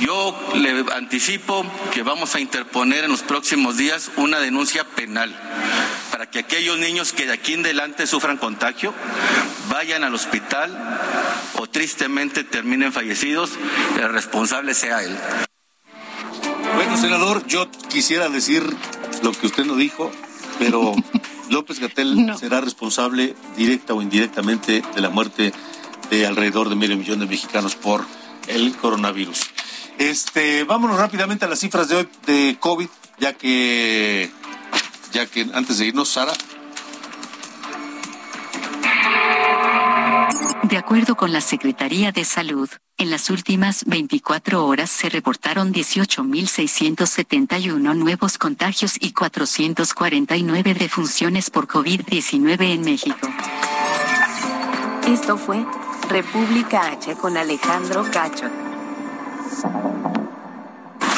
Yo 0.00 0.38
le 0.54 0.84
anticipo 0.94 1.64
que 1.92 2.02
vamos 2.02 2.34
a 2.34 2.40
interponer 2.40 3.04
en 3.04 3.10
los 3.10 3.22
próximos 3.22 3.76
días 3.76 4.10
una 4.16 4.38
denuncia 4.38 4.84
penal 4.84 5.34
para 6.10 6.30
que 6.30 6.38
aquellos 6.38 6.78
niños 6.78 7.12
que 7.12 7.26
de 7.26 7.32
aquí 7.32 7.54
en 7.54 7.60
adelante 7.60 8.06
sufran 8.06 8.36
contagio 8.36 8.94
vayan 9.68 10.04
al 10.04 10.14
hospital 10.14 10.76
o 11.54 11.66
tristemente 11.66 12.44
terminen 12.44 12.92
fallecidos, 12.92 13.50
el 14.00 14.12
responsable 14.12 14.74
sea 14.74 15.02
él. 15.02 15.16
Bueno, 16.74 16.96
senador, 16.96 17.46
yo 17.46 17.68
quisiera 17.88 18.28
decir 18.28 18.64
lo 19.22 19.32
que 19.32 19.46
usted 19.46 19.64
no 19.64 19.74
dijo, 19.74 20.12
pero 20.58 20.94
López 21.50 21.80
Gatel 21.80 22.34
será 22.38 22.60
responsable 22.60 23.34
directa 23.56 23.94
o 23.94 24.02
indirectamente 24.02 24.82
de 24.94 25.00
la 25.00 25.10
muerte 25.10 25.52
de 26.10 26.26
alrededor 26.26 26.68
de 26.68 26.76
medio 26.76 26.96
millón 26.96 27.20
de 27.20 27.26
mexicanos 27.26 27.74
por 27.74 28.04
el 28.46 28.76
coronavirus. 28.76 29.40
Este, 29.98 30.64
vámonos 30.64 30.98
rápidamente 30.98 31.44
a 31.44 31.48
las 31.48 31.58
cifras 31.58 31.88
de 31.88 31.96
hoy 31.96 32.08
de 32.24 32.56
COVID, 32.60 32.88
ya 33.18 33.32
que, 33.32 34.30
ya 35.12 35.26
que 35.26 35.48
antes 35.52 35.78
de 35.78 35.86
irnos, 35.86 36.08
Sara. 36.08 36.32
De 40.62 40.76
acuerdo 40.76 41.16
con 41.16 41.32
la 41.32 41.40
Secretaría 41.40 42.12
de 42.12 42.24
Salud, 42.24 42.70
en 42.96 43.10
las 43.10 43.28
últimas 43.30 43.84
24 43.86 44.64
horas 44.66 44.90
se 44.90 45.08
reportaron 45.08 45.72
18.671 45.72 47.96
nuevos 47.96 48.38
contagios 48.38 48.94
y 49.00 49.10
449 49.12 50.74
defunciones 50.74 51.50
por 51.50 51.66
COVID-19 51.66 52.74
en 52.74 52.82
México. 52.82 53.28
Esto 55.08 55.36
fue 55.38 55.66
República 56.08 56.86
H 56.88 57.16
con 57.16 57.36
Alejandro 57.36 58.04
Cacho. 58.12 58.67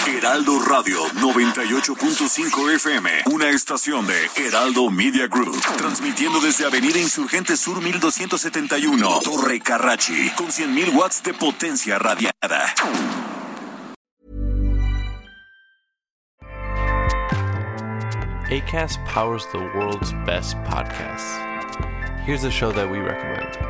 Heraldo 0.07 0.59
Radio 0.61 1.03
98.5 1.15 2.75
FM, 2.75 3.11
una 3.33 3.49
estación 3.51 4.07
de 4.07 4.31
Heraldo 4.37 4.91
Media 4.91 5.27
Group, 5.27 5.61
transmitiendo 5.79 6.41
desde 6.41 6.67
Avenida 6.67 6.99
Insurgente 6.99 7.57
Sur 7.57 7.81
1271, 7.81 9.21
Torre 9.25 9.61
Carrachi, 9.61 10.31
con 10.37 10.49
100.000 10.49 10.95
watts 10.95 11.23
de 11.23 11.33
potencia 11.33 11.99
radiada. 11.99 12.75
ACAST 18.51 18.99
powers 19.07 19.47
the 19.53 19.59
world's 19.59 20.13
best 20.27 20.57
podcasts. 20.65 21.39
Here's 22.27 22.45
a 22.45 22.51
show 22.51 22.73
that 22.73 22.91
we 22.91 22.99
recommend. 22.99 23.70